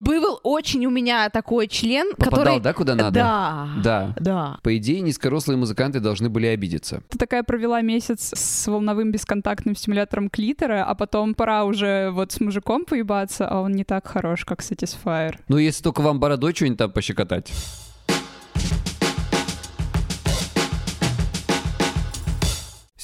Был 0.00 0.40
очень 0.42 0.86
у 0.86 0.90
меня 0.90 1.28
такой 1.28 1.68
член, 1.68 2.12
Попадал, 2.16 2.38
который... 2.38 2.60
да, 2.60 2.72
куда 2.72 2.94
надо? 2.94 3.10
Да. 3.10 3.68
Да. 3.84 4.14
Да. 4.18 4.58
По 4.62 4.74
идее, 4.78 5.02
низкорослые 5.02 5.58
музыканты 5.58 6.00
должны 6.00 6.30
были 6.30 6.46
обидеться. 6.46 7.02
Ты 7.10 7.18
такая 7.18 7.42
провела 7.42 7.82
месяц 7.82 8.32
с 8.34 8.66
волновым 8.66 9.12
бесконтактным 9.12 9.76
стимулятором 9.76 10.30
клитора, 10.30 10.84
а 10.84 10.94
потом 10.94 11.34
пора 11.34 11.64
уже 11.64 12.10
вот 12.12 12.32
с 12.32 12.40
мужиком 12.40 12.86
поебаться, 12.86 13.46
а 13.46 13.60
он 13.60 13.72
не 13.72 13.84
так 13.84 14.06
хорош, 14.06 14.46
как 14.46 14.60
Satisfyer. 14.60 15.36
Ну, 15.48 15.58
если 15.58 15.82
только 15.82 16.00
вам 16.00 16.18
бородой 16.18 16.54
что-нибудь 16.54 16.78
там 16.78 16.90
пощекотать. 16.90 17.52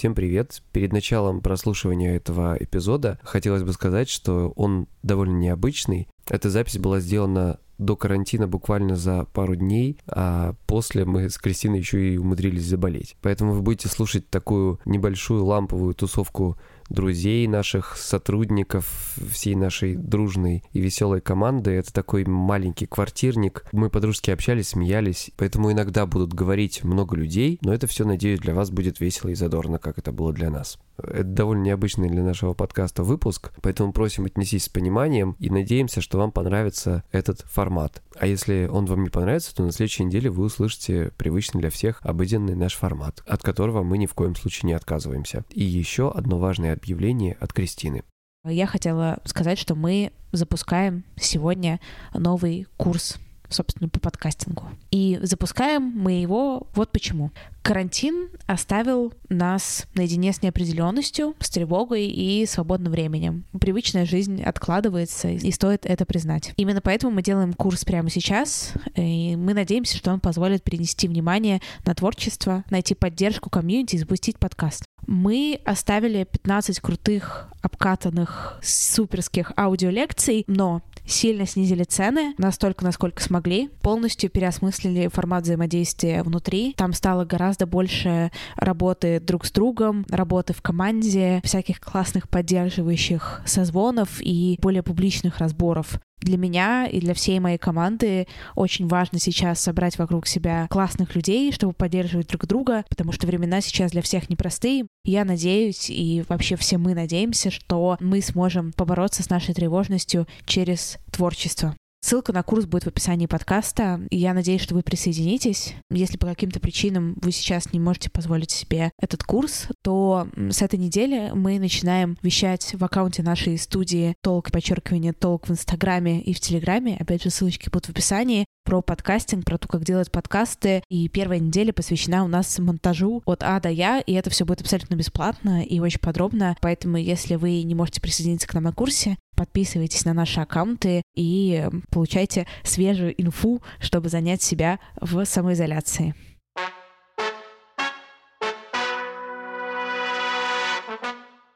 Всем 0.07 0.15
привет! 0.15 0.63
Перед 0.71 0.93
началом 0.93 1.41
прослушивания 1.41 2.15
этого 2.15 2.57
эпизода 2.61 3.19
хотелось 3.25 3.65
бы 3.65 3.73
сказать, 3.73 4.09
что 4.09 4.53
он 4.55 4.87
довольно 5.03 5.37
необычный. 5.37 6.07
Эта 6.29 6.49
запись 6.49 6.79
была 6.79 7.01
сделана 7.01 7.59
до 7.79 7.97
карантина 7.97 8.47
буквально 8.47 8.95
за 8.95 9.25
пару 9.25 9.57
дней, 9.57 9.99
а 10.07 10.55
после 10.69 11.05
мы 11.05 11.29
с 11.29 11.39
Кристиной 11.39 11.81
еще 11.81 12.15
и 12.15 12.19
умудрились 12.19 12.67
заболеть. 12.67 13.17
Поэтому 13.21 13.53
вы 13.53 13.63
будете 13.63 13.89
слушать 13.89 14.31
такую 14.31 14.79
небольшую 14.85 15.45
ламповую 15.45 15.93
тусовку 15.95 16.57
друзей 16.89 17.47
наших, 17.47 17.97
сотрудников 17.97 19.17
всей 19.31 19.55
нашей 19.55 19.97
дружной 19.97 20.63
и 20.73 20.81
веселой 20.81 21.21
команды. 21.21 21.73
Это 21.73 21.93
такой 21.93 22.25
маленький 22.25 22.87
квартирник. 22.87 23.65
Мы 23.73 23.91
подружки 23.91 24.31
общались, 24.31 24.69
смеялись, 24.69 25.31
поэтому 25.37 25.73
иногда 25.73 26.07
будут 26.07 26.33
говорить 26.33 26.85
много 26.85 27.17
людей, 27.17 27.59
но 27.63 27.73
это 27.73 27.87
все, 27.87 28.05
надеюсь, 28.05 28.41
для 28.41 28.55
вас 28.55 28.71
будет 28.71 29.01
весело 29.01 29.31
и 29.31 29.35
задорно, 29.35 29.79
как 29.79 29.99
это 29.99 30.13
было 30.13 30.33
для 30.33 30.51
нас. 30.51 30.79
Это 30.99 31.25
довольно 31.25 31.65
необычный 31.65 32.09
для 32.09 32.23
нашего 32.23 32.55
подкаста 32.55 33.03
выпуск, 33.03 33.53
поэтому 33.61 33.93
просим 33.93 34.25
отнесись 34.25 34.65
с 34.65 34.69
пониманием 34.69 35.37
и 35.39 35.51
надеемся, 35.51 36.01
что 36.01 36.19
вам 36.19 36.33
понравится 36.33 37.05
этот 37.13 37.41
формат. 37.41 38.03
А 38.19 38.27
если 38.27 38.69
он 38.71 38.87
вам 38.87 39.03
не 39.03 39.11
понравится, 39.11 39.55
то 39.55 39.63
на 39.63 39.73
следующей 39.73 40.05
неделе 40.05 40.31
вы 40.31 40.45
услышите 40.45 41.13
привычный 41.19 41.61
для 41.61 41.71
всех 41.71 42.01
обыденный 42.03 42.55
наш 42.55 42.75
формат, 42.75 43.23
от 43.27 43.43
которого 43.43 43.83
мы 43.83 43.99
ни 43.99 44.07
в 44.07 44.15
коем 44.15 44.35
случае 44.35 44.69
не 44.69 44.73
отказываемся. 44.73 45.45
И 45.51 45.63
еще 45.63 46.11
одно 46.11 46.39
важное 46.39 46.76
объявление 46.77 47.37
от 47.41 47.53
Кристины. 47.53 48.03
Я 48.45 48.67
хотела 48.67 49.19
сказать, 49.25 49.59
что 49.59 49.75
мы 49.75 50.13
запускаем 50.33 51.05
сегодня 51.17 51.81
новый 52.15 52.67
курс 52.77 53.19
собственно, 53.49 53.89
по 53.89 54.01
подкастингу. 54.01 54.65
И 54.91 55.19
запускаем 55.23 55.83
мы 55.83 56.13
его 56.13 56.67
вот 56.75 56.91
почему. 56.91 57.31
Карантин 57.63 58.29
оставил 58.47 59.13
нас 59.29 59.87
наедине 59.95 60.33
с 60.33 60.43
неопределенностью, 60.43 61.35
с 61.41 61.51
тревогой 61.51 62.07
и 62.07 62.47
свободным 62.47 62.93
временем. 62.93 63.45
Привычная 63.61 64.07
жизнь 64.07 64.43
откладывается, 64.43 65.29
и 65.29 65.51
стоит 65.51 65.85
это 65.87 66.07
признать. 66.07 66.53
Именно 66.57 66.81
поэтому 66.81 67.13
мы 67.13 67.23
делаем 67.23 67.53
курс 67.53 67.85
прямо 67.85 68.11
сейчас, 68.11 68.73
и 68.95 69.37
мы 69.37 69.55
надеемся, 69.55 69.97
что 69.97 70.13
он 70.13 70.21
позволит 70.21 70.63
перенести 70.63 71.09
внимание 71.09 71.61
на 71.85 71.95
творчество, 71.95 72.65
найти 72.71 72.95
поддержку 72.95 73.51
комьюнити 73.51 73.97
и 73.97 73.99
запустить 73.99 74.39
подкаст. 74.39 74.86
Мы 75.07 75.61
оставили 75.65 76.25
15 76.25 76.81
крутых, 76.81 77.49
обкатанных, 77.63 78.59
суперских 78.63 79.53
аудиолекций, 79.57 80.45
но 80.49 80.83
сильно 81.07 81.47
снизили 81.47 81.85
цены, 81.85 82.35
настолько, 82.39 82.85
насколько 82.85 83.23
смогли, 83.23 83.69
полностью 83.83 84.31
переосмыслили 84.31 85.09
формат 85.09 85.45
взаимодействия 85.45 86.23
внутри. 86.23 86.75
Там 86.77 86.93
стало 86.93 87.25
гораздо 87.25 87.67
больше 87.67 88.33
работы 88.57 89.21
друг 89.21 89.47
с 89.47 89.53
другом, 89.53 90.05
работы 90.11 90.53
в 90.53 90.63
команде, 90.63 91.41
всяких 91.45 91.81
классных 91.81 92.29
поддерживающих 92.29 93.43
созвонов 93.47 94.21
и 94.21 94.59
более 94.61 94.83
публичных 94.83 95.39
разборов. 95.39 96.01
Для 96.21 96.39
меня 96.39 96.87
и 96.87 96.99
для 97.01 97.15
всей 97.15 97.39
моей 97.41 97.59
команды 97.59 98.27
очень 98.55 98.89
важно 98.89 99.19
сейчас 99.19 99.61
собрать 99.61 99.99
вокруг 99.99 100.27
себя 100.27 100.67
классных 100.71 101.15
людей, 101.15 101.53
чтобы 101.53 101.73
поддерживать 101.73 102.29
друг 102.29 102.47
друга, 102.47 102.85
потому 102.89 103.13
что 103.13 103.27
времена 103.27 103.61
сейчас 103.61 103.93
для 103.93 104.03
всех 104.03 104.31
непростые. 104.31 104.87
Я 105.05 105.25
надеюсь, 105.25 105.91
и 105.91 106.25
вообще 106.29 106.57
все 106.57 106.79
мы 106.79 106.95
надеемся, 106.95 107.51
что 107.51 107.97
мы 108.01 108.23
сможем 108.23 108.73
побороться 108.73 109.23
с 109.23 109.31
нашей 109.31 109.55
тревожностью 109.55 110.27
через 110.47 110.99
творчество. 111.13 111.77
Ссылка 112.07 112.33
на 112.33 112.45
курс 112.45 112.67
будет 112.67 112.85
в 112.85 112.87
описании 112.87 113.27
подкаста, 113.27 114.01
я 114.13 114.33
надеюсь, 114.33 114.61
что 114.61 114.77
вы 114.77 114.85
присоединитесь. 114.85 115.75
Если 115.91 116.17
по 116.17 116.29
каким-то 116.29 116.61
причинам 116.61 117.17
вы 117.21 117.33
сейчас 117.33 117.73
не 117.73 117.81
можете 117.81 118.11
позволить 118.11 118.53
себе 118.53 118.93
этот 119.01 119.25
курс, 119.25 119.67
то 119.83 120.29
с 120.37 120.63
этой 120.63 120.79
недели 120.79 121.33
мы 121.35 121.59
начинаем 121.59 122.17
вещать 122.23 122.77
в 122.79 122.85
аккаунте 122.85 123.25
нашей 123.25 123.59
студии 123.59 124.15
толк, 124.23 124.53
подчеркивание, 124.53 125.15
толк 125.15 125.49
в 125.49 125.51
Инстаграме 125.51 126.23
и 126.23 126.33
в 126.33 126.39
Телеграме. 126.39 126.97
Опять 127.01 127.25
же, 127.25 127.31
ссылочки 127.31 127.71
будут 127.71 127.87
в 127.87 127.91
описании 127.91 128.47
про 128.65 128.83
подкастинг, 128.83 129.45
про 129.45 129.59
то, 129.59 129.67
как 129.67 129.85
делать 129.85 130.13
подкасты. 130.13 130.85
И 130.89 131.09
первая 131.09 131.41
неделя 131.41 131.73
посвящена 131.73 132.25
у 132.25 132.29
нас 132.29 132.57
монтажу 132.61 133.23
от 133.25 133.43
А 133.43 133.59
до 133.59 133.69
Я, 133.69 133.99
и 133.99 134.13
это 134.13 134.31
все 134.31 134.45
будет 134.45 134.61
абсолютно 134.61 134.95
бесплатно 134.95 135.65
и 135.65 135.81
очень 135.81 136.01
подробно. 136.01 136.57
Поэтому, 136.61 136.99
если 136.99 137.35
вы 137.35 137.65
не 137.65 137.75
можете 137.75 138.01
присоединиться 138.01 138.47
к 138.47 138.55
нам 138.55 138.63
на 138.63 138.73
курсе, 138.73 139.17
подписывайтесь 139.37 140.05
на 140.05 140.15
наши 140.15 140.41
аккаунты 140.41 141.03
и 141.15 141.69
получайте 141.91 142.47
свежую 142.65 143.15
инфу, 143.23 143.63
чтобы 143.79 144.09
занять 144.09 144.43
себя 144.43 144.81
в 145.01 145.25
самоизоляции. 145.25 146.15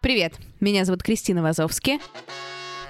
Привет, 0.00 0.38
меня 0.60 0.84
зовут 0.84 1.02
Кристина 1.02 1.42
Вазовски. 1.42 1.98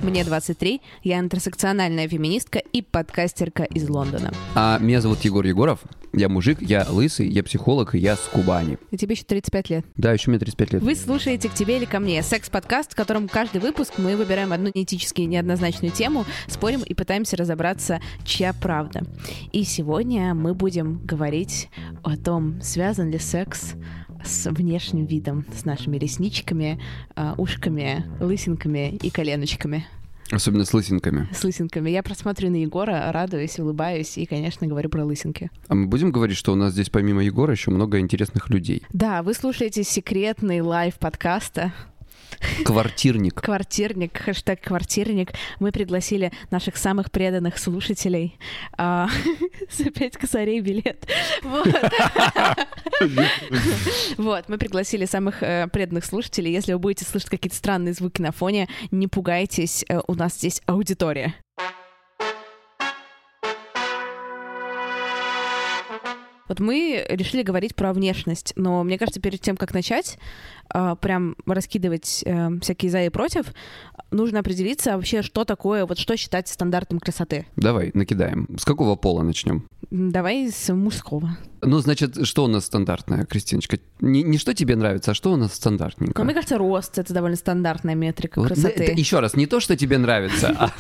Мне 0.03 0.25
23, 0.25 0.81
я 1.03 1.19
интерсекциональная 1.19 2.09
феминистка 2.09 2.59
и 2.59 2.81
подкастерка 2.81 3.65
из 3.65 3.89
Лондона. 3.89 4.33
А 4.55 4.79
меня 4.79 5.03
зовут 5.03 5.21
Егор 5.21 5.45
Егоров. 5.45 5.81
Я 6.13 6.29
мужик, 6.29 6.61
я 6.63 6.87
лысый, 6.89 7.29
я 7.29 7.45
психолог, 7.45 7.95
я 7.95 8.17
с 8.17 8.21
Кубани. 8.33 8.79
И 8.91 8.97
тебе 8.97 9.13
еще 9.13 9.25
35 9.25 9.71
лет. 9.71 9.87
Да, 9.97 10.13
еще 10.13 10.31
мне 10.31 10.39
35 10.39 10.73
лет. 10.73 10.83
Вы 10.83 10.97
слушаете 10.97 11.49
«К 11.49 11.55
тебе 11.55 11.77
или 11.77 11.85
ко 11.85 12.01
мне»— 12.01 12.23
секс-подкаст, 12.25 12.93
в 12.93 12.97
котором 12.97 13.29
каждый 13.29 13.61
выпуск 13.61 13.95
мы 13.99 14.17
выбираем 14.17 14.53
одну 14.53 14.71
этически 14.73 15.21
неоднозначную 15.21 15.93
тему, 15.93 16.25
спорим 16.49 16.83
и 16.83 16.95
пытаемся 16.95 17.37
разобраться, 17.37 18.01
чья 18.25 18.53
правда. 18.55 19.03
И 19.53 19.65
сегодня 19.65 20.35
мы 20.35 20.55
будем 20.55 21.01
говорить 21.05 21.69
о 22.03 22.17
том, 22.17 22.61
связан 22.63 23.11
ли 23.11 23.19
секс 23.19 23.75
с 24.25 24.51
внешним 24.51 25.07
видом, 25.07 25.45
с 25.55 25.65
нашими 25.65 25.97
ресничками, 25.97 26.81
а, 27.17 27.35
ушками, 27.37 28.05
лысинками 28.21 28.97
и 28.97 29.11
коленочками. 29.11 29.87
Особенно 30.33 30.65
с 30.65 30.73
лысинками. 30.73 31.29
С 31.33 31.43
лысинками. 31.43 31.91
Я 31.91 32.03
просмотрю 32.03 32.51
на 32.51 32.57
Егора, 32.57 33.11
радуюсь, 33.13 33.59
улыбаюсь 33.59 34.17
и, 34.17 34.27
конечно, 34.27 34.67
говорю 34.67 34.89
про 34.89 35.05
лысинки. 35.05 35.51
А 35.67 35.75
мы 35.75 35.87
будем 35.87 36.13
говорить, 36.13 36.37
что 36.37 36.53
у 36.53 36.55
нас 36.55 36.73
здесь 36.73 36.89
помимо 36.89 37.23
Егора 37.25 37.53
еще 37.53 37.71
много 37.73 37.99
интересных 37.99 38.49
людей. 38.49 38.83
Да, 38.93 39.23
вы 39.23 39.35
слушаете 39.35 39.83
секретный 39.83 40.61
live 40.61 40.99
подкаста 40.99 41.73
Квартирник. 42.65 43.41
Квартирник, 43.41 44.17
хэштег 44.17 44.61
квартирник. 44.61 45.33
Мы 45.59 45.73
пригласили 45.73 46.33
наших 46.51 46.77
самых 46.77 47.11
преданных 47.11 47.59
слушателей 47.59 48.39
а, 48.77 49.09
за 49.71 49.91
пять 49.91 50.17
косарей 50.17 50.61
билет. 50.61 51.07
Вот. 51.43 51.69
Вот, 54.19 54.49
мы 54.49 54.59
пригласили 54.59 55.07
самых 55.07 55.43
э, 55.43 55.67
преданных 55.73 56.05
слушателей. 56.05 56.53
Если 56.53 56.73
вы 56.73 56.79
будете 56.79 57.05
слышать 57.05 57.31
какие-то 57.31 57.57
странные 57.57 57.95
звуки 57.95 58.21
на 58.21 58.33
фоне, 58.33 58.69
не 58.91 59.09
пугайтесь, 59.09 59.85
э, 59.89 60.01
у 60.07 60.15
нас 60.15 60.35
здесь 60.35 60.61
аудитория. 60.67 61.35
Вот 66.51 66.59
мы 66.59 67.07
решили 67.09 67.43
говорить 67.43 67.77
про 67.77 67.93
внешность, 67.93 68.55
но 68.57 68.83
мне 68.83 68.99
кажется, 68.99 69.21
перед 69.21 69.41
тем, 69.41 69.57
как 69.57 69.73
начать, 69.73 70.19
э, 70.73 70.97
прям 71.01 71.37
раскидывать 71.47 72.23
э, 72.25 72.51
всякие 72.61 72.91
за 72.91 73.05
и 73.05 73.09
против, 73.09 73.47
нужно 74.11 74.41
определиться 74.41 74.97
вообще, 74.97 75.23
что 75.23 75.45
такое, 75.45 75.87
вот 75.87 75.99
что 75.99 76.17
считать 76.17 76.49
стандартом 76.49 76.99
красоты. 76.99 77.47
Давай, 77.57 77.91
накидаем. 77.95 78.49
С 78.59 78.65
какого 78.65 78.97
пола 78.97 79.23
начнем? 79.23 79.67
Давай 79.91 80.51
с 80.51 80.73
мужского. 80.73 81.37
Ну, 81.63 81.79
значит, 81.79 82.27
что 82.27 82.45
у 82.45 82.47
нас 82.47 82.65
стандартное, 82.67 83.25
Кристиночка? 83.27 83.79
Не, 84.01 84.23
не 84.23 84.39
что 84.39 84.55
тебе 84.55 84.77
нравится, 84.77 85.11
а 85.11 85.15
что 85.15 85.33
у 85.33 85.37
нас 85.37 85.55
стандартненько? 85.55 86.19
Но 86.19 86.25
мне 86.25 86.35
кажется, 86.35 86.57
рост— 86.59 86.99
это 86.99 87.13
довольно 87.13 87.37
стандартная 87.37 87.95
метрика 87.95 88.39
Вот, 88.41 88.49
красоты. 88.49 88.85
это 88.85 88.93
еще 88.93 89.21
раз, 89.21 89.35
не 89.35 89.47
то, 89.47 89.61
что 89.61 89.77
тебе 89.77 89.99
нравится, 89.99 90.57
а... 90.59 90.71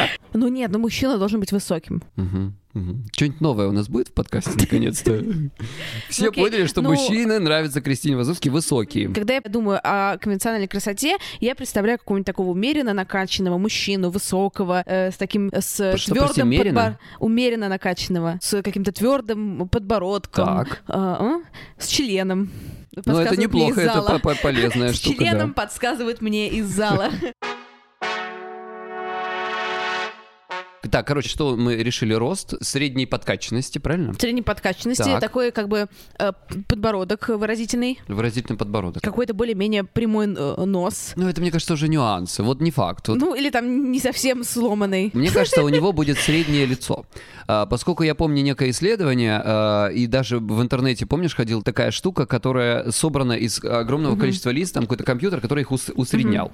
Ну 0.32 0.48
нет, 0.48 0.70
ну 0.70 0.78
мужчина 0.78 1.18
должен 1.18 1.40
быть 1.40 1.52
высоким. 1.52 2.02
Что-нибудь 3.12 3.40
новое 3.40 3.66
у 3.66 3.72
нас 3.72 3.88
будет 3.88 4.08
в 4.08 4.12
подкасте, 4.12 4.52
наконец-то? 4.56 5.24
Все 6.08 6.28
Окей, 6.28 6.44
поняли, 6.44 6.66
что 6.66 6.82
ну- 6.82 6.90
мужчины 6.90 7.40
нравятся 7.40 7.80
Кристине 7.80 8.16
Вазовски 8.30 8.48
высокие. 8.48 9.08
Когда 9.08 9.34
я 9.34 9.40
думаю 9.40 9.80
о 9.82 10.16
конвенциональной 10.18 10.68
красоте, 10.68 11.16
я 11.40 11.54
представляю 11.56 11.98
какого-нибудь 11.98 12.26
такого 12.26 12.50
умеренно 12.50 12.92
накачанного 12.92 13.58
мужчину, 13.58 14.10
высокого, 14.10 14.82
э, 14.86 15.10
с 15.10 15.16
таким, 15.16 15.50
с 15.52 15.74
Что, 15.74 15.90
прости, 15.90 16.12
твердым 16.12 16.46
умеренно? 16.48 16.98
умеренно 17.18 17.68
накачанного, 17.68 18.38
с 18.40 18.62
каким-то 18.62 18.92
твердым 18.92 19.68
подбородком, 19.68 20.46
Так. 20.64 20.82
а, 20.86 21.16
а, 21.20 21.80
с 21.82 21.88
членом. 21.88 22.50
Ну, 23.04 23.18
это 23.18 23.36
неплохо, 23.36 23.80
это 23.80 24.02
по- 24.02 24.18
по- 24.20 24.34
полезная 24.36 24.92
С 24.92 24.96
штука, 24.96 25.24
членом 25.24 25.48
да. 25.48 25.54
подсказывает 25.62 26.20
мне 26.20 26.48
из 26.48 26.66
зала. 26.66 27.10
Так, 30.90 31.06
короче, 31.06 31.28
что 31.28 31.56
мы 31.56 31.76
решили? 31.76 32.12
Рост 32.14 32.54
средней 32.62 33.06
подкачанности, 33.06 33.78
правильно? 33.78 34.14
Средней 34.14 34.42
подкачанности, 34.42 35.04
Так. 35.04 35.20
такой 35.20 35.52
как 35.52 35.68
бы 35.68 35.88
э, 36.18 36.32
подбородок 36.68 37.28
выразительный, 37.28 38.00
Выразительный 38.08 38.56
подбородок. 38.58 39.02
какой-то 39.02 39.32
более-менее 39.34 39.84
прямой 39.84 40.26
э, 40.34 40.64
нос. 40.64 41.12
Ну, 41.16 41.28
это, 41.28 41.40
мне 41.40 41.50
кажется, 41.50 41.74
уже 41.74 41.88
нюансы. 41.88 42.42
Вот 42.42 42.60
не 42.60 42.70
факт. 42.70 43.08
Вот 43.08 43.18
Ну, 43.18 43.34
или 43.34 43.50
там 43.50 43.92
не 43.92 44.00
совсем 44.00 44.42
сломанный. 44.44 45.10
Мне 45.12 45.30
кажется, 45.32 45.62
у 45.62 45.68
него 45.68 45.92
будет 45.92 46.18
среднее 46.18 46.66
лицо. 46.66 47.06
А, 47.46 47.66
Поскольку 47.66 48.02
я 48.02 48.14
помню 48.14 48.42
некое 48.42 48.70
исследование, 48.70 49.40
а, 49.44 49.88
и 49.88 50.06
даже 50.06 50.38
в 50.38 50.60
интернете, 50.60 51.06
помнишь, 51.06 51.34
ходила 51.34 51.62
такая 51.62 51.90
штука, 51.90 52.26
которая 52.26 52.90
собрана 52.90 53.32
из 53.34 53.62
огромного 53.64 54.16
количества 54.16 54.50
лиц, 54.50 54.70
там 54.72 54.84
какой-то 54.84 55.04
компьютер, 55.04 55.40
который 55.40 55.60
их 55.62 55.70
ус- 55.70 55.90
усреднял. 55.94 56.50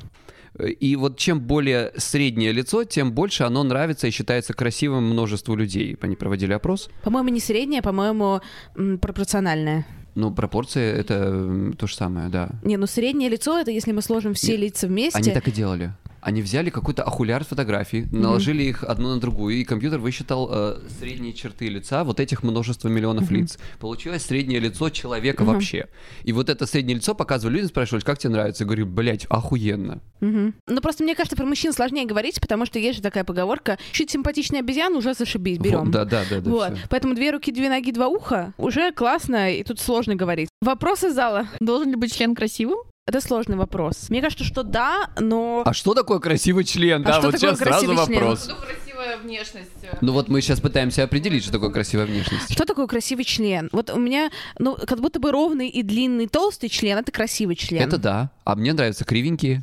И 0.59 0.97
вот 0.97 1.19
чем 1.19 1.41
более 1.41 1.93
среднее 1.97 2.53
лицо, 2.53 2.85
тем 2.85 3.13
больше 3.13 3.45
оно 3.45 3.63
нравится 3.63 4.07
и 4.07 4.11
считается 4.11 4.55
красивым 4.55 5.05
множеству 5.05 5.55
людей. 5.55 5.97
Они 6.01 6.17
проводили 6.17 6.53
опрос. 6.53 6.89
По-моему, 7.03 7.29
не 7.29 7.41
средняя, 7.41 7.83
по-моему, 7.83 8.41
м, 8.77 8.99
пропорциональная. 8.99 9.87
Ну, 10.15 10.33
пропорции— 10.33 10.83
это 10.99 11.75
то 11.79 11.87
же 11.87 11.95
самое, 11.95 12.29
да. 12.31 12.49
Не, 12.63 12.79
ну 12.79 12.87
среднее 12.87 13.29
лицо 13.29 13.59
это 13.59 13.71
если 13.71 13.93
мы 13.93 14.01
сложим 14.01 14.33
все 14.33 14.53
Нет, 14.53 14.61
лица 14.61 14.87
вместе. 14.87 15.19
Они 15.19 15.31
так 15.31 15.47
и 15.47 15.53
делали. 15.53 15.93
Они 16.27 16.43
взяли 16.43 16.71
какой-то 16.71 17.05
ахуляр 17.05 17.45
фотографий, 17.45 18.09
наложили 18.11 18.65
их 18.65 18.83
одну 18.83 19.15
на 19.15 19.21
другую, 19.21 19.55
и 19.55 19.63
компьютер 19.63 20.01
высчитал 20.01 20.49
э, 20.51 20.79
средние 20.99 21.33
черты 21.33 21.69
лица 21.69 22.03
вот 22.03 22.19
этих 22.19 22.43
множества 22.43 22.89
миллионов 22.89 23.31
лиц. 23.31 23.61
Получилось 23.79 24.25
среднее 24.27 24.59
лицо 24.59 24.91
человека 24.91 25.45
вообще. 25.45 25.87
И 26.25 26.33
вот 26.33 26.49
это 26.51 26.67
среднее 26.67 26.97
лицо 26.97 27.15
показывали 27.15 27.55
людям, 27.55 27.69
спрашивали, 27.69 28.03
как 28.03 28.19
тебе 28.19 28.33
нравится? 28.33 28.65
Я 28.65 28.67
говорю, 28.67 28.87
блядь, 28.87 29.25
охуенно. 29.27 30.01
Мгм. 30.19 30.55
Ну 30.67 30.81
просто 30.81 31.05
мне 31.05 31.15
кажется, 31.15 31.37
про 31.37 31.47
мужчин 31.47 31.73
сложнее 31.73 32.07
говорить, 32.07 32.41
потому 32.41 32.67
что 32.67 32.81
есть 32.81 32.97
же 32.97 33.03
такая 33.05 33.23
поговорка: 33.23 33.79
чуть 33.93 34.11
симпатичный 34.11 34.59
обезьян 34.59 34.97
уже 34.97 35.15
зашибись, 35.15 35.59
берем. 35.59 35.85
Вот, 35.85 35.91
да, 35.93 36.05
да, 36.05 36.25
да, 36.29 36.41
да. 36.41 36.51
Вот, 36.51 36.73
всё. 36.73 36.87
поэтому 36.91 37.15
две 37.15 37.31
руки, 37.31 37.53
две 37.53 37.69
ноги, 37.69 37.93
два 37.93 38.09
уха 38.09 38.53
уже 38.59 38.91
классно, 38.91 39.53
и 39.53 39.63
тут 39.63 39.79
сложно 39.79 40.17
говорить. 40.17 40.49
Вопрос 40.61 41.05
из 41.05 41.15
зала. 41.15 41.47
Должен 41.61 41.91
ли 41.91 41.95
быть 41.95 42.13
член 42.13 42.35
красивым? 42.35 42.79
Это 43.09 43.21
сложный 43.21 43.57
вопрос. 43.57 44.11
Мне 44.11 44.21
кажется, 44.21 44.45
что 44.45 44.65
да, 44.65 45.11
но 45.17 45.63
А 45.65 45.73
что 45.73 45.95
такое 45.95 46.19
красивый 46.19 46.65
член? 46.65 47.03
А 47.03 47.05
да, 47.05 47.13
что 47.13 47.23
вот 47.27 47.35
такое 47.35 47.51
сейчас 47.55 47.59
сразу 47.61 47.85
член? 47.85 47.97
вопрос. 47.97 48.49
Ну, 48.49 48.55
красивая 48.57 49.17
внешность. 49.19 49.71
Ну 50.01 50.13
вот 50.13 50.29
мы 50.29 50.41
сейчас 50.41 50.59
пытаемся 50.61 51.05
определить, 51.05 51.45
что 51.45 51.53
такое 51.53 51.71
красивая 51.71 52.07
внешность. 52.07 52.53
что 52.53 52.65
такое 52.65 52.89
красивый 52.89 53.25
член? 53.25 53.69
Вот 53.71 53.91
у 53.91 54.01
меня, 54.01 54.33
ну, 54.59 54.77
как 54.89 54.99
будто 55.01 55.21
бы 55.21 55.31
ровный 55.31 55.69
и 55.69 55.85
длинный 55.85 56.27
толстый 56.27 56.69
член 56.69 56.99
это 56.99 57.13
красивый 57.13 57.55
член. 57.55 57.87
Это 57.87 57.99
да. 57.99 58.31
А 58.43 58.57
мне 58.57 58.73
нравятся 58.73 59.05
кривенькие. 59.05 59.63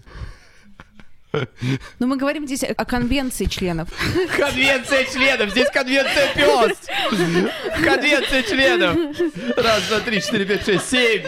Но 2.00 2.08
мы 2.08 2.16
говорим 2.16 2.46
здесь 2.46 2.64
о 2.64 2.86
конвенции 2.86 3.46
членов. 3.46 3.90
Конвенция 4.38 5.04
членов! 5.06 5.50
Здесь 5.50 5.68
конвенция 5.72 6.34
пес! 6.36 6.78
Конвенция 7.84 8.44
членов! 8.44 8.96
Раз, 9.58 9.82
два, 9.90 10.00
три, 10.02 10.22
четыре, 10.22 10.46
пять, 10.46 10.64
шесть, 10.64 10.90
семь! 10.90 11.24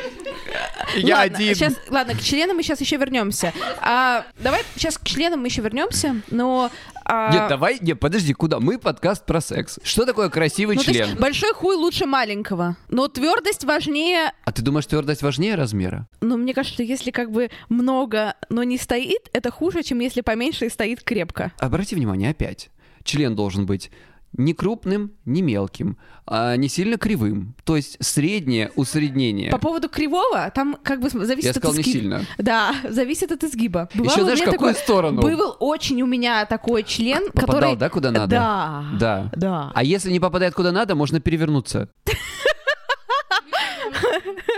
Я 0.96 1.18
ладно, 1.18 1.38
один. 1.38 1.56
Сейчас, 1.56 1.76
ладно, 1.90 2.14
к 2.16 2.22
членам 2.22 2.58
мы 2.58 2.64
сейчас 2.64 2.80
еще 2.82 2.98
вернемся. 2.98 3.54
А, 3.82 4.26
давай 4.40 4.64
сейчас 4.76 4.98
к 4.98 5.04
членам 5.06 5.42
мы 5.42 5.48
еще 5.48 5.62
вернемся, 5.62 6.22
но... 6.30 6.72
а, 7.04 7.32
Нет, 7.32 7.50
давай, 7.50 7.78
нет, 7.82 8.00
подожди, 8.00 8.34
куда? 8.34 8.60
Мы 8.60 8.78
подкаст 8.78 9.26
про 9.26 9.42
секс. 9.42 9.80
Что 9.84 10.06
такое 10.06 10.30
красивый 10.30 10.76
ну, 10.76 10.84
то 10.84 10.92
есть 10.92 11.04
член? 11.04 11.18
большой 11.18 11.54
хуй 11.54 11.76
лучше 11.76 12.06
маленького. 12.06 12.78
Но 12.90 13.08
твердость 13.08 13.64
важнее. 13.64 14.32
А 14.44 14.52
ты 14.52 14.62
думаешь, 14.62 14.86
твердость 14.86 15.22
важнее 15.22 15.56
размера? 15.56 16.08
Но 16.22 16.38
мне 16.38 16.54
кажется, 16.54 16.84
если 16.84 17.12
как 17.12 17.32
бы 17.32 17.50
много, 17.70 18.36
но 18.50 18.64
не 18.64 18.78
стоит, 18.78 19.30
это 19.34 19.52
хуже, 19.52 19.84
чем 19.84 20.00
если 20.00 20.22
поменьше 20.22 20.66
и 20.66 20.70
стоит 20.70 21.04
крепко. 21.04 21.52
Обрати 21.60 21.96
внимание, 21.96 22.30
опять. 22.32 22.70
Член 23.04 23.36
должен 23.36 23.66
быть 23.66 23.92
не 24.38 24.54
крупным, 24.54 25.12
не 25.26 25.42
мелким, 25.42 25.98
а 26.28 26.56
не 26.56 26.70
сильно 26.70 26.98
кривым. 26.98 27.56
То 27.64 27.76
есть 27.76 27.98
среднее 28.00 28.72
усреднение. 28.76 29.52
По 29.52 29.58
поводу 29.58 29.90
кривого, 29.90 30.52
там 30.54 30.78
как 30.84 31.02
бы 31.02 31.10
зависит 31.10 31.46
Я 31.46 31.52
от 31.52 31.58
сказал 31.58 31.76
не 31.76 31.82
изгиба. 31.82 32.00
сильно. 32.00 32.22
Да, 32.38 32.76
зависит 32.90 33.32
от 33.32 33.44
изгиба. 33.44 33.90
Бывало 33.94 34.12
Еще 34.14 34.24
знаешь, 34.24 34.40
какую 34.40 34.54
такое- 34.54 34.74
сторону? 34.74 35.22
Был 35.22 35.56
очень 35.60 36.02
у 36.02 36.06
меня 36.06 36.46
такой 36.46 36.84
член, 36.84 37.32
Попадал, 37.32 37.56
который... 37.56 37.76
да, 37.78 37.90
куда 37.90 38.12
надо? 38.12 38.28
Да. 38.28 38.86
Да. 39.00 39.32
Да. 39.36 39.72
А 39.74 39.84
если 39.84 40.12
не 40.12 40.20
попадает 40.20 40.54
куда 40.54 40.72
надо, 40.72 40.96
можно 40.96 41.20
перевернуться. 41.20 41.90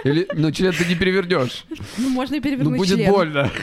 Или, 0.03 0.27
ну, 0.33 0.51
член 0.51 0.73
ты 0.73 0.85
не 0.85 0.95
перевернешь. 0.95 1.65
Ну, 1.97 2.09
можно 2.09 2.35
и 2.35 2.37
Ну, 2.37 2.43
перевернуть 2.43 2.77
будет 2.77 2.97
член. 2.97 3.11
больно. 3.11 3.51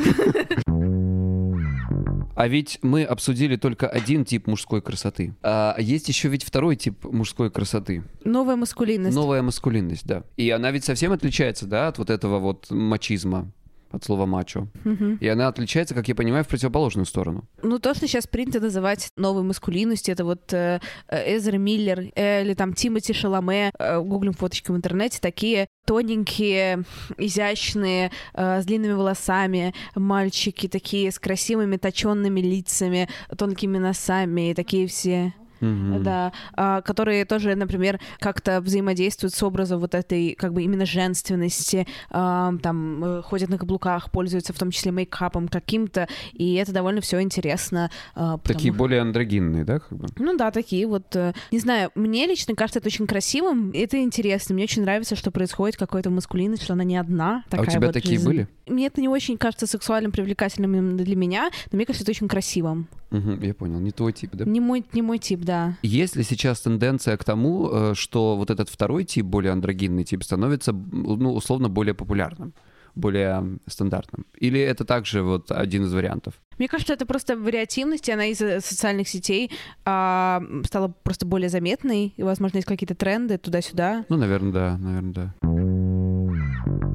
А 2.35 2.49
ведь 2.49 2.79
мы 2.83 3.05
обсудили 3.05 3.57
только 3.57 3.89
один 3.89 4.25
тип 4.25 4.47
мужской 4.47 4.83
красоты. 4.83 5.35
А 5.43 5.77
есть 5.79 6.09
еще 6.09 6.29
ведь 6.29 6.45
второй 6.45 6.77
тип 6.77 7.05
мужской 7.05 7.51
красоты. 7.51 8.03
Новая 8.25 8.57
маскулинность. 8.57 9.17
Новая 9.17 9.43
маскулинность, 9.43 10.07
да. 10.07 10.25
И 10.37 10.51
она 10.51 10.71
ведь 10.71 10.85
совсем 10.85 11.13
отличается, 11.13 11.67
да, 11.67 11.89
от 11.89 11.99
вот 11.99 12.11
этого 12.11 12.39
вот 12.39 12.71
мачизма, 12.71 13.53
от 13.95 14.05
слова 14.05 14.27
мачо. 14.27 14.69
Мгм. 14.85 15.19
И 15.21 15.29
она 15.29 15.49
отличается, 15.49 15.95
как 15.95 16.09
я 16.09 16.15
понимаю, 16.15 16.45
в 16.45 16.49
противоположную 16.49 17.07
сторону. 17.07 17.45
Ну, 17.63 17.79
то, 17.79 17.95
что 17.95 18.07
сейчас 18.07 18.27
принято 18.27 18.61
называть 18.61 19.09
новой 19.17 19.43
маскулинностью, 19.43 20.13
это 20.13 20.25
вот 20.25 20.53
э, 20.53 20.81
э, 21.09 21.37
Эзра 21.37 21.57
Миллер 21.57 22.11
э, 22.15 22.43
или 22.43 22.55
там 22.55 22.75
Тимоти 22.75 23.13
Шаломе, 23.13 23.73
э, 23.79 24.01
гуглим 24.01 24.33
фоточки 24.33 24.71
в 24.71 24.77
интернете, 24.77 25.19
такие 25.21 25.67
тоненькие, 25.87 26.85
изящные, 27.19 28.11
э, 28.35 28.61
с 28.61 28.65
длинными 28.65 28.93
волосами 28.93 29.75
мальчики, 29.95 30.69
такие 30.69 31.11
с 31.11 31.19
красивыми 31.19 31.77
точенными 31.77 32.41
лицами, 32.41 33.09
тонкими 33.37 33.79
носами, 33.79 34.51
и 34.51 34.55
такие 34.55 34.87
все... 34.87 35.35
Мгм. 35.65 36.03
Да, 36.03 36.33
а, 36.55 36.81
которые 36.83 37.25
тоже, 37.25 37.55
например, 37.55 37.99
как-то 38.19 38.61
взаимодействуют 38.61 39.35
с 39.35 39.43
образом 39.43 39.81
вот 39.81 39.95
этой, 39.95 40.35
как 40.35 40.53
бы 40.53 40.63
именно 40.63 40.85
женственности, 40.87 41.87
а, 42.11 42.53
там 42.63 43.03
э, 43.05 43.23
ходят 43.23 43.49
на 43.51 43.59
каблуках, 43.59 44.11
пользуются 44.11 44.53
в 44.53 44.59
том 44.59 44.71
числе 44.71 44.93
мейкапом 44.93 45.49
каким-то, 45.49 46.09
и 46.33 46.55
это 46.55 46.73
довольно 46.73 47.01
все 47.01 47.21
интересно. 47.23 47.91
а, 48.15 48.37
потому- 48.39 48.59
Такие 48.59 48.73
более 48.73 49.01
андрогинные, 49.01 49.65
да, 49.65 49.79
как 49.79 49.97
бы? 49.99 50.07
Ну 50.19 50.37
да, 50.37 50.51
такие 50.51 50.87
вот. 50.87 51.15
э, 51.17 51.33
Не 51.53 51.59
знаю, 51.59 51.91
мне 51.95 52.27
лично 52.27 52.55
кажется 52.55 52.79
это 52.81 52.89
очень 52.89 53.07
красивым, 53.07 53.71
это 53.73 54.01
интересно. 54.03 54.55
Мне 54.55 54.65
очень 54.65 54.83
нравится, 54.83 55.17
что 55.17 55.31
происходит 55.31 55.77
какой-то 55.77 56.11
маскулинность, 56.11 56.63
что 56.63 56.73
она 56.75 56.85
не 56.85 56.97
одна. 56.97 57.43
А 57.47 57.51
Такая 57.51 57.67
у 57.67 57.71
тебя 57.71 57.87
вот 57.87 57.93
такие 57.95 58.17
жизнь. 58.17 58.27
были? 58.27 58.49
Мне 58.67 58.87
это 58.87 59.01
не 59.01 59.09
очень 59.09 59.37
кажется 59.39 59.67
сексуальным, 59.67 60.13
привлекательным 60.13 60.97
для 60.97 61.17
меня, 61.17 61.51
но 61.71 61.77
мне 61.77 61.87
кажется 61.87 62.05
это 62.05 62.11
очень 62.13 62.29
красивым. 62.29 62.89
Мгм, 63.11 63.41
я 63.43 63.55
понял, 63.55 63.79
не 63.79 63.93
твой 63.93 64.13
тип, 64.13 64.31
да? 64.33 64.45
Не 64.45 64.59
мой, 64.61 64.85
не 64.93 65.03
мой 65.03 65.19
тип, 65.19 65.41
да. 65.43 65.54
Есть 65.83 66.17
ли 66.17 66.23
сейчас 66.23 66.61
тенденция 66.61 67.17
к 67.17 67.25
тому, 67.25 67.71
э, 67.71 67.95
что 67.95 68.37
вот 68.37 68.51
этот 68.51 68.69
второй 68.69 69.05
тип, 69.05 69.27
более 69.27 69.53
андрогинный 69.53 70.05
тип, 70.05 70.23
становится, 70.23 70.73
ну, 70.73 71.35
условно, 71.35 71.69
более 71.69 71.95
популярным, 71.95 72.53
более 72.95 73.59
стандартным? 73.67 74.27
Или 74.39 74.61
это 74.61 74.85
также 74.85 75.23
вот 75.23 75.51
один 75.51 75.85
из 75.85 75.93
вариантов? 75.93 76.35
Мне 76.59 76.69
кажется, 76.69 76.93
это 76.93 77.07
просто 77.07 77.37
вариативность, 77.37 78.09
и 78.09 78.13
она 78.13 78.27
из-за 78.27 78.61
социальных 78.61 79.09
сетей 79.09 79.51
а, 79.85 80.43
стала 80.65 80.89
просто 81.03 81.27
более 81.27 81.49
заметной, 81.49 82.15
и, 82.17 82.23
возможно, 82.23 82.59
есть 82.59 82.69
какие-то 82.69 82.95
тренды 82.95 83.39
туда-сюда. 83.39 84.05
Ну, 84.09 84.17
наверное, 84.17 84.53
да, 84.53 84.79
наверное, 84.79 85.13
да. 85.13 85.35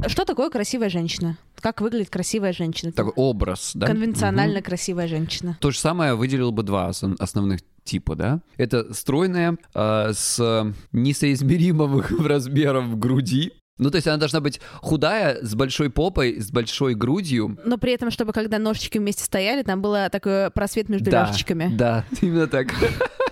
Что 0.07 0.25
такое 0.25 0.49
красивая 0.49 0.89
женщина? 0.89 1.37
Как 1.59 1.81
выглядит 1.81 2.09
красивая 2.09 2.53
женщина? 2.53 2.91
Такой 2.91 3.13
образ, 3.15 3.71
да? 3.75 3.85
Конвенционально 3.87 4.55
Мгм. 4.59 4.63
красивая 4.63 5.07
женщина. 5.07 5.57
То 5.59 5.71
же 5.71 5.79
самое 5.79 6.15
выделил 6.15 6.51
бы 6.51 6.63
два 6.63 6.87
ос- 6.89 7.03
основных 7.19 7.59
типа, 7.83 8.15
да? 8.15 8.41
Это 8.57 8.93
стройная, 8.93 9.57
э, 9.73 10.11
с 10.13 10.73
несоизмеримым 10.93 12.01
в 12.09 12.25
размером 12.27 12.99
груди. 12.99 13.51
Ну, 13.77 13.89
то 13.91 13.95
есть 13.95 14.07
она 14.07 14.17
должна 14.17 14.41
быть 14.41 14.59
худая, 14.81 15.41
с 15.41 15.55
большой 15.55 15.89
попой, 15.89 16.39
с 16.41 16.51
большой 16.51 16.95
грудью. 16.95 17.57
Но 17.65 17.77
при 17.77 17.93
этом, 17.93 18.11
чтобы 18.11 18.33
когда 18.33 18.59
ножички 18.59 18.97
вместе 18.97 19.23
стояли, 19.23 19.63
там 19.63 19.81
был 19.81 19.95
такой 20.11 20.49
просвет 20.51 20.89
между 20.89 21.09
да, 21.11 21.25
ножичками. 21.25 21.69
Да, 21.73 22.05
именно 22.21 22.47
так. 22.47 22.67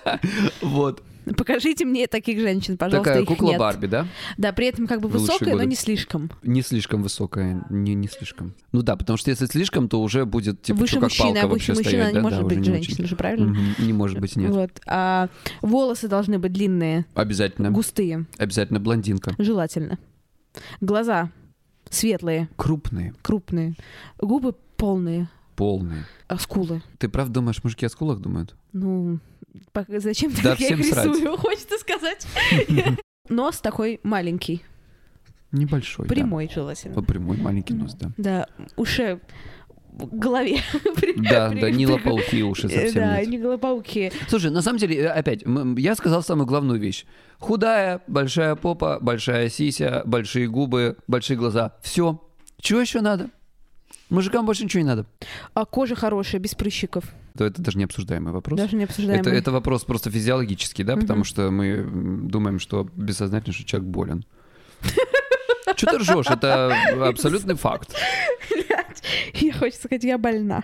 Вот. 0.62 1.03
Покажите 1.36 1.86
мне 1.86 2.07
таких 2.07 2.39
женщин, 2.39 2.77
пожалуйста, 2.77 3.12
Такая 3.13 3.25
кукла 3.25 3.50
нет. 3.50 3.60
Барби, 3.60 3.88
да? 3.88 4.07
Да, 4.38 4.51
при 4.53 4.67
этом 4.67 4.88
как 4.88 5.01
бы 5.01 5.10
высокая, 5.10 5.55
но 5.55 5.63
не 5.63 5.75
слишком. 5.75 6.31
Не 6.43 6.62
слишком 6.62 7.03
высокая, 7.03 7.65
не, 7.69 7.93
не 7.96 8.07
слишком. 8.07 8.53
Ну 8.72 8.81
да, 8.81 8.96
потому 8.96 9.17
что 9.17 9.29
если 9.31 9.46
слишком, 9.46 9.89
то 9.89 10.01
уже 10.01 10.25
будет 10.25 10.62
типа 10.62 10.79
выше 10.79 10.93
чё, 10.96 11.00
как 11.01 11.10
мужчины, 11.10 11.25
палка 11.34 11.41
а 11.41 11.48
выше 11.48 11.72
вообще 11.72 11.74
мужчина 11.74 11.89
стоять, 12.03 12.07
не 12.13 12.13
да? 12.15 12.22
может 12.22 12.39
да, 12.39 12.46
быть 12.46 12.57
не 12.57 12.62
очень. 12.62 12.72
женщина 12.74 13.07
же, 13.07 13.15
правильно? 13.15 13.48
Мгм, 13.48 13.75
Не 13.79 13.93
может 13.93 14.19
быть, 14.19 14.36
нет. 14.36 14.51
Вот. 14.51 14.72
А 14.86 15.29
волосы 15.62 16.07
должны 16.07 16.39
быть 16.39 16.53
длинные, 16.53 17.05
Обязательно. 17.15 17.72
густые, 17.72 18.25
Обязательно 18.38 18.79
блондинка. 18.79 19.34
желательно. 19.38 19.98
Глаза 20.81 21.31
светлые, 21.89 22.50
Крупные, 22.55 23.13
крупные, 23.22 23.75
губы 24.19 24.53
полные, 24.75 25.29
полные. 25.57 26.05
а 26.27 26.37
скулы. 26.37 26.81
Ты 26.99 27.09
правда 27.09 27.33
думаешь, 27.33 27.61
мужики 27.63 27.85
о 27.85 27.89
скулах 27.89 28.19
думают? 28.19 28.55
Ну, 28.71 29.19
зачем 29.89 30.31
Да 30.31 30.51
как 30.51 30.59
я 30.61 30.69
их 30.69 30.85
срать. 30.85 31.07
рисую, 31.07 31.35
хочется 31.37 31.77
сказать. 31.79 32.25
Нос 33.29 33.59
такой 33.59 33.99
маленький, 34.03 34.63
Небольшой, 35.51 36.07
да. 36.07 36.15
прямой 36.15 36.49
желательно. 36.53 36.95
Ну, 36.95 37.03
Прямой 37.03 37.37
маленький 37.37 37.73
нос, 37.73 37.93
да. 37.95 38.11
Да, 38.17 38.47
уши 38.77 39.19
в 39.89 40.15
голове. 40.17 40.59
Да, 41.17 41.49
да, 41.49 41.71
не 41.71 41.87
лопоухие 41.87 42.43
уши 42.43 42.67
Э, 42.67 42.69
совсем 42.69 42.93
Да, 43.01 43.25
не 43.25 43.37
голопауки. 43.39 44.11
Слушай, 44.29 44.51
на 44.51 44.61
самом 44.61 44.77
деле, 44.77 44.95
э, 44.97 45.07
опять, 45.07 45.43
я 45.77 45.95
сказал 45.95 46.21
самую 46.21 46.45
главную 46.45 46.79
вещь. 46.79 47.05
Худая, 47.39 48.01
большая 48.07 48.55
попа, 48.55 48.99
большая 49.01 49.49
сися, 49.49 50.03
большие 50.05 50.47
губы, 50.47 50.97
большие 51.07 51.37
глаза. 51.37 51.73
Все. 51.81 52.21
Чего 52.59 52.81
еще 52.81 53.01
надо? 53.01 53.29
Мужикам 54.09 54.45
больше 54.45 54.63
ничего 54.63 54.81
не 54.81 54.87
надо. 54.87 55.05
А 55.53 55.65
кожа 55.65 55.95
хорошая, 55.95 56.39
без 56.39 56.55
прыщиков. 56.55 57.03
То 57.37 57.45
это 57.45 57.61
даже 57.61 57.77
не 57.77 57.83
обсуждаемый 57.83 58.31
вопрос. 58.33 58.57
Даже 58.57 58.75
не 58.75 58.85
обсуждаем. 58.85 59.19
Это, 59.19 59.29
это 59.29 59.51
вопрос 59.51 59.83
просто 59.83 60.09
физиологический, 60.09 60.83
да, 60.83 60.93
Мгм. 60.95 61.01
потому 61.01 61.23
что 61.23 61.51
мы 61.51 61.83
думаем, 61.85 62.59
что 62.59 62.87
бессознательно, 62.95 63.53
что 63.53 63.65
человек 63.65 63.89
болен. 63.89 64.25
Что 65.75 65.91
ты 65.91 65.97
ржешь? 65.97 66.27
Это 66.27 66.75
абсолютный 67.07 67.55
факт. 67.55 67.93
Я 69.33 69.53
хочется 69.53 69.85
сказать, 69.87 70.03
я 70.03 70.17
больна. 70.17 70.63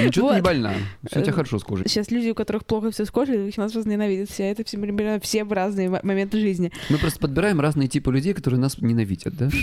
Ничего 0.00 0.28
ты 0.30 0.34
не 0.36 0.40
Вот. 0.40 0.44
больна. 0.44 0.72
Все 1.10 1.20
у 1.20 1.22
тебя 1.22 1.32
Э, 1.32 1.34
хорошо 1.34 1.58
с 1.58 1.64
кожей. 1.64 1.88
Сейчас 1.88 2.10
люди, 2.10 2.30
у 2.30 2.34
которых 2.34 2.64
плохо 2.64 2.90
все 2.90 3.04
с 3.04 3.10
кожей, 3.10 3.52
нас 3.56 3.74
возненавидят. 3.74 4.30
Все 4.30 4.44
это 4.50 4.64
все, 4.64 4.78
примерно 4.78 5.20
все 5.20 5.44
в 5.44 5.52
разные 5.52 5.88
мо- 5.90 6.00
моменты 6.02 6.38
жизни. 6.40 6.72
Мы 6.90 6.98
просто 6.98 7.18
подбираем 7.20 7.60
разные 7.60 7.88
типы 7.88 8.12
людей, 8.12 8.34
которые 8.34 8.60
нас 8.60 8.78
ненавидят, 8.78 9.34
да? 9.36 9.48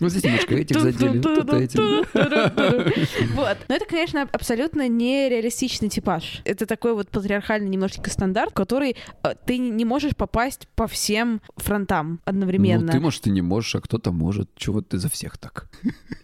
Вот 0.00 0.10
здесь 0.12 0.24
немножко 0.24 0.54
этих 0.54 0.80
задели, 0.80 1.20
тут 1.20 1.52
этих. 1.52 1.80
Вот. 3.34 3.56
Но 3.68 3.74
это, 3.74 3.84
конечно, 3.84 4.22
абсолютно 4.32 4.88
нереалистичный 4.88 5.88
типаж. 5.88 6.40
Это 6.44 6.66
такой 6.66 6.94
вот 6.94 7.08
патриархальный 7.08 7.68
немножечко 7.68 8.10
стандарт, 8.10 8.52
который 8.54 8.96
э, 9.22 9.34
ты 9.46 9.58
не 9.58 9.84
можешь 9.84 10.16
попасть 10.16 10.68
по 10.74 10.86
всем 10.86 11.40
фронтам 11.56 12.12
Ну, 12.12 12.18
одновременно. 12.24 12.90
ты, 12.92 13.00
может, 13.00 13.26
и 13.26 13.30
не 13.30 13.42
можешь, 13.42 13.74
а 13.74 13.80
кто-то 13.80 14.12
может. 14.12 14.48
Чего 14.56 14.80
ты 14.80 14.98
за 14.98 15.08
всех 15.10 15.38
так? 15.38 15.68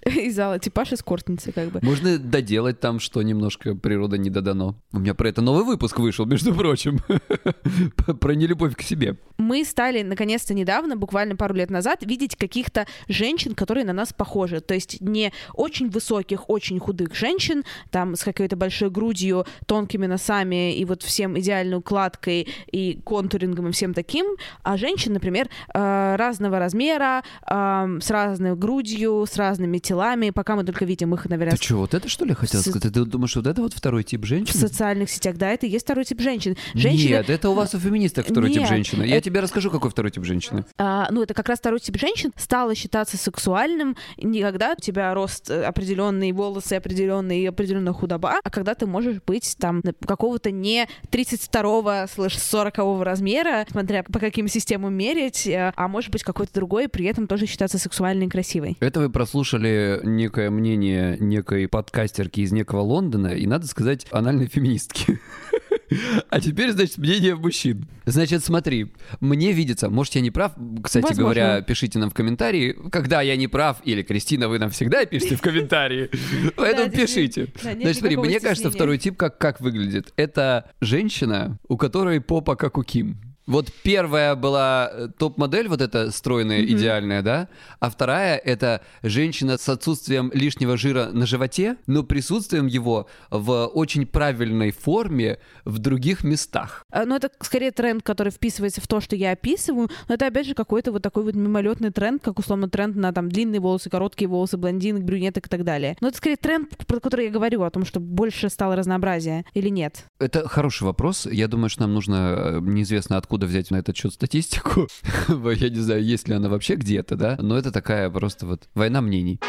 Из 0.04 0.34
зала 0.34 0.58
типаж 0.58 0.92
эскортницы, 1.37 1.52
как 1.52 1.71
бы. 1.71 1.81
Можно 1.83 2.19
доделать 2.19 2.81
там, 2.81 3.00
что 3.00 3.23
немножко 3.23 3.75
природа 3.75 4.19
не 4.19 4.31
додано. 4.31 4.76
У 4.93 4.99
меня 4.99 5.14
про 5.14 5.28
это 5.28 5.43
новый 5.43 5.64
выпуск 5.64 5.99
вышел, 5.99 6.26
между 6.26 6.55
прочим. 6.55 6.99
Про 8.21 8.35
нелюбовь 8.35 8.76
к 8.76 8.83
себе. 8.83 9.16
мы 9.38 9.64
стали 9.64 10.02
наконец-то 10.02 10.55
недавно, 10.55 10.97
буквально 10.97 11.37
пару 11.37 11.55
лет 11.55 11.71
назад, 11.71 12.02
видеть 12.02 12.37
каких-то 12.37 12.87
женщин, 13.09 13.55
которые 13.55 13.85
на 13.85 13.93
нас 13.93 14.12
похожи. 14.12 14.61
То 14.61 14.75
есть 14.75 15.00
не 15.00 15.33
очень 15.55 15.90
высоких, 15.90 16.49
очень 16.49 16.78
худых 16.78 17.14
женщин, 17.14 17.64
там 17.90 18.16
с 18.16 18.25
какой-то 18.25 18.57
большой 18.57 18.90
грудью, 18.90 19.47
тонкими 19.66 20.07
носами 20.07 20.76
и 20.76 20.85
вот 20.85 21.02
всем 21.02 21.38
идеальной 21.38 21.78
укладкой 21.78 22.49
и 22.73 23.00
контурингом 23.05 23.69
и 23.69 23.73
всем 23.73 23.95
таким, 23.95 24.37
а 24.62 24.76
женщин, 24.76 25.12
например, 25.12 25.49
э, 25.75 26.16
разного 26.16 26.59
размера, 26.59 27.23
э, 27.49 27.99
с 28.00 28.11
разной 28.11 28.57
грудью, 28.57 29.26
с 29.26 29.37
разными 29.37 29.78
телами, 29.78 30.31
пока 30.31 30.57
мы 30.57 30.64
только 30.64 30.85
видим 30.85 31.14
их, 31.14 31.25
наверное, 31.28 31.56
Ты 31.56 31.64
что, 31.64 31.76
вот 31.76 31.95
это 31.95 32.09
что 32.09 32.25
ли 32.25 32.35
хотел 32.35 32.61
Со- 32.61 32.71
сказать? 32.71 32.92
Ты 32.92 33.04
думаешь, 33.04 33.35
вот 33.37 33.47
это 33.47 33.61
вот 33.62 33.73
второй 33.75 34.02
тип 34.04 34.23
в 34.23 34.25
женщин? 34.26 34.54
социальных 34.54 35.11
сетях. 35.11 35.37
Да, 35.37 35.50
это 35.50 35.66
и 35.66 35.71
есть 35.71 35.85
второй 35.85 36.04
тип 36.04 36.21
женщин. 36.21 36.56
Женщины, 36.75 37.09
Нет, 37.11 37.30
это 37.30 37.50
у 37.50 37.54
вас 37.54 37.75
у 37.75 37.78
феминисток 37.78 38.26
второй 38.26 38.50
тип 38.50 38.61
Нет, 38.61 38.68
женщины. 38.68 39.04
Я 39.04 39.16
это- 39.16 39.25
тебе 39.26 39.40
расскажу, 39.40 39.71
какой 39.71 39.90
второй 39.90 40.11
тип 40.11 40.25
женщины. 40.25 40.64
А, 40.78 41.09
ну, 41.11 41.23
это 41.23 41.35
как 41.35 41.49
раз 41.49 41.59
второй 41.59 41.80
тип 41.80 41.99
женщин 41.99 42.33
стало 42.37 42.75
считаться 42.75 43.16
сексуальным 43.16 43.97
не 44.16 44.40
когда 44.42 44.73
у 44.73 44.80
тебя 44.80 45.12
рост 45.14 45.50
э, 45.50 45.62
определенный, 45.64 46.33
волосы 46.33 46.75
определенные 46.75 47.49
определенная 47.49 47.92
худоба, 47.92 48.40
а 48.42 48.50
когда 48.50 48.75
ты 48.75 48.87
можешь 48.87 49.18
быть 49.26 49.56
там 49.59 49.80
на- 49.83 49.92
какого-то 49.92 50.50
не 50.50 50.87
32-го 51.11 52.06
слэш 52.12 52.38
40 52.38 53.02
размера, 53.02 53.66
смотря 53.71 54.02
по 54.02 54.18
каким 54.18 54.49
системам 54.49 54.95
мерить, 54.95 55.47
э, 55.47 55.73
а 55.75 55.88
может 55.88 56.11
быть 56.11 56.23
какой-то 56.23 56.52
другой, 56.54 56.88
при 56.88 57.06
этом 57.06 57.26
тоже 57.26 57.47
считаться 57.47 57.78
сексуальной 57.78 58.26
и 58.26 58.28
красивой. 58.28 58.76
Это 58.80 59.00
вы 59.00 59.11
прослушали 59.11 60.00
некое 60.04 60.50
мнение 60.50 61.15
некой 61.20 61.68
подкастерки 61.68 62.40
из 62.40 62.52
некого 62.52 62.80
Лондона, 62.80 63.28
и, 63.28 63.46
надо 63.46 63.66
сказать, 63.66 64.06
анальной 64.11 64.46
феминистки. 64.46 65.20
А 66.30 66.40
теперь, 66.40 66.73
значит, 66.73 66.99
мнение 66.99 67.37
мужчин. 67.37 67.87
Значит, 68.06 68.44
смотри, 68.44 68.92
мне 69.20 69.52
видится, 69.52 69.88
может, 69.88 70.14
я 70.16 70.20
не 70.20 70.30
прав, 70.32 70.52
кстати 70.82 71.04
Возможно. 71.04 71.23
говоря, 71.23 71.61
пишите 71.62 71.99
нам 71.99 72.11
в 72.11 72.14
комментарии, 72.14 72.76
когда 72.90 73.23
я 73.23 73.37
не 73.37 73.46
прав, 73.46 73.78
или, 73.85 74.02
Кристина, 74.02 74.49
вы 74.49 74.58
нам 74.58 74.70
всегда 74.70 75.04
пишите 75.04 75.37
в 75.37 75.40
комментарии, 75.40 76.11
поэтому 76.56 76.90
пишите. 76.90 77.52
Значит, 77.61 77.99
смотри, 77.99 78.16
мне 78.16 78.40
кажется, 78.40 78.70
второй 78.70 78.99
тип 78.99 79.16
как 79.16 79.61
выглядит. 79.61 80.12
Это 80.16 80.70
женщина, 80.80 81.58
у 81.68 81.76
которой 81.76 82.20
попа 82.20 82.56
как 82.56 82.78
у 82.78 82.82
Ким. 82.82 83.20
Вот 83.46 83.72
первая 83.84 84.34
была 84.34 84.90
э, 84.92 85.08
топ-модель, 85.18 85.68
вот 85.68 85.80
эта 85.80 86.10
стройная, 86.10 86.62
Мгм. 86.62 86.72
идеальная, 86.72 87.22
да? 87.22 87.48
А 87.78 87.90
вторая— 87.90 88.36
это 88.44 88.80
женщина 89.02 89.56
с 89.56 89.68
отсутствием 89.68 90.30
лишнего 90.34 90.76
жира 90.76 91.10
на 91.12 91.26
животе, 91.26 91.76
но 91.86 92.02
присутствием 92.02 92.66
его 92.66 93.06
в 93.30 93.66
очень 93.66 94.04
правильной 94.06 94.72
форме 94.72 95.38
в 95.64 95.78
других 95.78 96.24
местах. 96.24 96.84
А, 96.90 97.04
Ну, 97.04 97.14
это 97.14 97.30
скорее 97.40 97.70
тренд, 97.70 98.02
который 98.02 98.32
вписывается 98.32 98.80
в 98.80 98.88
то, 98.88 99.00
что 99.00 99.14
я 99.14 99.30
описываю, 99.32 99.88
но 100.08 100.14
это, 100.14 100.26
опять 100.26 100.46
же, 100.46 100.54
какой-то 100.54 100.90
вот 100.90 101.02
такой 101.02 101.22
вот 101.22 101.34
мимолетный 101.36 101.90
тренд, 101.92 102.22
как, 102.22 102.40
условно, 102.40 102.68
тренд 102.68 102.96
на 102.96 103.12
там 103.12 103.28
длинные 103.28 103.60
волосы, 103.60 103.90
короткие 103.90 104.28
волосы, 104.28 104.56
блондинок, 104.56 105.04
брюнеток 105.04 105.46
и 105.46 105.48
так 105.48 105.62
далее. 105.62 105.96
Но 106.00 106.08
это 106.08 106.16
скорее 106.16 106.36
тренд, 106.36 106.76
про 106.86 106.98
который 106.98 107.26
я 107.26 107.30
говорю, 107.30 107.62
о 107.62 107.70
том, 107.70 107.84
что 107.84 108.00
больше 108.00 108.48
стало 108.50 108.74
разнообразия 108.74 109.44
или 109.54 109.68
нет. 109.68 110.04
Это 110.18 110.48
хороший 110.48 110.82
вопрос. 110.82 111.26
Я 111.30 111.46
думаю, 111.46 111.70
что 111.70 111.82
нам 111.82 111.94
нужно 111.94 112.34
э, 112.38 112.60
неизвестно 112.60 113.16
откуда 113.18 113.36
взять 113.45 113.71
на 113.71 113.76
этот 113.76 113.97
счет 113.97 114.12
статистику. 114.12 114.88
Я 115.28 115.69
не 115.69 115.81
знаю, 115.81 116.02
есть 116.02 116.28
ли 116.28 116.35
она 116.35 116.49
вообще 116.49 116.76
где-то, 116.76 117.16
да? 117.16 117.37
Но 117.40 117.59
это 117.59 117.71
такая 117.71 118.09
просто 118.11 118.47
вот 118.47 118.69
война 118.75 119.00
мнений. 119.00 119.40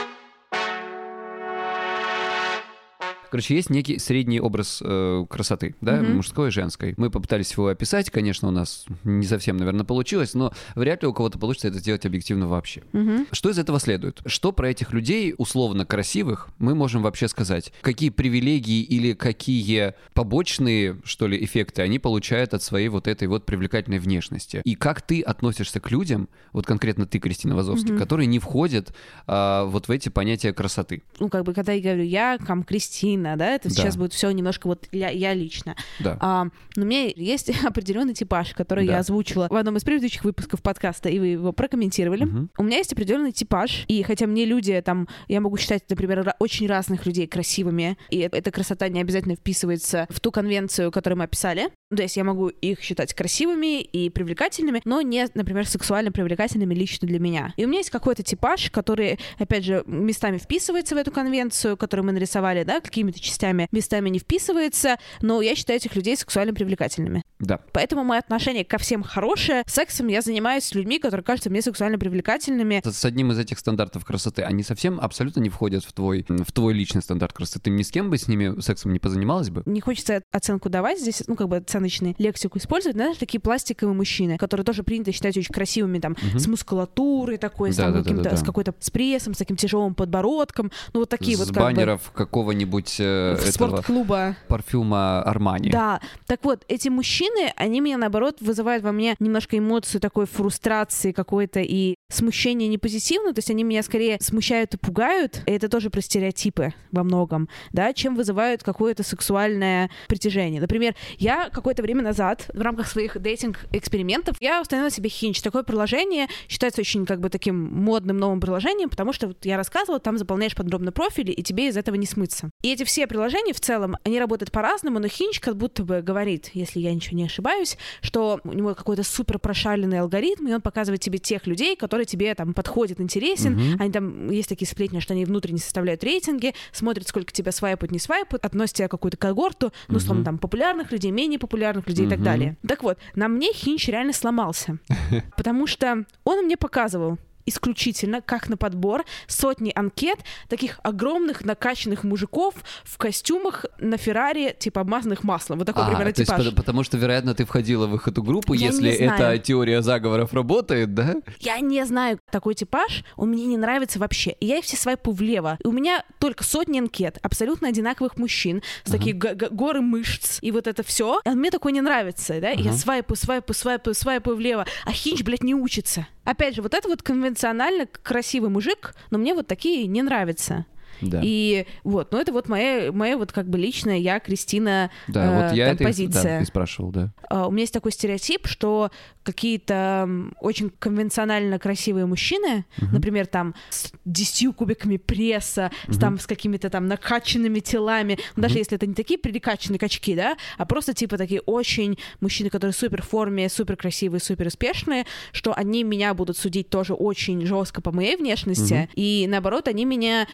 Короче, 3.29 3.55
есть 3.55 3.69
некий 3.69 3.99
средний 3.99 4.39
образ 4.39 4.81
э, 4.83 5.25
красоты, 5.29 5.75
да, 5.81 5.97
Мгм. 5.97 6.15
мужской 6.17 6.49
и 6.49 6.51
женской. 6.51 6.93
Мы 6.97 7.09
попытались 7.09 7.51
его 7.51 7.67
описать, 7.67 8.09
конечно, 8.09 8.47
у 8.47 8.51
нас 8.51 8.85
не 9.03 9.25
совсем, 9.25 9.57
наверное, 9.57 9.85
получилось, 9.85 10.33
но 10.33 10.53
вряд 10.75 11.01
ли 11.03 11.07
у 11.07 11.13
кого-то 11.13 11.37
получится 11.39 11.67
это 11.69 11.79
сделать 11.79 12.05
объективно 12.05 12.47
вообще. 12.47 12.83
Мгм. 12.93 13.27
Что 13.31 13.49
из 13.49 13.57
этого 13.59 13.79
следует? 13.79 14.21
Что 14.25 14.51
про 14.51 14.69
этих 14.69 14.93
людей, 14.93 15.33
условно 15.37 15.85
красивых, 15.85 16.49
мы 16.59 16.75
можем 16.75 17.01
вообще 17.01 17.27
сказать? 17.27 17.73
Какие 17.81 18.09
привилегии 18.09 18.81
или 18.81 19.13
какие 19.13 19.93
побочные, 20.13 20.97
что 21.03 21.27
ли, 21.27 21.43
эффекты 21.43 21.81
они 21.81 21.99
получают 21.99 22.53
от 22.53 22.61
своей 22.63 22.89
вот 22.89 23.07
этой 23.07 23.27
вот 23.27 23.45
привлекательной 23.45 23.99
внешности? 23.99 24.61
И 24.63 24.75
как 24.75 25.01
ты 25.01 25.21
относишься 25.21 25.79
к 25.79 25.89
людям, 25.91 26.29
вот 26.53 26.65
конкретно 26.65 27.05
ты, 27.05 27.19
Кристина 27.19 27.55
Вазовский, 27.55 27.91
Мгм. 27.93 27.99
которые 27.99 28.27
не 28.27 28.39
входят 28.39 28.93
а, 29.25 29.65
вот 29.65 29.87
в 29.87 29.91
эти 29.91 30.09
понятия 30.09 30.53
красоты? 30.53 31.03
Ну, 31.19 31.29
как 31.29 31.43
бы, 31.43 31.53
когда 31.53 31.71
я 31.73 31.81
говорю 31.81 32.03
я, 32.03 32.37
там, 32.45 32.63
Кристина, 32.63 33.16
да, 33.23 33.47
это 33.55 33.69
Да. 33.69 33.75
сейчас 33.75 33.97
будет 33.97 34.13
все 34.13 34.29
немножко 34.31 34.67
вот 34.67 34.87
я, 34.91 35.09
я 35.09 35.33
лично. 35.33 35.75
Да. 35.99 36.17
А, 36.19 36.45
но 36.75 36.83
у 36.83 36.85
меня 36.85 37.05
есть 37.15 37.49
определенный 37.65 38.13
типаж, 38.13 38.53
который 38.53 38.85
Да. 38.85 38.93
я 38.93 38.99
озвучила 38.99 39.47
в 39.49 39.55
одном 39.55 39.77
из 39.77 39.83
предыдущих 39.83 40.23
выпусков 40.23 40.61
подкаста, 40.61 41.09
и 41.09 41.19
вы 41.19 41.27
его 41.27 41.51
прокомментировали. 41.53 42.25
Мгм. 42.25 42.49
У 42.57 42.63
меня 42.63 42.77
есть 42.77 42.93
определенный 42.93 43.31
типаж, 43.31 43.85
и 43.87 44.01
хотя 44.03 44.27
мне 44.27 44.45
люди 44.45 44.79
там, 44.85 45.07
я 45.27 45.41
могу 45.41 45.57
считать, 45.57 45.83
например, 45.89 46.33
очень 46.39 46.67
разных 46.67 47.05
людей 47.05 47.27
красивыми, 47.27 47.97
и 48.09 48.19
эта 48.19 48.51
красота 48.51 48.87
не 48.89 49.01
обязательно 49.01 49.35
вписывается 49.35 50.07
в 50.09 50.19
ту 50.19 50.31
конвенцию, 50.31 50.91
которую 50.91 51.17
мы 51.19 51.23
описали. 51.25 51.69
То 51.95 52.01
есть 52.01 52.17
я 52.17 52.25
могу 52.25 52.49
их 52.49 52.81
считать 52.81 53.13
красивыми 53.13 53.81
и 53.81 54.09
привлекательными, 54.09 54.81
но 54.83 55.01
не, 55.01 55.25
например, 55.33 55.65
сексуально 55.65 56.11
привлекательными 56.11 56.73
лично 56.73 57.07
для 57.07 57.19
меня. 57.19 57.53
И 57.55 57.63
у 57.63 57.67
меня 57.67 57.79
есть 57.79 57.91
какой-то 57.91 58.23
типаж, 58.23 58.69
который, 58.71 59.19
опять 59.39 59.63
же, 59.63 59.83
местами 59.85 60.37
вписывается 60.37 60.95
в 60.95 60.97
эту 60.97 61.11
конвенцию, 61.11 61.77
которую 61.77 62.05
мы 62.05 62.11
нарисовали, 62.11 62.63
да, 62.63 62.81
какими-то 62.81 63.21
частями, 63.21 63.69
местами 63.71 64.09
не 64.09 64.19
вписывается, 64.19 64.97
но 65.21 65.41
я 65.41 65.55
считаю 65.55 65.79
этих 65.79 65.95
людей 65.95 66.17
сексуально 66.17 66.53
привлекательными. 66.53 67.23
Да. 67.39 67.61
Поэтому 67.71 68.03
мое 68.03 68.19
отношение 68.19 68.65
ко 68.65 68.77
всем 68.77 69.01
хорошее. 69.01 69.63
Сексом 69.65 70.07
я 70.07 70.21
занимаюсь 70.21 70.65
с 70.65 70.75
людьми, 70.75 70.99
которые 70.99 71.23
кажутся 71.23 71.49
мне 71.49 71.61
сексуально 71.61 71.97
привлекательными. 71.97 72.81
С 72.83 73.05
одним 73.05 73.31
из 73.31 73.39
этих 73.39 73.59
стандартов 73.59 74.03
красоты, 74.03 74.41
они 74.41 74.63
совсем 74.63 74.99
абсолютно 74.99 75.39
не 75.39 75.49
входят 75.49 75.85
в 75.85 75.93
твой, 75.93 76.25
в 76.27 76.51
твой 76.51 76.73
личный 76.73 77.01
стандарт 77.01 77.31
красоты. 77.31 77.61
Ты 77.61 77.69
ни 77.69 77.81
с 77.81 77.91
кем 77.91 78.09
бы 78.09 78.17
с 78.17 78.27
ними 78.27 78.59
сексом 78.59 78.91
не 78.91 78.99
позанималась 78.99 79.49
бы? 79.49 79.63
Не 79.65 79.79
хочется 79.79 80.21
оценку 80.31 80.69
давать 80.69 80.99
здесь, 80.99 81.23
ну, 81.27 81.35
как 81.35 81.47
бы 81.47 81.57
оценку 81.57 81.76
оценочную 81.77 82.15
лексику 82.17 82.57
использовать, 82.57 82.95
знаешь, 82.95 83.17
такие 83.17 83.39
пластиковые 83.39 83.95
мужчины, 83.95 84.37
которые 84.37 84.65
тоже 84.65 84.83
принято 84.83 85.11
считать 85.11 85.37
очень 85.37 85.53
красивыми, 85.53 85.99
там, 85.99 86.15
Мгм. 86.21 86.39
с 86.39 86.47
мускулатурой 86.47 87.37
такой, 87.37 87.71
с, 87.71 87.75
там, 87.77 87.91
Да-да-да-да-да. 87.93 88.21
каким-то- 88.23 88.37
с 88.43 88.45
какой-то 88.45 88.73
с 88.79 88.89
прессом, 88.89 89.33
с 89.33 89.37
таким 89.37 89.55
тяжелым 89.57 89.93
подбородком, 89.95 90.71
ну 90.93 91.01
вот 91.01 91.09
такие 91.09 91.35
С 91.37 91.39
вот 91.39 91.47
как 91.49 91.55
бы 91.57 91.61
баннеров 91.61 92.11
какого-нибудь 92.13 92.97
э, 92.99 93.33
этого 93.39 93.51
спортклуба. 93.51 94.35
парфюма 94.47 95.21
Армани. 95.23 95.69
Да, 95.69 96.01
так 96.25 96.43
вот, 96.43 96.63
эти 96.67 96.89
мужчины, 96.89 97.51
они 97.55 97.79
меня, 97.81 97.97
наоборот, 97.97 98.37
вызывают 98.41 98.83
во 98.83 98.91
мне 98.91 99.15
немножко 99.19 99.57
эмоцию 99.57 100.01
такой 100.01 100.25
фрустрации 100.25 101.11
какой-то 101.11 101.59
и 101.59 101.95
смущения 102.11 102.67
не 102.67 102.77
позитивно, 102.77 103.33
то 103.33 103.39
есть 103.39 103.49
они 103.51 103.63
меня 103.63 103.83
скорее 103.83 104.17
смущают 104.21 104.73
и 104.73 104.77
пугают, 104.77 105.41
и 105.45 105.51
это 105.51 105.67
тоже 105.69 105.89
про 105.89 106.01
стереотипы 106.01 106.73
во 106.91 107.03
многом, 107.03 107.49
да, 107.73 107.93
чем 107.93 108.15
вызывают 108.15 108.63
какое-то 108.63 109.03
сексуальное 109.03 109.89
притяжение. 110.07 110.61
Например, 110.61 110.95
я 111.17 111.49
какое-то 111.67 111.83
время 111.83 112.01
назад 112.01 112.49
в 112.53 112.61
рамках 112.61 112.87
своих 112.87 113.17
дейтинг-экспериментов 113.19 114.37
я 114.39 114.61
установила 114.61 114.89
себе 114.89 115.09
Hinge. 115.09 115.43
Такое 115.43 115.63
приложение 115.63 116.27
считается 116.47 116.79
очень 116.79 117.05
как 117.05 117.19
бы 117.19 117.29
таким 117.29 117.61
модным 117.61 118.17
новым 118.17 118.39
приложением, 118.39 118.89
потому 118.89 119.11
что 119.11 119.27
вот 119.27 119.45
я 119.45 119.57
рассказывала, 119.57 119.99
там 119.99 120.17
заполняешь 120.17 120.55
подробно 120.55 120.93
профили, 120.93 121.33
и 121.33 121.43
тебе 121.43 121.67
из 121.67 121.75
этого 121.75 121.95
не 121.95 122.05
смыться. 122.05 122.51
И 122.61 122.71
эти 122.71 122.85
все 122.85 123.05
приложения 123.05 123.51
в 123.51 123.59
целом, 123.59 123.97
они 124.05 124.17
работают 124.17 124.49
по-разному, 124.49 124.99
но 124.99 125.07
Hinge 125.07 125.41
как 125.41 125.57
будто 125.57 125.83
бы 125.83 126.01
говорит, 126.01 126.51
если 126.53 126.79
я 126.79 126.93
ничего 126.93 127.17
не 127.17 127.25
ошибаюсь, 127.25 127.77
что 127.99 128.39
у 128.45 128.53
него 128.53 128.73
какой-то 128.73 129.03
супер 129.03 129.37
прошаленный 129.37 129.99
алгоритм, 129.99 130.47
и 130.47 130.53
он 130.53 130.61
показывает 130.61 131.01
тебе 131.01 131.17
тех 131.17 131.47
людей, 131.47 131.75
которые 131.75 132.05
тебе 132.05 132.33
там 132.33 132.53
подходят, 132.53 133.01
интересен. 133.01 133.55
Мгм. 133.55 133.81
Они 133.81 133.91
там, 133.91 134.29
есть 134.31 134.47
такие 134.47 134.69
сплетни, 134.69 135.01
что 135.01 135.13
они 135.13 135.25
внутренне 135.25 135.59
составляют 135.59 136.01
рейтинги, 136.01 136.53
смотрят, 136.71 137.09
сколько 137.09 137.33
тебя 137.33 137.51
свайпают, 137.51 137.91
не 137.91 137.99
свайпают, 137.99 138.45
относят 138.45 138.77
тебя 138.77 138.87
к 138.87 138.91
какую-то 138.91 139.17
когорту, 139.17 139.73
ну, 139.89 139.97
условно, 139.97 140.21
Мгм. 140.21 140.25
там, 140.25 140.37
популярных 140.37 140.93
людей, 140.93 141.11
менее 141.11 141.37
популярных 141.37 141.56
людей 141.87 142.05
и 142.05 142.09
так 142.09 142.21
далее. 142.21 142.57
Так 142.67 142.83
вот, 142.83 142.97
на 143.15 143.27
мне 143.27 143.51
Хинч 143.53 143.87
реально 143.87 144.13
сломался, 144.13 144.77
потому 145.37 145.67
что 145.67 146.05
он 146.23 146.45
мне 146.45 146.57
показывал 146.57 147.17
исключительно, 147.47 148.21
как 148.21 148.49
на 148.49 148.57
подбор, 148.57 149.05
сотни 149.27 149.71
анкет 149.73 150.19
таких 150.47 150.79
огромных 150.83 151.43
накачанных 151.43 152.03
мужиков 152.03 152.53
в 152.83 152.97
костюмах 152.97 153.65
на 153.79 153.97
Феррари, 153.97 154.55
типа 154.57 154.81
обмазанных 154.81 155.23
маслом. 155.23 155.57
Вот 155.59 155.65
такой 155.65 155.83
А, 155.83 155.87
примерно 155.87 156.13
то 156.13 156.21
есть 156.21 156.31
типаж. 156.31 156.49
по- 156.49 156.55
потому 156.55 156.83
что, 156.83 156.97
вероятно, 156.97 157.33
ты 157.33 157.45
входила 157.45 157.87
в 157.87 157.95
их 157.95 158.07
эту 158.07 158.21
группу, 158.21 158.53
Я 158.53 158.67
если 158.67 158.91
эта 158.91 159.37
теория 159.39 159.81
заговоров 159.81 160.33
работает, 160.33 160.93
да? 160.93 161.15
Я 161.39 161.59
не 161.59 161.83
знаю 161.85 162.19
такой 162.31 162.53
типаж, 162.53 163.03
он 163.15 163.29
мне 163.29 163.45
не 163.47 163.57
нравится 163.57 163.99
вообще. 163.99 164.31
И 164.39 164.45
я 164.45 164.57
их 164.57 164.65
все 164.65 164.77
свайпаю 164.77 165.15
влево. 165.15 165.57
И 165.63 165.67
у 165.67 165.71
меня 165.71 166.03
только 166.19 166.43
сотни 166.43 166.79
анкет 166.79 167.17
абсолютно 167.21 167.69
одинаковых 167.69 168.17
мужчин 168.17 168.61
с 168.83 168.91
такие 168.91 169.13
г- 169.15 169.35
горы 169.49 169.81
мышц 169.81 170.39
и 170.41 170.51
вот 170.51 170.67
это 170.67 170.83
все. 170.83 171.21
А 171.25 171.31
мне 171.31 171.49
такое 171.51 171.71
не 171.71 171.81
нравится, 171.81 172.39
да? 172.41 172.51
И 172.51 172.61
я 172.61 172.71
Ага. 172.71 172.79
свайпаю, 172.79 173.15
свайпаю, 173.17 173.55
свайпаю, 173.55 173.93
свайпаю 173.95 174.35
влево. 174.37 174.65
А 174.85 174.91
Хинч, 174.91 175.23
блядь, 175.23 175.43
не 175.43 175.55
учится. 175.55 176.07
Опять 176.27 176.55
же, 176.55 176.61
вот 176.61 176.73
это 176.73 176.89
вот 176.89 177.03
конвенционально 177.03 177.85
красивый 177.85 178.49
мужик, 178.49 178.95
но 179.11 179.17
мне 179.17 179.33
вот 179.33 179.47
такие 179.47 179.87
не 179.87 180.01
нравятся. 180.01 180.65
Да. 181.01 181.21
И 181.23 181.65
вот, 181.83 182.11
ну 182.11 182.19
это 182.19 182.31
вот 182.31 182.49
моя, 182.49 182.91
моя 182.91 183.17
вот 183.17 183.31
как 183.31 183.47
бы 183.49 183.57
личная 183.57 183.97
я, 183.97 184.19
Кристина, 184.19 184.89
Да, 185.07 185.25
э, 185.25 185.35
вот 185.49 185.55
я 185.57 185.65
там 185.67 185.75
это 185.75 185.83
позиция. 185.83 186.39
да, 186.39 186.45
спрашивал, 186.45 186.91
да. 186.91 187.11
А, 187.29 187.47
у 187.47 187.51
меня 187.51 187.61
есть 187.61 187.73
такой 187.73 187.91
стереотип, 187.91 188.47
что 188.47 188.91
какие-то 189.23 190.09
очень 190.41 190.71
конвенционально 190.79 191.59
красивые 191.59 192.05
мужчины, 192.05 192.65
Мгм. 192.81 192.93
например, 192.93 193.27
там 193.27 193.55
с 193.69 193.91
10 194.05 194.53
кубиками 194.53 194.97
пресса, 194.97 195.69
с, 195.85 195.89
Мгм. 195.89 195.99
там 195.99 196.19
с 196.19 196.25
какими-то 196.27 196.69
там 196.69 196.87
накачанными 196.87 197.59
телами, 197.59 198.17
ну, 198.35 198.43
даже 198.43 198.57
если 198.57 198.77
это 198.77 198.87
не 198.87 198.93
такие 198.93 199.19
перекачанные 199.19 199.79
качки, 199.79 200.15
да, 200.15 200.37
а 200.57 200.65
просто 200.65 200.93
типа 200.93 201.17
такие 201.17 201.41
очень 201.41 201.97
мужчины, 202.21 202.49
которые 202.49 202.73
супер 202.73 203.01
в 203.03 203.07
форме, 203.09 203.49
супер 203.49 203.75
красивые, 203.75 204.19
супер 204.21 204.47
успешные, 204.47 205.05
что 205.33 205.53
они 205.53 205.83
меня 205.83 206.13
будут 206.13 206.37
судить 206.37 206.69
тоже 206.69 206.93
очень 206.93 207.45
жестко 207.45 207.81
по 207.81 207.91
моей 207.91 208.15
внешности, 208.15 208.73
Мгм. 208.73 208.89
и 208.95 209.25
наоборот, 209.29 209.67
они 209.67 209.85
меня, 209.85 210.27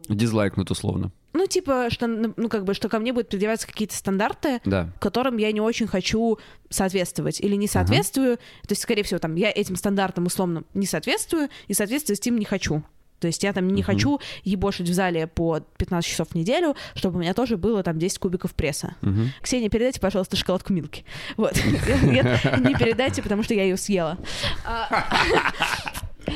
Дизлайкнут 0.53 0.71
условно. 0.71 1.11
ну, 1.33 1.47
типа, 1.47 1.87
что, 1.89 2.07
ну, 2.07 2.47
как 2.49 2.63
бы, 2.63 2.73
что 2.73 2.89
ко 2.89 2.99
мне 2.99 3.11
будут 3.11 3.29
предъявляться 3.29 3.65
какие-то 3.67 3.95
стандарты, 3.95 4.61
Да. 4.65 4.89
которым 4.99 5.37
я 5.37 5.51
не 5.51 5.61
очень 5.61 5.87
хочу 5.87 6.37
соответствовать 6.69 7.39
или 7.41 7.55
не 7.55 7.67
соответствую. 7.67 8.37
То 8.37 8.71
есть, 8.71 8.81
скорее 8.83 9.03
всего, 9.03 9.19
там 9.19 9.35
я 9.35 9.49
этим 9.51 9.75
стандартам 9.75 10.25
условно 10.27 10.63
не 10.73 10.85
соответствую 10.85 11.49
и 11.67 11.73
соответствовать 11.73 12.21
с 12.21 12.25
ним 12.25 12.37
не 12.37 12.45
хочу. 12.45 12.83
То 13.19 13.27
есть 13.27 13.41
я 13.41 13.53
там 13.53 13.67
не 13.67 13.81
Мгм. 13.81 13.83
хочу 13.83 14.19
ебошить 14.43 14.89
в 14.89 14.93
зале 14.93 15.27
по 15.27 15.61
15 15.77 16.11
часов 16.11 16.27
в 16.31 16.35
неделю, 16.35 16.75
чтобы 16.93 17.17
у 17.17 17.21
меня 17.21 17.33
тоже 17.33 17.55
было 17.55 17.81
там 17.81 17.97
10 17.97 18.19
кубиков 18.19 18.53
пресса. 18.53 18.95
Мгм. 19.01 19.31
Ксения, 19.41 19.69
передайте, 19.69 20.01
пожалуйста, 20.01 20.35
шоколадку 20.35 20.73
Милки. 20.73 21.05
Вот. 21.37 21.53
Нет, 22.03 22.25
не 22.59 22.75
передайте, 22.75 23.21
потому 23.23 23.41
что 23.43 23.53
я 23.53 23.63
ее 23.63 23.77
съела. 23.77 24.17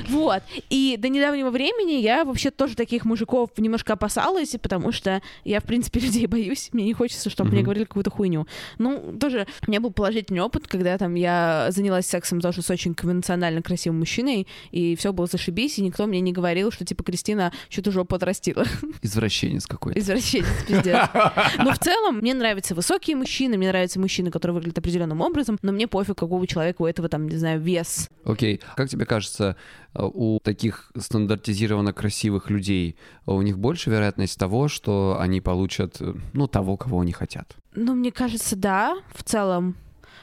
Вот. 0.10 0.44
И 0.70 0.98
до 0.98 1.10
недавнего 1.10 1.50
времени 1.50 2.02
я 2.02 2.26
вообще 2.26 2.52
тоже 2.52 2.76
таких 2.76 3.06
мужиков 3.06 3.50
немножко 3.58 3.94
опасалась, 3.94 4.56
потому 4.62 4.92
что 4.92 5.22
я, 5.44 5.60
в 5.60 5.64
принципе, 5.64 6.00
людей 6.02 6.28
боюсь. 6.28 6.70
Мне 6.74 6.86
не 6.86 6.94
хочется, 6.94 7.30
чтобы 7.30 7.52
мне 7.52 7.62
говорили 7.62 7.86
какую-то 7.86 8.10
хуйню. 8.10 8.48
Ну, 8.78 9.18
тоже 9.20 9.48
у 9.66 9.70
меня 9.72 9.80
был 9.80 9.92
положительный 9.92 10.42
опыт, 10.42 10.68
когда 10.68 10.98
там 10.98 11.16
я 11.16 11.68
занялась 11.70 12.08
сексом 12.08 12.42
тоже 12.42 12.62
с 12.62 12.70
очень 12.70 12.94
конвенционально 12.94 13.62
красивым 13.62 14.00
мужчиной, 14.00 14.48
и 14.72 14.96
все 14.96 15.14
было 15.14 15.28
зашибись, 15.28 15.78
и 15.80 15.82
никто 15.82 16.06
мне 16.08 16.20
не 16.22 16.32
говорил, 16.32 16.72
что 16.72 16.86
типа 16.86 17.04
Кристина 17.04 17.52
что-то 17.70 17.92
жопу 17.92 18.16
отрастила. 18.16 18.66
Извращенец 19.02 19.66
какой-то. 19.66 20.00
Извращенец, 20.00 20.48
пиздец. 20.68 21.10
Но 21.58 21.72
в 21.72 21.80
целом 21.80 22.18
мне 22.18 22.34
нравятся 22.34 22.76
высокие 22.76 23.16
мужчины, 23.16 23.58
мне 23.58 23.70
нравятся 23.70 24.00
мужчины, 24.00 24.32
которые 24.32 24.56
выглядят 24.56 24.78
определенным 24.80 25.22
образом, 25.22 25.58
но 25.62 25.72
мне 25.72 25.88
пофиг, 25.88 26.18
какого 26.18 26.46
человека 26.48 26.82
у 26.82 26.86
этого 26.86 27.10
там, 27.10 27.28
не 27.28 27.38
знаю, 27.38 27.60
вес. 27.60 28.10
Окей. 28.24 28.62
Как 28.76 28.90
тебе 28.90 29.06
кажется, 29.06 29.56
у 29.94 30.40
таких 30.40 30.92
стандартизированно 30.98 31.94
красивых 31.94 32.50
людей 32.50 32.98
э, 33.26 33.32
у 33.32 33.42
них 33.42 33.58
больше 33.58 33.90
вероятность 33.90 34.38
того, 34.40 34.68
что 34.68 35.18
они 35.20 35.42
получат, 35.42 35.98
э, 36.00 36.14
ну, 36.34 36.48
того, 36.48 36.78
кого 36.78 37.02
они 37.02 37.12
хотят? 37.12 37.56
Ну, 37.74 37.94
мне 37.96 38.12
кажется, 38.12 38.56
да, 38.56 38.98
в 39.14 39.24
целом. 39.24 39.76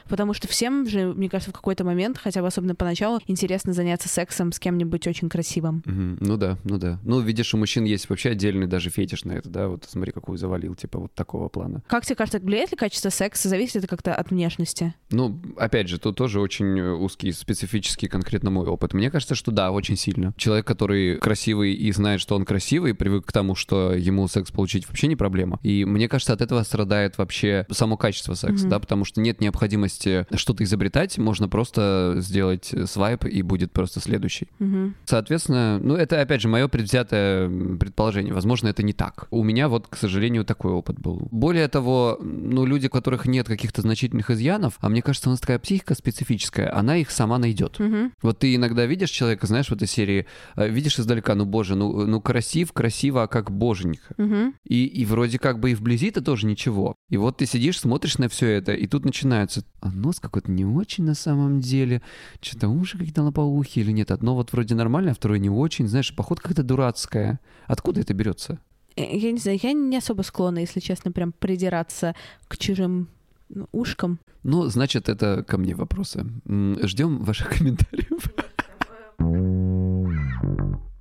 Потому 0.07 0.33
что 0.33 0.47
всем 0.47 0.87
же, 0.87 1.13
мне 1.13 1.29
кажется, 1.29 1.51
в 1.51 1.53
какой-то 1.53 1.83
момент, 1.83 2.17
хотя 2.17 2.41
бы 2.41 2.47
особенно 2.47 2.75
поначалу, 2.75 3.19
интересно 3.27 3.73
заняться 3.73 4.09
сексом 4.09 4.51
с 4.51 4.59
кем-нибудь 4.59 5.07
очень 5.07 5.29
красивым. 5.29 5.83
Мгм. 5.85 6.17
Ну 6.19 6.37
да, 6.37 6.57
ну 6.63 6.77
да. 6.77 6.99
Ну, 7.03 7.19
видишь, 7.19 7.53
у 7.53 7.57
мужчин 7.57 7.83
есть 7.85 8.09
вообще 8.09 8.29
отдельный 8.31 8.67
даже 8.67 8.89
фетиш 8.89 9.23
на 9.25 9.33
это, 9.33 9.49
да? 9.49 9.67
Вот 9.67 9.85
смотри, 9.87 10.11
какую 10.11 10.37
завалил, 10.37 10.75
типа 10.75 10.99
вот 10.99 11.13
такого 11.13 11.49
плана. 11.49 11.83
Как 11.87 12.05
тебе 12.05 12.15
кажется, 12.15 12.39
влияет 12.39 12.71
ли 12.71 12.77
качество 12.77 13.09
секса? 13.09 13.49
Зависит 13.49 13.77
это 13.77 13.87
как-то 13.87 14.13
от 14.13 14.29
внешности? 14.31 14.93
Ну, 15.11 15.39
опять 15.57 15.87
же, 15.87 15.99
тут 15.99 16.15
тоже 16.17 16.39
очень 16.39 16.79
э, 16.79 16.91
узкий, 16.93 17.31
специфический 17.31 18.07
конкретно 18.07 18.49
мой 18.49 18.65
опыт. 18.67 18.93
Мне 18.93 19.09
кажется, 19.11 19.35
что 19.35 19.51
да, 19.51 19.71
очень 19.71 19.95
сильно. 19.95 20.33
Человек, 20.37 20.65
который 20.67 21.17
красивый 21.17 21.73
и 21.73 21.91
знает, 21.91 22.19
что 22.21 22.35
он 22.35 22.45
красивый, 22.45 22.93
привык 22.93 23.25
к 23.27 23.31
тому, 23.31 23.55
что 23.55 23.93
ему 23.93 24.27
секс 24.27 24.51
получить 24.51 24.87
вообще 24.87 25.07
не 25.07 25.15
проблема. 25.15 25.59
И 25.63 25.85
мне 25.85 26.09
кажется, 26.09 26.33
от 26.33 26.41
этого 26.41 26.63
страдает 26.63 27.17
вообще 27.17 27.65
само 27.71 27.97
качество 27.97 28.33
секса, 28.33 28.63
Мгм. 28.65 28.69
да, 28.69 28.79
потому 28.79 29.05
что 29.05 29.21
нет 29.21 29.41
необходимости 29.41 29.84
что-то 29.89 30.63
изобретать, 30.63 31.17
можно 31.17 31.47
просто 31.47 32.15
сделать 32.17 32.73
э, 32.73 32.85
свайп 32.85 33.25
и 33.25 33.41
будет 33.41 33.71
просто 33.71 33.99
следующий. 33.99 34.47
Мгм. 34.59 34.95
Соответственно, 35.05 35.79
ну 35.79 35.95
это 35.95 36.21
опять 36.21 36.41
же 36.41 36.47
мое 36.47 36.67
предвзятое 36.67 37.49
предположение. 37.77 38.33
Возможно, 38.33 38.67
это 38.67 38.83
не 38.83 38.93
так. 38.93 39.27
У 39.31 39.43
меня 39.43 39.69
вот, 39.69 39.87
к 39.87 39.95
сожалению, 39.95 40.45
такой 40.45 40.71
опыт 40.71 40.99
был. 40.99 41.27
Более 41.31 41.67
того, 41.67 42.17
ну 42.21 42.65
люди, 42.65 42.87
у 42.87 42.89
которых 42.89 43.25
нет 43.25 43.47
каких-то 43.47 43.81
значительных 43.81 44.29
изъянов, 44.29 44.77
а 44.79 44.89
мне 44.89 45.01
кажется, 45.01 45.29
у 45.29 45.31
нас 45.31 45.39
такая 45.39 45.59
психика 45.59 45.95
специфическая, 45.95 46.75
она 46.75 46.97
их 46.97 47.11
сама 47.11 47.37
найдет. 47.37 47.79
Мгм. 47.79 48.13
Вот 48.21 48.39
ты 48.39 48.55
иногда 48.55 48.85
видишь 48.85 49.09
человека, 49.09 49.47
знаешь, 49.47 49.67
в 49.67 49.73
этой 49.73 49.87
серии, 49.87 50.25
э, 50.55 50.69
видишь 50.69 50.99
издалека, 50.99 51.35
ну 51.35 51.45
боже, 51.45 51.75
ну, 51.75 52.05
ну 52.05 52.21
красив, 52.21 52.73
красиво, 52.73 53.23
а 53.23 53.27
как 53.27 53.51
боженька. 53.51 54.13
Мгм. 54.17 54.55
И, 54.67 54.85
и 54.85 55.05
вроде 55.05 55.39
как 55.39 55.59
бы 55.59 55.71
и 55.71 55.75
вблизи-то 55.75 56.21
тоже 56.21 56.47
ничего. 56.47 56.95
И 57.09 57.17
вот 57.17 57.37
ты 57.37 57.45
сидишь, 57.45 57.79
смотришь 57.79 58.17
на 58.17 58.29
все 58.29 58.47
это, 58.47 58.73
и 58.73 58.87
тут 58.87 59.05
начинается, 59.05 59.63
а 59.74 59.74
нос 59.93 60.19
какой-то 60.19 60.51
не 60.51 60.65
очень 60.65 61.03
на 61.03 61.13
самом 61.13 61.59
деле, 61.59 62.01
что-то 62.41 62.69
уши 62.69 62.97
какие-то 62.97 63.23
лопоухие 63.23 63.83
или 63.85 63.91
нет. 63.91 64.11
Одно 64.11 64.35
вот 64.35 64.51
вроде 64.53 64.75
нормально, 64.75 65.11
а 65.11 65.13
второе 65.13 65.39
не 65.39 65.49
очень. 65.49 65.87
Знаешь, 65.87 66.15
поход 66.15 66.39
какая-то 66.39 66.63
дурацкая. 66.63 67.39
Откуда 67.67 68.01
это 68.01 68.13
берется? 68.13 68.59
Э, 68.95 69.03
Я 69.17 69.31
не 69.31 69.39
знаю, 69.39 69.59
я 69.61 69.73
не 69.73 69.97
особо 69.97 70.21
склонна, 70.21 70.59
если 70.59 70.79
честно, 70.79 71.11
прям 71.11 71.31
придираться 71.31 72.15
к 72.47 72.57
чужим 72.57 73.09
ну, 73.49 73.67
ушкам. 73.71 74.19
Ну, 74.43 74.65
значит, 74.67 75.09
это 75.09 75.43
ко 75.43 75.57
мне 75.57 75.75
вопросы. 75.75 76.25
Ждем 76.47 77.23
ваших 77.23 77.49
комментариев. 77.57 78.31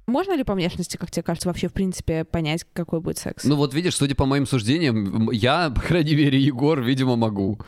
Можно 0.06 0.36
ли 0.36 0.44
по 0.44 0.54
внешности, 0.54 0.96
как 0.96 1.10
тебе 1.10 1.22
кажется, 1.22 1.48
вообще, 1.48 1.68
в 1.68 1.72
принципе, 1.72 2.24
понять, 2.24 2.64
какой 2.72 3.00
будет 3.00 3.18
секс? 3.18 3.44
Ну 3.44 3.56
вот 3.56 3.74
видишь, 3.74 3.96
судя 3.96 4.14
по 4.14 4.26
моим 4.26 4.46
суждениям, 4.46 5.30
я, 5.30 5.70
по 5.70 5.80
крайней 5.80 6.14
мере, 6.14 6.38
Егор, 6.38 6.80
видимо, 6.80 7.16
могу. 7.16 7.58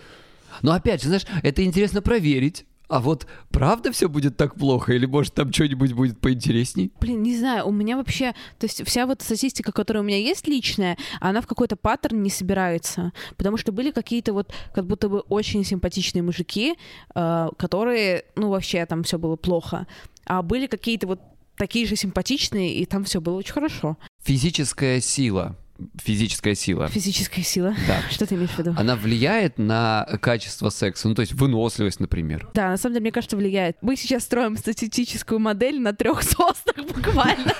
Но 0.63 0.73
опять 0.73 1.03
же, 1.03 1.09
знаешь, 1.09 1.27
это 1.43 1.65
интересно 1.65 2.03
проверить. 2.03 2.65
А 2.89 3.01
вот 3.01 3.27
правда 3.51 3.91
все 3.91 4.09
будет 4.09 4.37
так 4.37 4.55
плохо? 4.55 4.93
Или, 4.93 5.07
может, 5.07 5.35
там 5.35 5.53
что-нибудь 5.53 5.93
будет 5.93 6.21
поинтересней? 6.21 6.93
Блин, 7.01 7.23
не 7.23 7.37
знаю, 7.37 7.67
у 7.67 7.73
меня 7.73 7.97
вообще, 7.97 8.33
то 8.59 8.67
есть 8.67 8.87
вся 8.87 9.07
вот 9.07 9.23
статистика, 9.23 9.73
которая 9.73 10.05
у 10.05 10.07
меня 10.07 10.19
есть 10.19 10.47
личная, 10.47 10.97
она 11.21 11.41
в 11.41 11.49
какой-то 11.49 11.75
паттерн 11.75 12.23
не 12.23 12.31
собирается, 12.31 13.13
потому 13.37 13.57
что 13.57 13.73
были 13.73 13.91
какие-то 13.91 14.33
вот 14.33 14.53
как 14.73 14.87
будто 14.87 15.09
бы 15.09 15.21
очень 15.21 15.65
симпатичные 15.65 16.23
мужики, 16.23 16.77
э, 17.15 17.49
которые, 17.57 18.25
ну 18.37 18.51
вообще 18.51 18.87
там 18.87 19.03
все 19.03 19.19
было 19.19 19.35
плохо, 19.35 19.89
а 20.25 20.43
были 20.43 20.69
какие-то 20.69 21.09
вот 21.09 21.21
такие 21.57 21.87
же 21.87 21.97
симпатичные, 21.97 22.75
и 22.75 22.87
там 22.87 23.03
все 23.03 23.21
было 23.21 23.37
очень 23.37 23.53
хорошо. 23.53 23.97
Физическая 24.23 25.01
сила. 25.01 25.57
Физическая 26.03 26.55
сила. 26.55 26.89
Физическая 26.89 27.45
сила. 27.45 27.75
Да. 27.87 28.01
Что 28.11 28.27
ты 28.27 28.35
имеешь 28.35 28.51
в 28.51 28.59
виду? 28.59 28.75
Она 28.77 28.97
влияет 28.97 29.59
на 29.59 30.07
качество 30.21 30.71
секса, 30.71 31.09
ну 31.09 31.15
то 31.15 31.21
есть 31.21 31.33
выносливость, 31.33 32.01
например. 32.01 32.49
Да, 32.55 32.71
на 32.71 32.77
самом 32.77 32.95
деле, 32.95 33.03
мне 33.03 33.13
кажется, 33.13 33.37
влияет. 33.37 33.77
Мы 33.83 33.97
сейчас 33.97 34.25
строим 34.25 34.57
статистическую 34.57 35.39
модель 35.39 35.81
на 35.81 35.93
трех 35.93 36.23
соснах 36.23 36.77
буквально. 36.95 37.55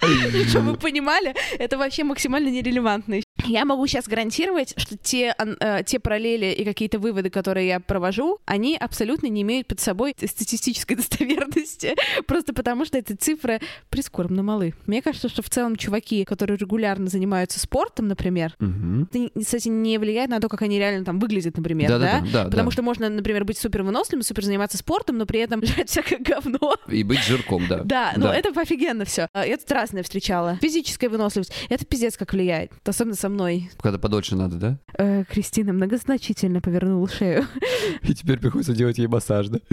Чтобы 0.48 0.72
вы 0.72 0.76
понимали, 0.76 1.34
это 1.58 1.78
вообще 1.78 2.04
максимально 2.04 2.48
нерелевантно. 2.48 3.20
Я 3.46 3.64
могу 3.64 3.86
сейчас 3.86 4.06
гарантировать, 4.08 4.74
что 4.76 4.96
те, 4.96 5.34
э, 5.38 5.82
те 5.84 5.98
параллели 5.98 6.46
и 6.52 6.64
какие-то 6.64 6.98
выводы, 6.98 7.30
которые 7.30 7.66
я 7.68 7.80
провожу, 7.80 8.38
они 8.44 8.76
абсолютно 8.76 9.26
не 9.26 9.42
имеют 9.42 9.66
под 9.66 9.80
собой 9.80 10.14
статистической 10.16 10.96
достоверности, 10.96 11.94
просто 12.26 12.52
потому 12.52 12.84
что 12.84 12.98
эти 12.98 13.12
цифры 13.14 13.60
прискорбно 13.88 14.42
малы. 14.42 14.74
Мне 14.86 15.02
кажется, 15.02 15.28
что 15.28 15.42
в 15.42 15.50
целом 15.50 15.76
чуваки, 15.76 16.24
которые 16.24 16.56
регулярно 16.58 17.08
занимаются 17.08 17.58
спортом, 17.60 18.08
например, 18.08 18.54
Мгм. 18.58 19.08
это, 19.12 19.30
кстати, 19.40 19.68
не 19.68 19.98
влияет 19.98 20.30
на 20.30 20.40
то, 20.40 20.48
как 20.48 20.62
они 20.62 20.78
реально 20.78 21.04
там 21.04 21.18
выглядят, 21.18 21.56
например, 21.56 21.88
да? 21.88 21.98
Да-да-да, 21.98 22.44
да, 22.44 22.44
Потому 22.50 22.70
да. 22.70 22.72
что 22.72 22.82
можно, 22.82 23.08
например, 23.08 23.44
быть 23.44 23.58
супер 23.58 23.82
выносливым, 23.82 24.22
супер 24.22 24.44
заниматься 24.44 24.76
спортом, 24.78 25.18
но 25.18 25.26
при 25.26 25.40
этом 25.40 25.62
жрать 25.64 25.88
всякое 25.88 26.18
говно. 26.18 26.76
И 26.88 27.02
быть 27.02 27.20
жирком, 27.22 27.66
да. 27.68 27.80
Да, 27.84 28.12
ну 28.16 28.26
это 28.26 28.58
офигенно 28.60 29.04
все. 29.04 29.28
Я 29.34 29.56
тут 29.56 29.70
разное 29.72 30.02
встречала. 30.02 30.58
Физическая 30.60 31.08
выносливость. 31.08 31.52
Это 31.68 31.84
пиздец 31.86 32.16
как 32.16 32.32
влияет. 32.32 32.72
Особенно 32.84 33.16
со 33.16 33.28
мной. 33.30 33.70
Когда 33.80 33.98
подольше 33.98 34.36
надо, 34.36 34.56
да? 34.56 34.78
Э, 34.98 35.24
Кристина 35.24 35.72
многозначительно 35.72 36.60
повернула 36.60 37.08
шею. 37.08 37.46
И 38.02 38.14
теперь 38.14 38.38
приходится 38.38 38.74
делать 38.74 38.98
ей 38.98 39.06
массаж, 39.06 39.48
да? 39.48 39.58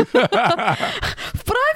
Вправь 0.00 0.26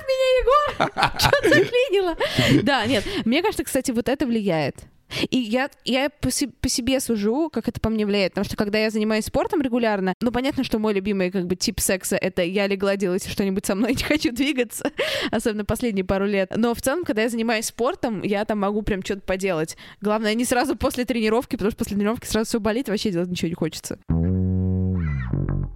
меня, 0.08 0.28
Егор! 0.40 0.90
Что 1.18 1.48
заклинило? 1.48 2.16
Да, 2.62 2.86
нет. 2.86 3.04
Мне 3.24 3.42
кажется, 3.42 3.64
кстати, 3.64 3.90
вот 3.90 4.08
это 4.08 4.26
влияет. 4.26 4.84
И 5.30 5.38
я, 5.38 5.70
я 5.84 6.10
по, 6.10 6.30
се- 6.30 6.48
по 6.48 6.68
себе 6.68 6.98
сужу, 7.00 7.50
как 7.52 7.68
это 7.68 7.80
по 7.80 7.88
мне 7.88 8.04
влияет. 8.06 8.32
Потому 8.32 8.44
что 8.46 8.56
когда 8.56 8.78
я 8.78 8.90
занимаюсь 8.90 9.26
спортом 9.26 9.60
регулярно, 9.62 10.14
ну, 10.20 10.32
понятно, 10.32 10.64
что 10.64 10.78
мой 10.78 10.92
любимый 10.94 11.30
как 11.30 11.46
бы 11.46 11.56
тип 11.56 11.78
секса— 11.80 12.16
это 12.20 12.42
я 12.42 12.66
легла, 12.66 12.96
делайте 12.96 13.30
что-нибудь 13.30 13.64
со 13.66 13.74
мной, 13.74 13.90
не 13.94 14.02
хочу 14.02 14.32
двигаться. 14.32 14.90
Особенно 15.30 15.64
последние 15.64 16.04
пару 16.04 16.26
лет. 16.26 16.52
Но 16.56 16.74
в 16.74 16.82
целом, 16.82 17.04
когда 17.04 17.22
я 17.22 17.28
занимаюсь 17.28 17.66
спортом, 17.66 18.22
я 18.22 18.44
там 18.44 18.60
могу 18.60 18.82
прям 18.82 19.02
что-то 19.04 19.20
поделать. 19.22 19.76
Главное, 20.00 20.34
не 20.34 20.44
сразу 20.44 20.76
после 20.76 21.04
тренировки, 21.04 21.56
потому 21.56 21.70
что 21.70 21.78
после 21.78 21.96
тренировки 21.96 22.26
сразу 22.26 22.48
все 22.48 22.60
болит, 22.60 22.88
вообще 22.88 23.10
делать 23.10 23.28
ничего 23.30 23.48
не 23.48 23.54
хочется. 23.54 23.98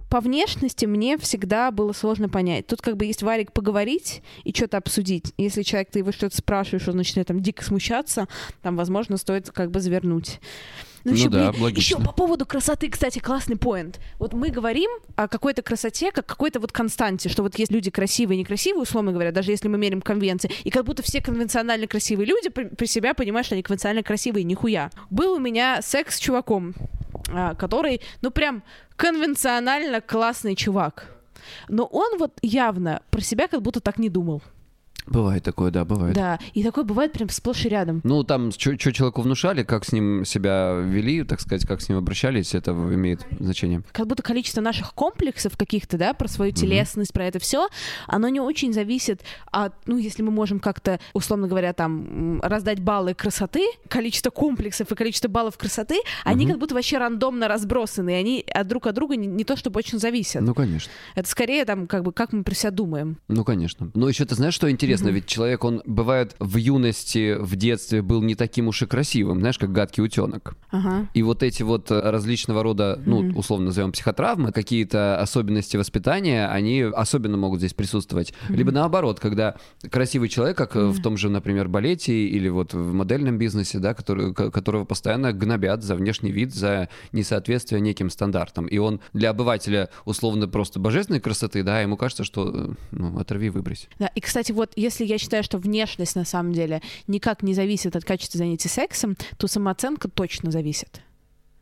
По 0.09 0.21
внешности 0.21 0.85
мне 0.85 1.17
всегда 1.17 1.71
было 1.71 1.93
сложно 1.93 2.29
понять. 2.29 2.67
Тут 2.67 2.81
как 2.81 2.97
бы 2.97 3.05
есть 3.05 3.21
варик 3.21 3.51
поговорить 3.51 4.21
и 4.43 4.53
что-то 4.53 4.77
обсудить. 4.77 5.33
Если 5.37 5.61
человек, 5.61 5.89
ты 5.91 5.99
его 5.99 6.11
что-то 6.11 6.35
спрашиваешь, 6.35 6.87
он 6.87 6.97
начинает 6.97 7.27
там 7.27 7.41
дико 7.41 7.63
смущаться, 7.63 8.27
там, 8.61 8.75
возможно, 8.75 9.17
стоит 9.17 9.51
как 9.51 9.71
бы 9.71 9.79
завернуть. 9.79 10.39
Ну 11.03 11.13
ещё, 11.13 11.29
да, 11.29 11.51
блин, 11.51 11.63
логично. 11.63 11.95
Еще 11.97 12.05
по 12.05 12.11
поводу 12.11 12.45
красоты, 12.45 12.89
кстати, 12.89 13.19
классный 13.19 13.55
поинт. 13.55 13.99
Вот 14.17 14.33
мы 14.33 14.49
говорим 14.49 14.89
о 15.15 15.27
какой-то 15.27 15.61
красоте, 15.61 16.11
как 16.11 16.25
какой-то 16.25 16.59
вот 16.59 16.71
константе, 16.71 17.29
что 17.29 17.43
вот 17.43 17.57
есть 17.57 17.71
люди 17.71 17.89
красивые 17.89 18.37
и 18.37 18.39
некрасивые, 18.41 18.81
условно 18.81 19.11
говоря, 19.11 19.31
даже 19.31 19.51
если 19.51 19.67
мы 19.67 19.77
мерим 19.77 20.01
конвенции, 20.01 20.51
и 20.63 20.69
как 20.69 20.85
будто 20.85 21.01
все 21.03 21.21
конвенционально 21.21 21.87
красивые 21.87 22.25
люди 22.25 22.49
при, 22.49 22.65
при 22.65 22.85
себя 22.85 23.13
понимают, 23.13 23.45
что 23.45 23.55
они 23.55 23.63
конвенционально 23.63 24.03
красивые, 24.03 24.43
нихуя. 24.43 24.91
Был 25.09 25.33
у 25.33 25.39
меня 25.39 25.81
секс 25.81 26.17
с 26.17 26.19
чуваком, 26.19 26.73
который, 27.57 28.01
ну 28.21 28.31
прям 28.31 28.63
конвенционально 28.95 30.01
классный 30.01 30.55
чувак. 30.55 31.07
Но 31.67 31.85
он 31.85 32.17
вот 32.17 32.37
явно 32.41 33.01
про 33.09 33.21
себя 33.21 33.47
как 33.47 33.61
будто 33.61 33.79
так 33.79 33.97
не 33.97 34.09
думал. 34.09 34.41
Бывает 35.09 35.43
такое, 35.43 35.71
да, 35.71 35.85
бывает. 35.85 36.15
Да, 36.15 36.39
и 36.53 36.63
такое 36.63 36.83
бывает 36.83 37.11
прям 37.11 37.29
сплошь 37.29 37.65
и 37.65 37.69
рядом. 37.69 38.01
Ну, 38.03 38.23
там, 38.23 38.51
что 38.51 38.77
человеку 38.77 39.21
внушали, 39.21 39.63
как 39.63 39.85
с 39.85 39.91
ним 39.91 40.23
себя 40.23 40.73
вели, 40.75 41.23
так 41.23 41.41
сказать, 41.41 41.65
как 41.65 41.81
с 41.81 41.89
ним 41.89 41.97
обращались, 41.97 42.53
это 42.53 42.71
имеет 42.71 43.25
значение. 43.39 43.81
как 43.91 44.07
будто 44.07 44.21
количество 44.23 44.61
наших 44.61 44.93
комплексов 44.93 45.57
каких-то, 45.57 45.97
да, 45.97 46.13
про 46.13 46.27
свою 46.27 46.51
телесность, 46.51 47.11
про 47.13 47.25
это 47.25 47.39
все, 47.39 47.67
оно 48.07 48.29
не 48.29 48.39
очень 48.39 48.73
зависит 48.73 49.23
от, 49.51 49.73
ну, 49.87 49.97
если 49.97 50.21
мы 50.21 50.31
можем 50.31 50.59
как-то, 50.59 50.99
условно 51.13 51.47
говоря, 51.47 51.73
там, 51.73 52.39
раздать 52.41 52.79
баллы 52.79 53.13
красоты, 53.13 53.65
количество 53.87 54.29
комплексов 54.29 54.91
и 54.91 54.95
количество 54.95 55.27
баллов 55.27 55.57
красоты, 55.57 55.99
они 56.23 56.45
как 56.47 56.59
будто 56.59 56.75
вообще 56.75 56.97
рандомно 56.97 57.47
разбросаны, 57.47 58.15
они 58.15 58.45
от 58.53 58.67
друг 58.67 58.87
от 58.87 58.95
друга 58.95 59.15
не, 59.15 59.27
не 59.27 59.43
то 59.43 59.55
чтобы 59.55 59.79
очень 59.79 59.99
зависят. 59.99 60.41
Ну, 60.41 60.53
конечно. 60.53 60.91
Это 61.15 61.27
скорее 61.27 61.65
там, 61.65 61.87
как 61.87 62.03
бы, 62.03 62.11
как 62.11 62.33
мы 62.33 62.43
про 62.43 62.53
себя 62.53 62.71
думаем. 62.71 63.17
Ну, 63.27 63.43
конечно. 63.43 63.89
Но 63.93 64.07
еще 64.07 64.25
ты 64.25 64.35
знаешь, 64.35 64.53
что 64.53 64.69
интересно? 64.69 64.98
Ведь 65.07 65.25
человек, 65.25 65.63
он 65.63 65.81
бывает 65.85 66.35
в 66.39 66.57
юности, 66.57 67.37
в 67.39 67.55
детстве 67.55 68.01
был 68.01 68.21
не 68.21 68.35
таким 68.35 68.67
уж 68.67 68.81
и 68.81 68.85
красивым, 68.85 69.39
знаешь, 69.39 69.57
как 69.57 69.71
гадкий 69.71 70.03
утенок. 70.03 70.55
Ага. 70.71 71.07
И 71.13 71.23
вот 71.23 71.41
эти 71.43 71.63
вот 71.63 71.89
э, 71.91 71.99
различного 71.99 72.61
рода, 72.61 73.01
ну, 73.05 73.31
условно 73.35 73.67
назовем 73.67 73.91
психотравмы, 73.91 74.51
какие-то 74.51 75.19
особенности 75.19 75.77
воспитания, 75.77 76.47
они 76.47 76.81
особенно 76.81 77.37
могут 77.37 77.59
здесь 77.59 77.73
присутствовать. 77.73 78.33
Либо 78.49 78.71
наоборот, 78.71 79.19
когда 79.19 79.55
красивый 79.89 80.29
человек, 80.29 80.57
как 80.57 80.75
э, 80.75 80.87
в 80.87 81.01
том 81.01 81.15
же, 81.17 81.29
например, 81.29 81.67
балете 81.69 82.13
или 82.27 82.49
вот 82.49 82.73
в 82.73 82.93
модельном 82.93 83.37
бизнесе, 83.37 83.79
да, 83.79 83.93
который, 83.93 84.33
ко- 84.33 84.51
которого 84.51 84.85
постоянно 84.85 85.31
гнобят 85.31 85.83
за 85.83 85.95
внешний 85.95 86.31
вид, 86.31 86.53
за 86.53 86.89
несоответствие 87.11 87.81
неким 87.81 88.09
стандартам. 88.09 88.67
И 88.67 88.77
он 88.77 88.99
для 89.13 89.29
обывателя 89.29 89.89
условно 90.05 90.47
просто 90.47 90.79
божественной 90.79 91.19
красоты, 91.19 91.63
да, 91.63 91.81
ему 91.81 91.97
кажется, 91.97 92.23
что, 92.23 92.51
э, 92.53 92.73
ну, 92.91 93.19
оторви, 93.19 93.49
выбрось. 93.49 93.87
Да, 93.99 94.07
и, 94.07 94.19
кстати, 94.21 94.51
вот 94.51 94.71
если 94.79 95.05
я 95.05 95.17
считаю, 95.17 95.43
что 95.43 95.57
внешность 95.57 96.15
на 96.15 96.25
самом 96.25 96.53
деле 96.53 96.81
никак 97.07 97.43
не 97.43 97.53
зависит 97.53 97.95
от 97.95 98.05
качества 98.05 98.37
занятий 98.37 98.69
сексом, 98.69 99.15
то 99.37 99.47
самооценка 99.47 100.07
точно 100.07 100.51
зависит. 100.51 101.01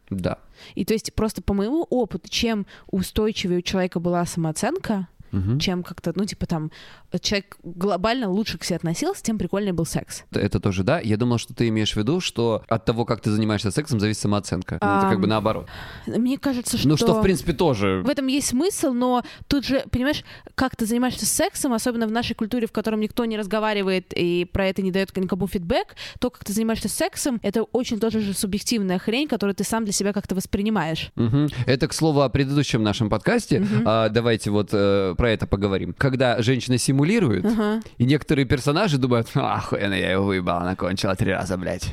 Да. 0.09 0.39
И 0.75 0.85
то 0.85 0.93
есть 0.93 1.13
просто 1.13 1.41
по 1.41 1.53
моему 1.53 1.85
опыту, 1.89 2.29
чем 2.29 2.65
устойчивее 2.87 3.59
у 3.59 3.61
человека 3.61 3.99
была 3.99 4.25
самооценка, 4.25 5.07
Мгм. 5.31 5.59
чем 5.59 5.83
как-то, 5.83 6.13
ну, 6.15 6.25
типа 6.25 6.45
там, 6.45 6.71
человек 7.21 7.57
глобально 7.63 8.29
лучше 8.29 8.57
к 8.57 8.63
себе 8.63 8.77
относился, 8.77 9.23
тем 9.23 9.37
прикольнее 9.37 9.73
был 9.73 9.85
секс. 9.85 10.23
Это- 10.31 10.39
Это 10.47 10.59
тоже 10.59 10.83
да. 10.83 10.99
Я 10.99 11.17
думал, 11.17 11.37
что 11.37 11.53
ты 11.53 11.67
имеешь 11.67 11.93
в 11.93 11.97
виду, 11.97 12.19
что 12.21 12.63
от 12.67 12.85
того, 12.85 13.05
как 13.05 13.21
ты 13.21 13.29
занимаешься 13.31 13.69
сексом, 13.71 13.99
зависит 13.99 14.21
самооценка. 14.21 14.77
Ну, 14.81 14.87
это 14.97 15.09
как 15.09 15.19
бы 15.19 15.27
наоборот. 15.27 15.67
Мне 16.07 16.37
кажется, 16.37 16.77
что... 16.77 16.87
Ну, 16.87 16.97
что 16.97 17.19
в 17.19 17.21
принципе 17.21 17.53
тоже. 17.53 18.01
В 18.05 18.09
этом 18.09 18.27
есть 18.27 18.47
смысл, 18.47 18.93
но 18.93 19.23
тут 19.47 19.65
же, 19.65 19.83
понимаешь, 19.91 20.23
как 20.55 20.75
ты 20.75 20.85
занимаешься 20.85 21.25
сексом, 21.25 21.73
особенно 21.73 22.07
в 22.07 22.11
нашей 22.11 22.33
культуре, 22.33 22.65
в 22.67 22.71
котором 22.71 22.99
никто 23.01 23.25
не 23.25 23.37
разговаривает 23.37 24.13
и 24.15 24.45
про 24.45 24.67
это 24.67 24.81
не 24.81 24.91
дает 24.91 25.15
никому 25.17 25.47
фидбэк, 25.47 25.95
то, 26.19 26.29
как 26.29 26.43
ты 26.45 26.53
занимаешься 26.53 26.89
сексом, 26.89 27.39
это 27.43 27.63
очень 27.63 27.99
тоже 27.99 28.21
же 28.21 28.33
субъективная 28.33 28.97
хрень, 28.99 29.27
которую 29.27 29.55
ты 29.55 29.63
сам 29.63 29.83
для 29.83 29.93
себя 29.93 30.13
как-то 30.13 30.35
воспринимаешь. 30.35 31.11
Мгм. 31.15 31.49
Это, 31.65 31.87
к 31.87 31.93
слову, 31.93 32.21
о 32.21 32.29
предыдущем 32.29 32.83
нашем 32.83 33.09
подкасте. 33.09 33.65
А, 33.85 34.09
давайте 34.09 34.49
вот 34.51 34.69
э, 34.71 35.15
про 35.17 35.31
это 35.31 35.47
поговорим. 35.47 35.93
Когда 35.97 36.41
женщина 36.41 36.77
симулирует, 36.77 37.45
Ага. 37.45 37.81
и 37.97 38.05
некоторые 38.05 38.45
персонажи 38.45 38.97
думают, 38.97 39.27
охуенно, 39.33 39.93
я 39.95 40.11
его 40.11 40.25
выебал, 40.25 40.57
она 40.57 40.75
кончила 40.75 41.15
три 41.15 41.31
раза, 41.33 41.57
блядь. 41.57 41.89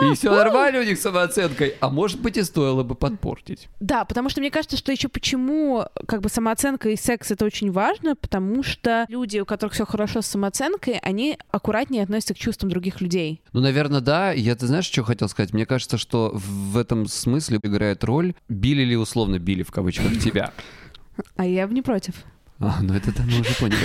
И 0.00 0.14
все 0.14 0.30
нормально 0.30 0.80
у 0.80 0.82
них 0.84 0.98
с 0.98 1.02
самооценкой. 1.02 1.74
А 1.80 1.88
может 1.90 2.20
быть 2.20 2.36
и 2.36 2.42
стоило 2.42 2.82
бы 2.82 2.94
подпортить. 2.94 3.68
Да, 3.80 4.04
потому 4.04 4.28
что 4.28 4.40
мне 4.40 4.50
кажется, 4.50 4.76
что 4.76 4.92
еще 4.92 5.08
почему 5.08 5.84
как 6.06 6.20
бы 6.20 6.28
самооценка 6.28 6.88
и 6.90 6.96
секс 6.96 7.30
это 7.30 7.44
очень 7.44 7.70
важно, 7.72 8.14
потому 8.16 8.62
что 8.62 9.06
люди, 9.08 9.38
у 9.38 9.44
которых 9.44 9.74
все 9.74 9.84
хорошо 9.86 10.22
с 10.22 10.26
самооценкой, 10.26 10.98
они 11.02 11.36
аккуратнее 11.50 12.02
относятся 12.04 12.34
к 12.34 12.38
чувствам 12.38 12.70
других 12.70 13.00
людей. 13.00 13.42
Ну, 13.52 13.60
наверное, 13.60 14.00
да. 14.00 14.32
Я, 14.32 14.54
ты 14.54 14.66
знаешь, 14.66 14.84
что 14.86 15.02
хотел 15.02 15.28
сказать? 15.28 15.52
Мне 15.52 15.66
кажется, 15.66 15.98
что 15.98 16.30
в 16.34 16.76
этом 16.78 17.06
смысле 17.06 17.58
играет 17.62 18.04
роль, 18.04 18.34
били 18.48 18.82
ли 18.84 18.96
условно 18.96 19.38
били 19.38 19.62
в 19.62 19.70
кавычках 19.70 20.18
тебя. 20.22 20.52
А 21.36 21.46
я 21.46 21.66
бы 21.66 21.74
не 21.74 21.82
против. 21.82 22.24
А, 22.60 22.80
ну 22.82 22.92
это 22.94 23.12
мы 23.22 23.40
уже 23.40 23.54
поняли. 23.54 23.78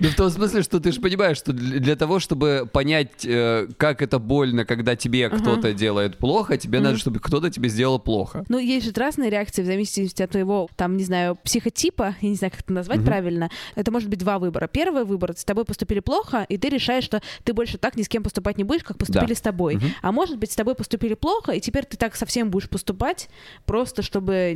Ну 0.00 0.08
в 0.08 0.14
том 0.14 0.28
смысле, 0.28 0.62
что 0.62 0.78
ты 0.78 0.92
же 0.92 1.00
понимаешь, 1.00 1.38
что 1.38 1.54
для 1.54 1.96
того, 1.96 2.18
чтобы 2.18 2.68
понять, 2.70 3.24
э, 3.24 3.68
как 3.78 4.02
это 4.02 4.18
больно, 4.18 4.66
когда 4.66 4.94
тебе 4.94 5.30
кто-то 5.30 5.72
делает 5.72 6.18
плохо, 6.18 6.58
тебе 6.58 6.80
надо, 6.80 6.98
чтобы 6.98 7.20
кто-то 7.20 7.50
тебе 7.50 7.70
сделал 7.70 7.98
плохо. 7.98 8.44
Ну, 8.48 8.58
есть 8.58 8.84
же 8.84 8.92
разные 8.94 9.30
реакции 9.30 9.62
в 9.62 9.66
зависимости 9.66 10.22
от 10.22 10.32
твоего, 10.32 10.68
там, 10.76 10.98
не 10.98 11.04
знаю, 11.04 11.38
психотипа, 11.42 12.14
я 12.20 12.28
не 12.28 12.34
знаю, 12.34 12.50
как 12.50 12.60
это 12.60 12.72
назвать 12.72 13.02
правильно. 13.04 13.48
Это 13.74 13.90
может 13.90 14.10
быть 14.10 14.18
два 14.18 14.38
выбора. 14.38 14.66
Первый 14.66 15.04
выбор, 15.04 15.34
с 15.34 15.44
тобой 15.44 15.64
поступили 15.64 16.00
плохо, 16.00 16.44
и 16.48 16.58
ты 16.58 16.68
решаешь, 16.68 17.04
что 17.04 17.22
ты 17.44 17.54
больше 17.54 17.78
так 17.78 17.96
ни 17.96 18.02
с 18.02 18.08
кем 18.08 18.22
поступать 18.22 18.58
не 18.58 18.64
будешь, 18.64 18.84
как 18.84 18.98
поступили 18.98 19.32
с 19.32 19.40
тобой. 19.40 19.78
А 20.02 20.12
может 20.12 20.38
быть, 20.38 20.52
с 20.52 20.56
тобой 20.56 20.74
поступили 20.74 21.14
плохо, 21.14 21.52
и 21.52 21.60
теперь 21.60 21.86
ты 21.86 21.96
так 21.96 22.16
совсем 22.16 22.50
будешь 22.50 22.68
поступать, 22.68 23.30
просто 23.64 24.02
чтобы... 24.02 24.52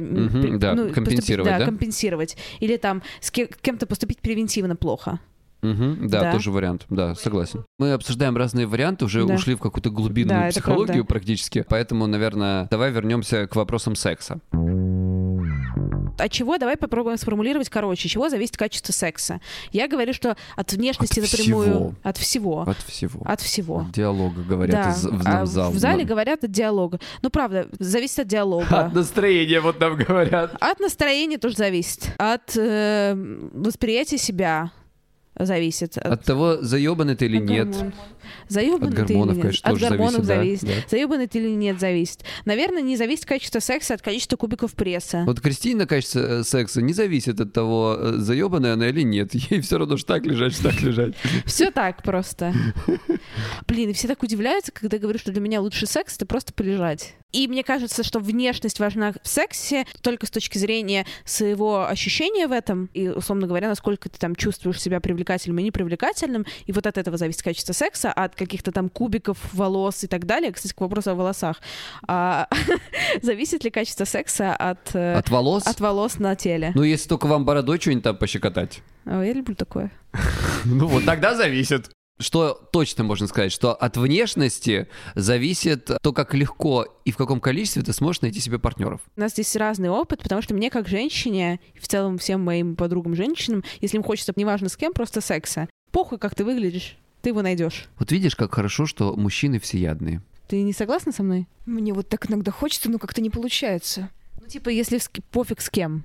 да, 0.58 0.74
компенсировать, 0.92 1.58
да? 1.58 1.64
компенсировать. 1.64 2.36
Или 2.60 2.76
там 2.76 3.02
с 3.20 3.30
ке- 3.30 3.48
кем-то 3.60 3.86
поступить 3.86 4.18
превентивно 4.20 4.76
плохо. 4.76 5.18
Мгм, 5.60 6.08
да, 6.08 6.20
Да. 6.20 6.32
тоже 6.32 6.52
вариант, 6.52 6.86
да, 6.88 7.16
согласен. 7.16 7.64
Мы 7.80 7.92
обсуждаем 7.92 8.36
разные 8.36 8.66
варианты, 8.68 9.04
уже 9.06 9.26
Да. 9.26 9.34
ушли 9.34 9.56
в 9.56 9.58
какую-то 9.58 9.90
глубинную 9.90 10.42
Да, 10.42 10.48
психологию 10.50 11.04
практически, 11.04 11.64
поэтому, 11.68 12.06
наверное, 12.06 12.68
давай 12.70 12.92
вернемся 12.92 13.48
к 13.48 13.56
вопросам 13.56 13.96
секса. 13.96 14.38
От 16.18 16.30
чего, 16.32 16.58
давай 16.58 16.76
попробуем 16.76 17.16
сформулировать 17.18 17.68
короче, 17.68 18.08
чего 18.08 18.28
зависит 18.28 18.56
качество 18.56 18.92
секса. 18.92 19.40
Я 19.72 19.88
говорю, 19.88 20.12
что 20.12 20.36
от 20.56 20.72
внешности 20.72 21.20
От 21.20 21.30
напрямую... 21.32 21.64
всего. 21.68 21.94
От 22.02 22.16
всего. 22.18 22.60
От 22.62 22.80
всего. 22.82 23.22
От 23.24 23.40
всего. 23.40 23.78
От 23.80 23.92
диалога, 23.92 24.42
говорят, 24.42 24.84
Да. 24.84 24.90
из- 24.90 25.04
в, 25.04 25.22
А 25.26 25.42
в 25.44 25.46
зал. 25.46 25.70
в 25.70 25.78
зале 25.78 26.02
Ну, 26.02 26.08
говорят 26.08 26.44
от 26.44 26.50
диалога. 26.50 26.98
Ну, 27.22 27.30
правда, 27.30 27.68
зависит 27.78 28.18
от 28.20 28.26
диалога. 28.28 28.86
От 28.86 28.92
настроения, 28.94 29.60
вот 29.60 29.80
нам 29.80 29.96
говорят. 29.96 30.54
От 30.60 30.80
настроения 30.80 31.38
тоже 31.38 31.56
зависит. 31.56 32.12
От 32.18 32.56
э, 32.56 33.14
восприятия 33.52 34.18
себя 34.18 34.70
зависит. 35.38 35.96
От 35.98 36.24
того, 36.24 36.58
заебанный 36.60 37.16
ты 37.16 37.26
или 37.26 37.38
от 37.38 37.44
нет. 37.44 37.68
гормонов. 37.70 37.94
Заёбанный 38.48 38.88
От 38.88 39.06
ты 39.06 39.12
или 39.12 39.18
гормонов, 39.18 39.36
нет? 39.36 39.42
конечно, 39.42 39.68
От 39.70 39.74
тоже 39.74 39.88
гормонов 39.88 40.24
зависит, 40.24 40.60
зависит. 40.60 40.66
да, 40.66 40.82
да. 40.82 40.96
Заёбанный 40.96 41.26
ты 41.26 41.38
или 41.38 41.48
нет 41.50 41.80
зависит. 41.80 42.24
Наверное, 42.44 42.82
не 42.82 42.96
зависит 42.96 43.24
качество 43.26 43.58
секса 43.60 43.94
от 43.94 44.02
количества 44.02 44.36
кубиков 44.36 44.74
пресса. 44.74 45.22
Вот 45.26 45.40
Кристина, 45.40 45.86
качество 45.86 46.20
э, 46.20 46.44
секса 46.44 46.82
не 46.82 46.92
зависит 46.92 47.40
от 47.40 47.52
того, 47.52 47.96
э, 47.98 48.12
заебанная 48.16 48.74
она 48.74 48.88
или 48.88 49.02
нет. 49.02 49.34
Ей 49.50 49.60
все 49.60 49.78
равно 49.78 49.96
что 49.96 50.14
так 50.14 50.26
лежать, 50.26 50.54
что 50.54 50.64
так 50.64 50.80
лежать. 50.82 51.14
Все 51.44 51.70
так 51.70 52.02
просто. 52.02 52.52
Блин, 53.66 53.90
и 53.90 53.92
все 53.92 54.08
так 54.08 54.22
удивляются, 54.22 54.72
когда 54.72 54.98
говорю, 54.98 55.18
что 55.18 55.32
для 55.32 55.40
меня 55.40 55.60
лучший 55.60 55.88
секс 55.88 56.16
это 56.16 56.26
просто 56.26 56.52
полежать. 56.52 57.14
И 57.32 57.46
мне 57.46 57.62
кажется, 57.62 58.02
что 58.02 58.20
внешность 58.20 58.80
важна 58.80 59.12
в 59.22 59.28
сексе 59.28 59.84
только 60.00 60.26
с 60.26 60.30
точки 60.30 60.56
зрения 60.56 61.04
своего 61.26 61.86
ощущения 61.86 62.46
в 62.46 62.52
этом, 62.52 62.88
и, 62.94 63.08
условно 63.08 63.46
говоря, 63.46 63.68
насколько 63.68 64.08
ты 64.08 64.18
там 64.18 64.34
чувствуешь 64.34 64.80
себя 64.80 64.98
привлекательным 65.00 65.27
и 65.36 65.64
непривлекательным, 65.64 66.46
и 66.66 66.72
вот 66.72 66.86
от 66.86 66.98
этого 66.98 67.16
зависит 67.16 67.42
качество 67.42 67.72
секса, 67.72 68.12
а 68.14 68.24
от 68.24 68.34
каких-то 68.34 68.72
там 68.72 68.88
кубиков 68.88 69.38
волос 69.52 70.04
и 70.04 70.06
так 70.06 70.26
далее. 70.26 70.52
Кстати, 70.52 70.72
к 70.72 70.80
вопросу 70.80 71.10
о 71.10 71.14
волосах. 71.14 71.60
А, 72.06 72.48
зависит 73.22 73.64
ли 73.64 73.70
качество 73.70 74.04
секса 74.04 74.54
от, 74.54 74.94
э, 74.94 75.14
От 75.14 75.30
волос? 75.30 75.66
от 75.66 75.80
волос 75.80 76.18
на 76.18 76.34
теле? 76.36 76.72
Ну, 76.74 76.82
если 76.82 77.08
только 77.08 77.26
вам 77.26 77.44
бородой 77.44 77.80
что-нибудь 77.80 78.04
там 78.04 78.16
пощекотать. 78.16 78.82
О, 79.04 79.22
я 79.22 79.32
люблю 79.32 79.54
такое. 79.54 79.90
Ну 80.64 80.86
вот 80.88 81.04
тогда 81.04 81.34
зависит. 81.36 81.90
Что 82.18 82.54
точно 82.72 83.04
можно 83.04 83.26
сказать, 83.28 83.52
что 83.52 83.74
от 83.74 83.96
внешности 83.96 84.88
зависит 85.14 85.90
то, 86.02 86.12
как 86.12 86.34
легко 86.34 86.86
и 87.04 87.12
в 87.12 87.16
каком 87.16 87.40
количестве 87.40 87.82
ты 87.82 87.92
сможешь 87.92 88.22
найти 88.22 88.40
себе 88.40 88.58
партнеров. 88.58 89.00
У 89.16 89.20
нас 89.20 89.32
здесь 89.32 89.54
разный 89.56 89.88
опыт, 89.88 90.22
потому 90.22 90.42
что 90.42 90.54
мне 90.54 90.70
как 90.70 90.88
женщине, 90.88 91.60
и 91.74 91.78
в 91.78 91.86
целом 91.86 92.18
всем 92.18 92.42
моим 92.44 92.74
подругам 92.76 93.14
женщинам, 93.14 93.62
если 93.80 93.96
им 93.98 94.02
хочется, 94.02 94.32
неважно 94.36 94.68
с 94.68 94.76
кем, 94.76 94.92
просто 94.92 95.20
секса, 95.20 95.68
похуй, 95.92 96.18
как 96.18 96.34
ты 96.34 96.44
выглядишь, 96.44 96.96
ты 97.22 97.30
его 97.30 97.42
найдешь. 97.42 97.86
Вот 97.98 98.10
видишь, 98.10 98.34
как 98.36 98.54
хорошо, 98.54 98.86
что 98.86 99.14
мужчины 99.14 99.60
всеядные. 99.60 100.22
Ты 100.48 100.62
не 100.62 100.72
согласна 100.72 101.12
со 101.12 101.22
мной? 101.22 101.46
Мне 101.66 101.92
вот 101.92 102.08
так 102.08 102.28
иногда 102.30 102.50
хочется, 102.50 102.90
но 102.90 102.98
как-то 102.98 103.20
не 103.20 103.30
получается. 103.30 104.10
Ну, 104.40 104.46
типа, 104.48 104.70
если 104.70 104.98
с- 104.98 105.10
пофиг 105.30 105.60
с 105.60 105.68
кем. 105.70 106.04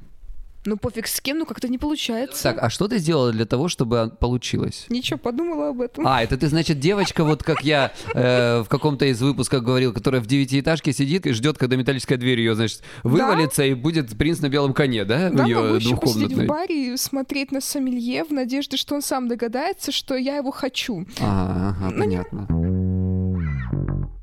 Ну, 0.65 0.77
пофиг 0.77 1.07
с 1.07 1.19
кем, 1.19 1.39
но 1.39 1.45
как-то 1.45 1.67
не 1.67 1.77
получается. 1.77 2.41
Так, 2.43 2.63
а 2.63 2.69
что 2.69 2.87
ты 2.87 2.97
сделала 2.97 3.31
для 3.31 3.45
того, 3.45 3.67
чтобы 3.67 4.11
получилось? 4.19 4.85
Ничего, 4.89 5.19
подумала 5.19 5.69
об 5.69 5.81
этом. 5.81 6.07
А, 6.07 6.23
это 6.23 6.37
ты, 6.37 6.47
значит, 6.47 6.79
девочка, 6.79 7.23
вот 7.25 7.43
как 7.43 7.63
я 7.63 7.91
э, 8.13 8.61
в 8.63 8.69
каком-то 8.69 9.05
из 9.05 9.21
выпусков 9.21 9.61
говорил, 9.63 9.93
которая 9.93 10.21
в 10.21 10.25
девятиэтажке 10.25 10.93
сидит 10.93 11.25
и 11.25 11.33
ждет, 11.33 11.57
когда 11.57 11.75
металлическая 11.75 12.17
дверь 12.17 12.39
ее, 12.39 12.55
значит, 12.55 12.81
вывалится 13.03 13.63
и 13.65 13.73
будет 13.73 14.17
принц 14.17 14.39
на 14.39 14.47
белом 14.49 14.73
коне, 14.73 15.03
да? 15.03 15.29
Да, 15.29 15.43
в 15.43 15.47
ее 15.47 15.57
могу 15.61 15.75
еще 15.75 15.97
посидеть 15.97 16.33
в 16.33 16.45
баре 16.45 16.93
и 16.93 16.97
смотреть 16.97 17.51
на 17.51 17.59
сомелье 17.59 18.23
в 18.23 18.31
надежде, 18.31 18.77
что 18.77 18.95
он 18.95 19.01
сам 19.01 19.27
догадается, 19.27 19.91
что 19.91 20.15
я 20.15 20.37
его 20.37 20.51
хочу. 20.51 21.05
А, 21.19 21.69
ага, 21.77 21.89
Ну, 21.95 22.03
не- 22.05 22.23
понятно. 22.23 22.47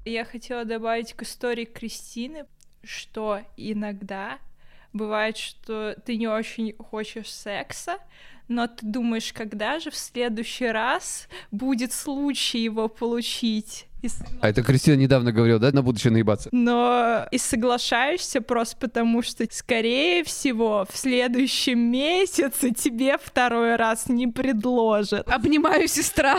Я 0.06 0.24
хотела 0.24 0.64
добавить 0.64 1.12
к 1.12 1.22
истории 1.22 1.66
Кристины, 1.66 2.44
что 2.82 3.40
иногда 3.56 4.38
бывает, 4.92 5.36
что 5.36 5.96
ты 6.04 6.16
не 6.16 6.28
очень 6.28 6.74
хочешь 6.78 7.30
секса, 7.30 7.98
но 8.48 8.66
ты 8.66 8.84
думаешь, 8.84 9.32
когда 9.32 9.78
же 9.78 9.90
в 9.90 9.96
следующий 9.96 10.66
раз 10.66 11.28
будет 11.52 11.92
случай 11.92 12.58
его 12.58 12.88
получить. 12.88 13.86
И 14.02 14.08
А 14.40 14.48
это 14.48 14.62
Кристина 14.62 14.96
недавно 14.96 15.30
говорила, 15.30 15.58
да, 15.58 15.70
на 15.72 15.82
будущее 15.82 16.10
наебаться? 16.10 16.48
Но 16.52 17.26
и 17.30 17.38
соглашаешься 17.38 18.40
просто 18.40 18.76
потому, 18.78 19.22
что, 19.22 19.46
скорее 19.50 20.24
всего, 20.24 20.86
в 20.90 20.96
следующем 20.96 21.78
месяце 21.78 22.70
тебе 22.70 23.18
второй 23.18 23.76
раз 23.76 24.08
не 24.08 24.26
предложат. 24.26 25.28
Обнимаю 25.28 25.86
сестра. 25.86 26.38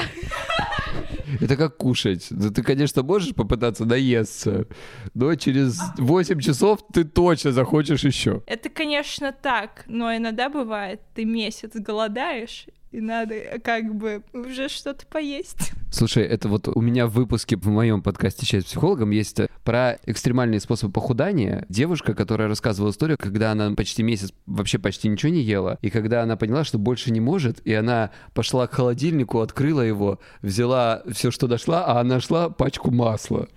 Это 1.40 1.56
как 1.56 1.78
кушать. 1.78 2.28
Да 2.30 2.50
ты, 2.50 2.64
конечно, 2.64 3.04
можешь 3.04 3.34
попытаться 3.34 3.86
наесться, 3.86 4.68
но 5.14 5.36
через 5.36 5.80
8 5.98 6.40
часов 6.40 6.80
ты 6.94 7.04
точно 7.04 7.52
захочешь 7.52 8.04
еще. 8.04 8.44
Это, 8.46 8.70
конечно, 8.70 9.32
так, 9.32 9.84
но 9.88 10.16
иногда 10.16 10.50
бывает, 10.50 11.02
ты 11.16 11.26
месяц 11.26 11.72
голодаешь, 11.76 12.66
и 12.92 13.00
надо 13.00 13.36
как 13.64 13.96
бы 13.96 14.24
уже 14.34 14.68
что-то 14.68 15.06
поесть. 15.08 15.72
Слушай, 15.90 16.24
это 16.24 16.50
вот 16.50 16.68
у 16.68 16.82
меня 16.82 17.08
в 17.08 17.12
выпуске 17.12 17.56
в 17.56 17.68
моем 17.68 18.02
подкасте 18.02 18.46
«Чай 18.46 18.62
с 18.62 18.66
психологом» 18.66 19.12
есть 19.12 19.40
э, 19.40 19.50
про 19.64 19.98
экстремальные 20.06 20.60
способы 20.60 20.92
похудания. 20.92 21.66
Девушка, 21.70 22.14
которая 22.14 22.48
рассказывала 22.48 22.92
историю, 22.92 23.18
когда 23.18 23.52
она 23.52 23.72
почти 23.72 24.04
месяц 24.04 24.34
вообще 24.46 24.78
почти 24.78 25.08
ничего 25.08 25.32
не 25.32 25.42
ела, 25.42 25.78
и 25.82 25.90
когда 25.90 26.24
она 26.24 26.36
поняла, 26.36 26.64
что 26.64 26.78
больше 26.78 27.12
не 27.12 27.20
может, 27.20 27.66
и 27.66 27.74
она 27.74 28.12
пошла 28.34 28.68
к 28.68 28.74
холодильнику, 28.74 29.40
открыла 29.40 29.82
его, 29.82 30.20
взяла 30.42 31.04
все, 31.12 31.32
что 31.32 31.48
дошла, 31.48 31.86
а 31.86 32.02
она 32.02 32.16
нашла 32.16 32.50
пачку 32.50 32.92
масла. 32.92 33.48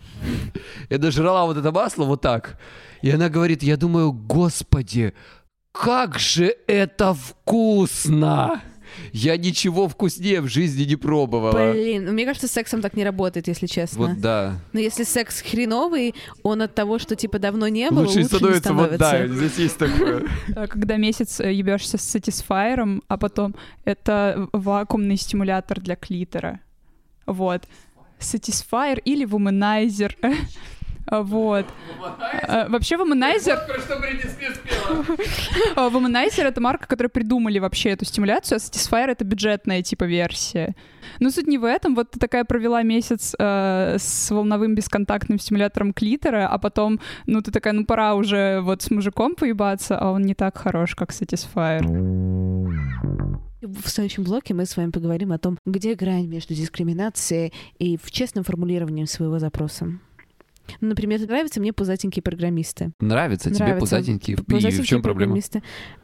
И 0.89 0.97
дожрала 0.97 1.45
вот 1.45 1.57
это 1.57 1.73
масло 1.73 2.05
вот 2.05 2.21
так. 2.21 2.59
И 3.03 3.11
она 3.11 3.29
говорит, 3.29 3.63
я 3.63 3.77
думаю, 3.77 4.13
господи, 4.13 5.13
как 5.73 6.19
же 6.19 6.55
это 6.67 7.15
вкусно! 7.15 8.63
Я 9.13 9.37
ничего 9.37 9.89
вкуснее 9.89 10.41
в 10.41 10.49
жизни 10.49 10.85
не 10.85 10.97
пробовала. 10.97 11.73
Блин, 11.73 12.05
ну, 12.07 12.13
мне 12.13 12.25
кажется, 12.25 12.49
сексом 12.49 12.81
так 12.81 12.95
не 12.95 13.05
работает, 13.05 13.49
если 13.49 13.67
честно. 13.67 14.07
Вот 14.07 14.21
да. 14.21 14.61
Но 14.73 14.81
если 14.81 15.05
секс 15.05 15.41
хреновый, 15.43 16.15
он 16.43 16.63
от 16.63 16.75
того, 16.75 16.99
что 16.99 17.17
типа 17.17 17.39
давно 17.39 17.69
не 17.69 17.91
было, 17.91 18.01
Лучше 18.01 18.19
лучше, 18.21 18.29
становится, 18.37 18.73
не 18.73 18.79
становится. 18.79 19.19
вот 19.19 19.29
да, 19.29 19.35
здесь 19.35 19.59
есть 19.59 19.79
такое. 19.79 20.25
А 20.57 20.67
Когда 20.67 20.97
месяц 20.97 21.41
э, 21.41 21.53
ебешься 21.53 21.99
с 21.99 22.03
сатисфайером, 22.03 23.03
а 23.09 23.17
потом 23.17 23.55
это 23.85 24.49
вакуумный 24.53 25.17
стимулятор 25.17 25.81
для 25.81 25.97
клитора. 25.97 26.61
Вот. 27.27 27.63
Satisfier 28.21 29.01
или 29.05 29.25
вуманайзер. 29.25 30.17
А, 31.07 31.23
Вот. 31.23 31.67
А, 32.49 32.69
Вообще 32.69 32.97
вуманайзер... 32.97 33.59
А, 35.77 35.89
Womanizer— 35.89 36.43
это 36.45 36.61
марка, 36.61 36.87
которая 36.87 37.09
придумали 37.09 37.59
вообще 37.59 37.91
эту 37.91 38.05
стимуляцию, 38.05 38.57
а 38.57 38.59
Satisfyer— 38.59 39.07
это 39.11 39.25
бюджетная 39.25 39.83
типа 39.83 40.05
версия. 40.05 40.75
Но 41.21 41.31
суть 41.31 41.47
не 41.47 41.59
в 41.59 41.65
этом. 41.65 41.95
Вот 41.95 42.11
ты 42.11 42.19
такая 42.19 42.45
провела 42.45 42.83
месяц 42.83 43.35
э, 43.39 43.97
с 43.99 44.31
волновым 44.31 44.75
бесконтактным 44.75 45.39
стимулятором 45.39 45.93
клитора, 45.93 46.49
а 46.49 46.59
потом, 46.59 47.01
ну, 47.27 47.43
ты 47.43 47.51
такая, 47.51 47.73
ну, 47.73 47.85
пора 47.85 48.15
уже 48.15 48.61
вот 48.61 48.83
с 48.83 48.91
мужиком 48.91 49.35
поебаться, 49.35 49.99
а 49.99 50.11
он 50.11 50.23
не 50.23 50.35
так 50.35 50.57
хорош, 50.59 50.95
как 50.95 51.11
Satisfyer. 51.11 51.85
В 53.63 53.89
следующем 53.89 54.25
блоке 54.25 54.53
мы 54.53 54.67
с 54.67 54.77
вами 54.77 54.91
поговорим 54.91 55.33
о 55.33 55.39
том, 55.39 55.59
где 55.65 55.95
грань 55.95 56.27
между 56.27 56.55
дискриминацией 56.55 57.53
и 57.79 57.97
в 57.97 58.11
честным 58.11 58.45
формулированием 58.45 59.07
своего 59.07 59.39
запроса. 59.39 59.99
Ну, 60.81 60.89
например, 60.89 61.21
нравятся 61.21 61.61
мне 61.61 61.73
пузатенькие 61.73 62.23
программисты. 62.23 62.93
Нравится 63.01 63.51
тебе 63.51 63.65
Нравится. 63.65 63.81
пузатенький? 63.81 64.35
И 64.35 64.37
Пузатенькие 64.37 64.83
в 64.83 64.87
чем 64.87 65.03
проблема? 65.03 65.39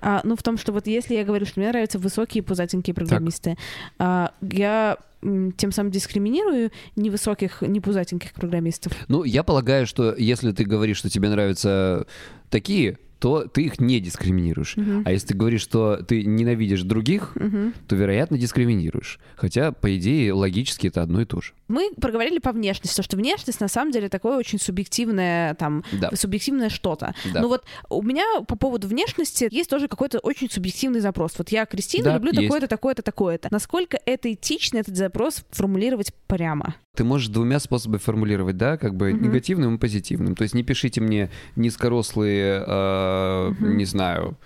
А, 0.00 0.20
ну, 0.24 0.36
в 0.36 0.42
том, 0.42 0.58
что 0.58 0.72
вот 0.72 0.86
если 0.86 1.14
я 1.14 1.24
говорю, 1.24 1.46
что 1.46 1.60
мне 1.60 1.68
нравятся 1.68 1.98
высокие 1.98 2.42
пузатенькие 2.42 2.94
программисты, 2.94 3.56
а, 3.98 4.32
я 4.40 4.98
тем 5.22 5.70
самым 5.70 5.90
дискриминирую 5.90 6.70
невысоких, 6.96 7.62
не 7.62 7.80
пузатеньких 7.80 8.32
программистов. 8.32 8.92
Ну, 9.08 9.24
я 9.24 9.42
полагаю, 9.42 9.86
что 9.86 10.14
если 10.16 10.52
ты 10.52 10.64
говоришь, 10.64 10.96
что 10.96 11.10
тебе 11.10 11.28
нравятся 11.28 12.06
такие 12.48 12.98
то 13.20 13.44
ты 13.46 13.62
их 13.64 13.78
не 13.80 14.00
дискриминируешь. 14.00 14.76
Мгм. 14.76 15.02
А 15.04 15.12
если 15.12 15.28
ты 15.28 15.34
говоришь, 15.34 15.60
что 15.60 15.98
ты 15.98 16.24
ненавидишь 16.24 16.82
других, 16.82 17.32
Мгм. 17.36 17.74
то, 17.86 17.94
вероятно, 17.94 18.38
дискриминируешь. 18.38 19.20
Хотя, 19.36 19.72
по 19.72 19.94
идее, 19.96 20.32
логически 20.32 20.86
это 20.88 21.02
одно 21.02 21.20
и 21.20 21.24
то 21.26 21.40
же. 21.40 21.52
Мы 21.68 21.92
проговорили 22.00 22.38
по 22.38 22.50
внешности, 22.52 22.96
то, 22.96 23.02
что 23.02 23.16
внешность 23.16 23.60
на 23.60 23.68
самом 23.68 23.92
деле 23.92 24.08
такое 24.08 24.36
очень 24.38 24.58
субъективное, 24.58 25.54
там, 25.54 25.84
Да. 25.92 26.10
субъективное 26.14 26.70
что-то. 26.70 27.14
Да. 27.32 27.42
Ну 27.42 27.48
вот 27.48 27.64
у 27.90 28.02
меня 28.02 28.24
по 28.48 28.56
поводу 28.56 28.88
внешности 28.88 29.48
есть 29.50 29.70
тоже 29.70 29.86
какой-то 29.86 30.18
очень 30.18 30.50
субъективный 30.50 31.00
запрос. 31.00 31.34
Вот 31.38 31.50
я 31.50 31.66
Кристина, 31.66 32.04
Да, 32.04 32.14
люблю 32.14 32.32
такое-то, 32.32 32.66
такое-то, 32.66 33.02
такое-то. 33.02 33.48
Насколько 33.50 33.98
это 34.06 34.32
этично, 34.32 34.78
этот 34.78 34.96
запрос 34.96 35.44
формулировать 35.50 36.12
прямо? 36.26 36.74
Ты 36.96 37.04
можешь 37.04 37.28
двумя 37.28 37.60
способами 37.60 37.98
формулировать, 37.98 38.56
да, 38.56 38.76
как 38.76 38.94
бы 38.96 39.12
Мгм. 39.12 39.22
негативным 39.22 39.74
и 39.76 39.78
позитивным. 39.78 40.34
То 40.34 40.42
есть 40.42 40.54
не 40.54 40.62
пишите 40.64 41.00
мне 41.00 41.30
низкорослые, 41.54 42.64
э, 42.66 43.52
Мгм. 43.58 43.76
не 43.76 43.84
знаю, 43.84 44.36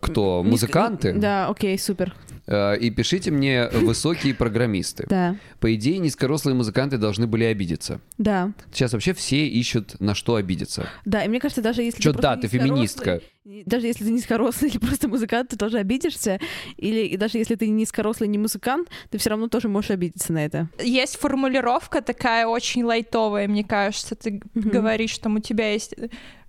кто, 0.00 0.38
Низко- 0.42 0.50
музыканты, 0.50 1.12
Да, 1.12 1.48
окей, 1.48 1.78
супер. 1.78 2.14
Э, 2.46 2.78
и 2.78 2.90
пишите 2.90 3.30
мне 3.30 3.68
высокие 3.72 4.34
программисты. 4.34 5.06
Да, 5.08 5.36
По 5.60 5.74
идее, 5.74 5.98
низкорослые 5.98 6.54
музыканты 6.54 6.98
должны 6.98 7.26
были 7.26 7.44
обидеться. 7.44 8.00
да, 8.18 8.52
Сейчас 8.72 8.92
вообще 8.92 9.12
все 9.14 9.46
ищут, 9.46 10.00
на 10.00 10.14
что 10.14 10.36
обидеться. 10.36 10.86
да. 11.04 11.24
И 11.24 11.28
мне 11.28 11.40
кажется, 11.40 11.62
даже 11.62 11.82
если 11.82 12.00
Чё, 12.02 12.12
ты 12.12 12.20
да, 12.20 12.36
ты 12.36 12.48
феминистка. 12.48 13.20
Даже 13.66 13.86
если 13.88 14.04
ты 14.04 14.10
низкорослый 14.12 14.70
или 14.72 14.78
просто 14.78 15.08
музыкант, 15.08 15.48
ты 15.50 15.56
тоже 15.56 15.78
обидишься. 15.78 16.38
Или 16.76 17.00
и 17.06 17.16
даже 17.16 17.38
если 17.38 17.54
ты 17.56 17.66
не 17.66 17.72
низкорослый, 17.82 18.28
не 18.28 18.38
музыкант, 18.38 18.88
ты 19.10 19.18
все 19.18 19.30
равно 19.30 19.48
тоже 19.48 19.68
можешь 19.68 19.90
обидеться 19.90 20.32
на 20.32 20.44
это. 20.44 20.68
Есть 20.80 21.16
формулировка 21.16 22.00
такая 22.02 22.46
очень 22.46 22.84
лайтовая, 22.84 23.48
мне 23.48 23.64
кажется. 23.64 24.14
Ты 24.14 24.40
Мгм. 24.54 24.70
говоришь, 24.70 25.10
что 25.10 25.28
у 25.28 25.38
тебя 25.40 25.72
есть 25.72 25.94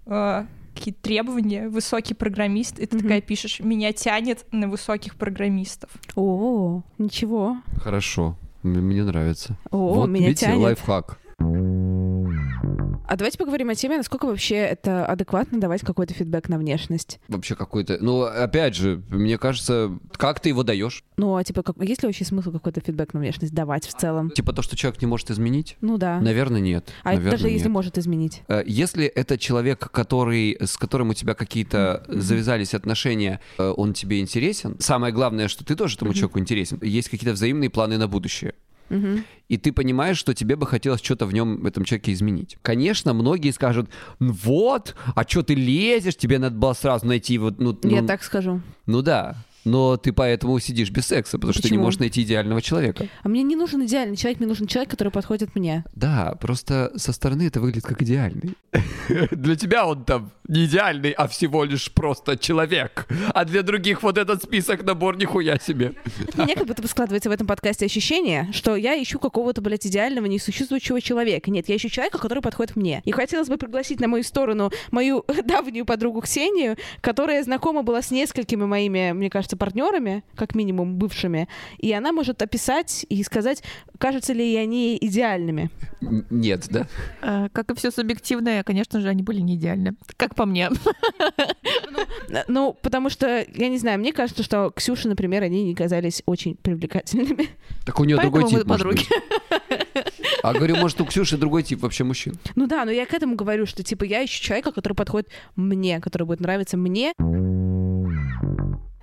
э, 0.05 0.45
какие-то 0.73 1.01
требования, 1.01 1.69
высокий 1.69 2.13
программист, 2.13 2.79
и 2.79 2.85
ты 2.85 2.95
Мгм. 2.97 3.03
такая 3.03 3.21
пишешь, 3.21 3.59
меня 3.59 3.93
тянет 3.93 4.45
на 4.51 4.67
высоких 4.67 5.15
программистов. 5.15 5.89
О, 6.15 6.81
ничего. 6.97 7.57
Хорошо, 7.81 8.35
мне 8.63 9.03
нравится. 9.03 9.57
О, 9.71 9.93
вот, 9.93 10.07
меня 10.09 10.27
видите, 10.29 10.47
тянет. 10.47 10.61
лайфхак. 10.61 11.19
А 13.13 13.15
давайте 13.15 13.37
поговорим 13.37 13.69
о 13.69 13.75
теме, 13.75 13.97
насколько 13.97 14.25
вообще 14.25 14.55
это 14.55 15.05
адекватно 15.05 15.59
давать 15.59 15.81
какой-то 15.81 16.15
фидбэк 16.15 16.49
на 16.49 16.57
внешность. 16.57 17.19
Вообще 17.27 17.53
какой-то... 17.55 17.99
Ну, 18.01 18.23
опять 18.23 18.73
же, 18.73 19.03
мне 19.09 19.37
кажется, 19.37 19.99
как 20.13 20.39
ты 20.39 20.49
его 20.49 20.63
даешь? 20.63 21.03
Ну, 21.17 21.35
а 21.35 21.43
типа, 21.43 21.61
как, 21.61 21.75
есть 21.79 22.01
ли 22.01 22.07
вообще 22.07 22.25
смысл 22.25 22.51
какой-то 22.51 22.81
фидбэк 22.81 23.13
на 23.13 23.19
внешность 23.19 23.53
давать 23.53 23.85
в 23.85 23.93
целом? 23.93 24.31
Типа 24.31 24.51
то, 24.51 24.63
что 24.63 24.75
человек 24.75 24.99
не 24.99 25.05
может 25.05 25.29
изменить? 25.29 25.77
Ну 25.79 25.99
да. 25.99 26.19
Наверное, 26.21 26.59
нет. 26.59 26.89
а 27.03 27.09
Наверное, 27.09 27.29
даже 27.33 27.49
если 27.49 27.67
нет. 27.67 27.73
может 27.73 27.97
изменить. 27.99 28.41
Э, 28.47 28.63
Если 28.65 29.05
это 29.05 29.37
человек, 29.37 29.91
который, 29.91 30.57
с 30.59 30.75
которым 30.75 31.11
у 31.11 31.13
тебя 31.13 31.35
какие-то 31.35 32.03
завязались 32.07 32.73
отношения, 32.73 33.41
э, 33.59 33.73
он 33.77 33.93
тебе 33.93 34.21
интересен, 34.21 34.75
самое 34.79 35.13
главное, 35.13 35.49
что 35.49 35.63
ты 35.63 35.75
тоже 35.75 35.97
этому 35.97 36.09
Мгм. 36.09 36.17
человеку 36.17 36.39
интересен, 36.39 36.79
есть 36.81 37.09
какие-то 37.09 37.33
взаимные 37.33 37.69
планы 37.69 37.99
на 37.99 38.07
будущее. 38.07 38.55
Мгм. 38.93 39.25
И 39.49 39.57
ты 39.57 39.71
понимаешь, 39.71 40.17
что 40.17 40.33
тебе 40.33 40.55
бы 40.55 40.65
хотелось 40.65 41.01
что-то 41.01 41.25
в 41.25 41.33
нем, 41.33 41.61
в 41.61 41.65
этом 41.65 41.83
человеке 41.83 42.13
изменить. 42.13 42.57
Конечно, 42.61 43.13
многие 43.13 43.51
скажут, 43.51 43.89
«Ну 44.19 44.33
вот, 44.43 44.95
а 45.15 45.23
что 45.27 45.43
ты 45.43 45.55
лезешь, 45.55 46.15
тебе 46.15 46.39
надо 46.39 46.55
было 46.55 46.73
сразу 46.73 47.05
найти 47.05 47.37
вот, 47.37 47.59
ну, 47.59 47.77
Я 47.83 48.01
ну, 48.01 48.07
так 48.07 48.23
скажу. 48.23 48.61
ну 48.85 49.01
да. 49.01 49.35
Но 49.65 49.97
ты 49.97 50.11
поэтому 50.13 50.59
сидишь 50.59 50.91
без 50.91 51.07
секса, 51.07 51.37
потому 51.37 51.53
что 51.53 51.61
ты 51.61 51.69
не 51.69 51.71
Почему? 51.73 51.83
можешь 51.85 51.99
найти 51.99 52.23
идеального 52.23 52.61
человека. 52.61 53.07
А 53.21 53.29
мне 53.29 53.43
не 53.43 53.55
нужен 53.55 53.85
идеальный 53.85 54.15
человек, 54.15 54.39
мне 54.39 54.47
нужен 54.47 54.67
человек, 54.67 54.91
который 54.91 55.09
подходит 55.09 55.55
мне. 55.55 55.83
Да, 55.93 56.35
просто 56.39 56.91
со 56.95 57.13
стороны 57.13 57.43
это 57.47 57.59
выглядит 57.61 57.85
как 57.85 58.01
идеальный. 58.01 58.55
Для 59.31 59.55
тебя 59.55 59.85
он 59.85 60.03
там 60.03 60.31
не 60.47 60.65
идеальный, 60.65 61.11
а 61.11 61.27
всего 61.27 61.63
лишь 61.63 61.91
просто 61.91 62.37
человек. 62.37 63.07
А 63.33 63.45
для 63.45 63.63
других 63.63 64.03
вот 64.03 64.17
этот 64.17 64.43
список 64.43 64.83
набор 64.83 65.17
нихуя 65.17 65.57
себе. 65.57 65.93
У 66.37 66.41
меня 66.41 66.55
как 66.55 66.67
будто 66.67 66.81
бы 66.81 66.87
складывается 66.87 67.29
в 67.29 67.33
этом 67.33 67.47
подкасте 67.47 67.85
ощущение, 67.85 68.49
что 68.51 68.75
я 68.75 69.01
ищу 69.01 69.19
какого-то, 69.19 69.61
блядь, 69.61 69.87
идеального, 69.87 70.25
несуществующего 70.25 71.01
человека. 71.01 71.49
Нет, 71.49 71.69
я 71.69 71.77
ищу 71.77 71.89
человека, 71.89 72.17
который 72.17 72.41
подходит 72.41 72.75
мне. 72.75 73.01
И 73.05 73.11
хотелось 73.11 73.47
бы 73.47 73.57
пригласить 73.57 73.99
на 73.99 74.07
мою 74.07 74.23
сторону 74.23 74.71
мою 74.91 75.23
давнюю 75.45 75.85
подругу 75.85 76.21
Ксению, 76.21 76.77
которая 77.01 77.43
знакома 77.43 77.83
была 77.83 78.01
с 78.01 78.11
несколькими 78.11 78.65
моими, 78.65 79.11
мне 79.13 79.29
кажется, 79.29 79.52
партнерами, 79.55 80.23
как 80.35 80.55
минимум 80.55 80.95
бывшими. 80.95 81.47
И 81.77 81.91
она 81.93 82.11
может 82.11 82.41
описать 82.41 83.05
и 83.09 83.23
сказать, 83.23 83.63
кажутся 83.97 84.33
ли 84.33 84.55
они 84.55 84.97
идеальными. 84.99 85.69
Нет, 86.29 86.67
да? 86.69 86.87
Э, 87.21 87.49
Как 87.51 87.69
и 87.71 87.75
все 87.75 87.91
субъективное, 87.91 88.63
конечно 88.63 88.99
же, 89.01 89.09
они 89.09 89.23
были 89.23 89.39
не 89.41 89.55
идеальны. 89.55 89.95
Как 90.17 90.35
по 90.35 90.45
мне. 90.45 90.69
Э, 92.29 92.43
Ну, 92.47 92.75
потому 92.81 93.09
что, 93.09 93.45
я 93.55 93.69
не 93.69 93.77
знаю, 93.77 93.99
мне 93.99 94.11
кажется, 94.13 94.43
что 94.43 94.71
Ксюша, 94.75 95.07
например, 95.07 95.43
они 95.43 95.63
не 95.63 95.75
казались 95.75 96.23
очень 96.25 96.55
привлекательными. 96.55 97.49
Так 97.85 97.99
у 97.99 98.03
нее 98.05 98.17
другой 98.17 98.47
тип, 98.49 98.65
подруги. 98.65 99.03
А 100.41 100.53
говорю, 100.53 100.75
может, 100.77 100.99
у 101.01 101.05
Ксюши 101.05 101.37
другой 101.37 101.63
тип 101.63 101.81
вообще 101.81 102.03
мужчин. 102.03 102.33
Ну 102.55 102.67
да, 102.67 102.85
но 102.85 102.91
я 102.91 103.05
к 103.05 103.13
этому 103.13 103.35
говорю, 103.35 103.65
что 103.65 103.83
типа 103.83 104.03
я 104.03 104.23
ищу 104.25 104.43
человека, 104.43 104.71
который 104.71 104.93
подходит 104.93 105.29
мне, 105.55 105.99
который 105.99 106.23
будет 106.23 106.39
нравиться 106.39 106.75
мне. 106.77 107.13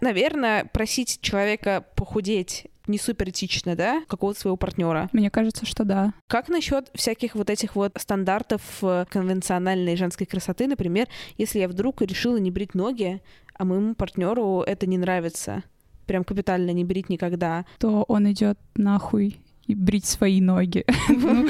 Наверное, 0.01 0.65
просить 0.65 1.21
человека 1.21 1.85
похудеть 1.95 2.67
не 2.87 2.99
супер 2.99 3.31
этично, 3.31 3.77
да, 3.77 4.03
какого-то 4.09 4.41
своего 4.41 4.57
партнера. 4.57 5.09
Мне 5.13 5.31
кажется, 5.31 5.65
что 5.65 5.85
да. 5.85 6.13
Как 6.27 6.49
насчет 6.49 6.91
всяких 6.95 7.35
вот 7.35 7.49
этих 7.49 7.77
вот 7.77 7.93
стандартов 7.97 8.63
э, 8.83 9.05
конвенциональной 9.09 9.97
женской 9.97 10.27
красоты, 10.27 10.67
например, 10.67 11.07
если 11.39 11.61
я 11.61 11.69
вдруг 11.69 12.03
решила 12.03 12.37
не 12.37 12.51
брить 12.51 12.75
ноги, 12.75 13.23
а 13.55 13.65
моему 13.65 13.95
партнеру 13.95 14.63
это 14.63 14.87
не 14.87 14.99
нравится, 14.99 15.63
прям 16.07 16.25
капитально 16.25 16.73
не 16.73 16.85
брить 16.85 17.09
никогда. 17.09 17.65
То 17.79 18.05
он 18.09 18.31
идет 18.31 18.59
нахуй 18.75 19.39
и 19.67 19.75
брить 19.75 20.07
свои 20.07 20.41
ноги. 20.41 20.85
Ну, 21.09 21.49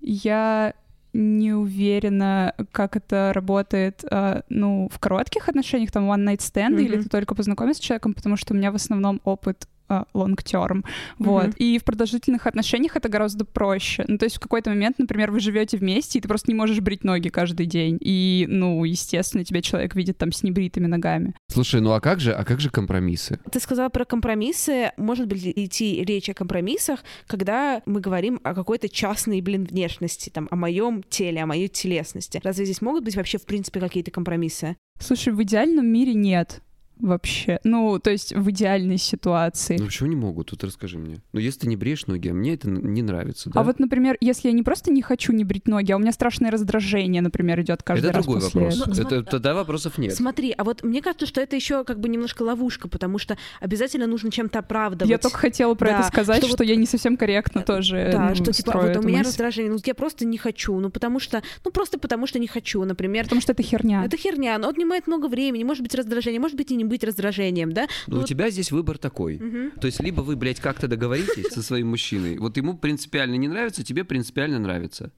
Я 0.00 0.74
не 1.12 1.52
уверена, 1.52 2.54
как 2.72 2.96
это 2.96 3.32
работает, 3.34 4.04
э, 4.10 4.42
ну, 4.48 4.88
в 4.92 4.98
коротких 4.98 5.48
отношениях, 5.48 5.90
там, 5.90 6.10
one 6.10 6.24
night 6.24 6.38
stand, 6.38 6.80
или 6.80 6.94
Мгм. 6.96 7.04
ты 7.04 7.08
только 7.08 7.34
познакомился 7.34 7.80
с 7.82 7.84
человеком, 7.84 8.14
потому 8.14 8.36
что 8.36 8.54
у 8.54 8.56
меня 8.56 8.70
в 8.70 8.76
основном 8.76 9.20
опыт 9.24 9.66
long 10.14 10.36
term, 10.36 10.84
вот. 11.18 11.48
Мгм. 11.48 11.54
И 11.58 11.78
в 11.78 11.84
продолжительных 11.84 12.46
отношениях 12.46 12.96
это 12.96 13.08
гораздо 13.08 13.44
проще. 13.44 14.04
Ну, 14.08 14.18
то 14.18 14.24
есть 14.24 14.36
в 14.36 14.40
какой-то 14.40 14.70
момент, 14.70 14.98
например, 14.98 15.30
вы 15.30 15.40
живете 15.40 15.76
вместе, 15.76 16.18
и 16.18 16.22
ты 16.22 16.28
просто 16.28 16.50
не 16.50 16.54
можешь 16.54 16.80
брить 16.80 17.04
ноги 17.04 17.28
каждый 17.28 17.66
день. 17.66 17.98
И, 18.00 18.46
ну, 18.48 18.84
естественно, 18.84 19.44
тебя 19.44 19.62
человек 19.62 19.94
видит 19.94 20.18
там 20.18 20.32
с 20.32 20.42
небритыми 20.42 20.86
ногами. 20.86 21.34
Слушай, 21.48 21.80
ну 21.80 21.92
а 21.92 22.00
как 22.00 22.20
же, 22.20 22.32
а 22.32 22.44
как 22.44 22.60
же 22.60 22.70
компромиссы? 22.70 23.38
Ты 23.50 23.60
сказала 23.60 23.88
про 23.88 24.04
компромиссы. 24.04 24.92
Может 24.96 25.26
быть 25.26 25.46
идти 25.46 26.04
речь 26.04 26.28
о 26.28 26.34
компромиссах, 26.34 27.00
когда 27.26 27.82
мы 27.86 28.00
говорим 28.00 28.40
о 28.44 28.54
какой-то 28.54 28.88
частной, 28.88 29.40
блин, 29.40 29.64
внешности, 29.64 30.30
там, 30.30 30.48
о 30.50 30.56
моем 30.56 31.02
теле, 31.02 31.42
о 31.42 31.46
моей 31.46 31.68
телесности. 31.68 32.40
Разве 32.42 32.64
здесь 32.64 32.82
могут 32.82 33.04
быть 33.04 33.16
вообще, 33.16 33.38
в 33.38 33.46
принципе, 33.46 33.80
какие-то 33.80 34.10
компромиссы? 34.10 34.76
Слушай, 35.00 35.32
в 35.32 35.42
идеальном 35.42 35.86
мире 35.86 36.14
нет 36.14 36.62
вообще. 37.00 37.60
Ну, 37.64 37.98
то 37.98 38.10
есть 38.10 38.32
в 38.34 38.50
идеальной 38.50 38.98
ситуации. 38.98 39.76
Ну 39.78 39.86
почему 39.86 40.08
не 40.08 40.16
могут? 40.16 40.50
Тут 40.50 40.64
расскажи 40.64 40.98
мне. 40.98 41.20
Ну 41.32 41.40
если 41.40 41.60
ты 41.60 41.68
не 41.68 41.76
бреешь 41.76 42.06
ноги, 42.06 42.28
а 42.28 42.34
мне 42.34 42.54
это 42.54 42.68
не 42.68 43.02
нравится, 43.02 43.50
да? 43.50 43.60
А 43.60 43.62
вот, 43.64 43.78
например, 43.78 44.16
если 44.20 44.48
я 44.48 44.54
не 44.54 44.62
просто 44.62 44.90
не 44.92 45.02
хочу 45.02 45.32
не 45.32 45.44
брить 45.44 45.66
ноги, 45.68 45.92
а 45.92 45.96
у 45.96 45.98
меня 45.98 46.12
страшное 46.12 46.50
раздражение, 46.50 47.22
например, 47.22 47.60
идет 47.60 47.82
каждый 47.82 48.06
это 48.06 48.16
раз 48.18 48.24
другой 48.24 48.42
после 48.42 48.60
вопрос. 48.60 48.74
этого. 48.80 48.86
Ну, 48.88 48.92
это, 49.00 49.08
смотри- 49.10 49.30
тогда 49.30 49.54
вопросов 49.54 49.98
нет. 49.98 50.14
Смотри, 50.14 50.54
а 50.56 50.64
вот 50.64 50.82
мне 50.82 51.02
кажется, 51.02 51.26
что 51.26 51.40
это 51.40 51.56
еще 51.56 51.84
как 51.84 52.00
бы 52.00 52.08
немножко 52.08 52.42
ловушка, 52.42 52.88
потому 52.88 53.18
что 53.18 53.36
обязательно 53.60 54.06
нужно 54.06 54.30
чем-то 54.30 54.58
оправдывать. 54.60 55.10
Я 55.10 55.18
только 55.18 55.38
хотела 55.38 55.74
про 55.74 55.88
Да, 55.90 55.98
это 56.00 56.08
сказать, 56.08 56.38
что 56.38 56.48
что, 56.48 56.56
вот- 56.58 56.66
я 56.68 56.76
не 56.76 56.86
совсем 56.86 57.16
корректно 57.16 57.62
тоже 57.62 58.10
Да, 58.12 58.28
ну, 58.30 58.34
что 58.34 58.52
типа 58.52 58.70
строю 58.70 58.94
вот 58.94 59.04
у 59.04 59.06
меня 59.06 59.18
мысль. 59.18 59.28
раздражение, 59.30 59.72
ну 59.72 59.78
я 59.84 59.94
просто 59.94 60.24
не 60.24 60.38
хочу, 60.38 60.78
ну 60.78 60.90
потому 60.90 61.20
что, 61.20 61.42
ну 61.64 61.70
просто 61.70 61.98
потому 61.98 62.26
что 62.26 62.38
не 62.38 62.46
хочу, 62.46 62.84
например. 62.84 63.24
Потому 63.24 63.40
что 63.40 63.52
это 63.52 63.62
херня. 63.62 64.04
Это 64.04 64.16
херня, 64.16 64.58
но 64.58 64.68
отнимает 64.68 65.06
много 65.06 65.26
времени, 65.26 65.62
может 65.64 65.82
быть 65.82 65.94
раздражение, 65.94 66.40
может 66.40 66.56
быть 66.56 66.70
и 66.70 66.76
не 66.76 66.84
быть 66.90 67.02
раздражением, 67.04 67.72
да? 67.72 67.86
Но 68.06 68.16
Ну 68.16 68.22
у 68.22 68.26
тебя 68.26 68.50
здесь 68.50 68.70
выбор 68.70 68.98
такой. 68.98 69.38
Мгм. 69.38 69.70
То 69.80 69.86
есть 69.86 70.00
либо 70.02 70.20
вы, 70.20 70.36
блядь, 70.36 70.60
как-то 70.60 70.86
договоритесь 70.88 71.46
со 71.54 71.62
своим 71.62 71.88
мужчиной, 71.88 72.36
вот 72.36 72.56
ему 72.58 72.76
принципиально 72.76 73.36
не 73.36 73.48
нравится, 73.48 73.82
тебе 73.82 74.04
принципиально 74.04 74.58
нравится. 74.58 75.10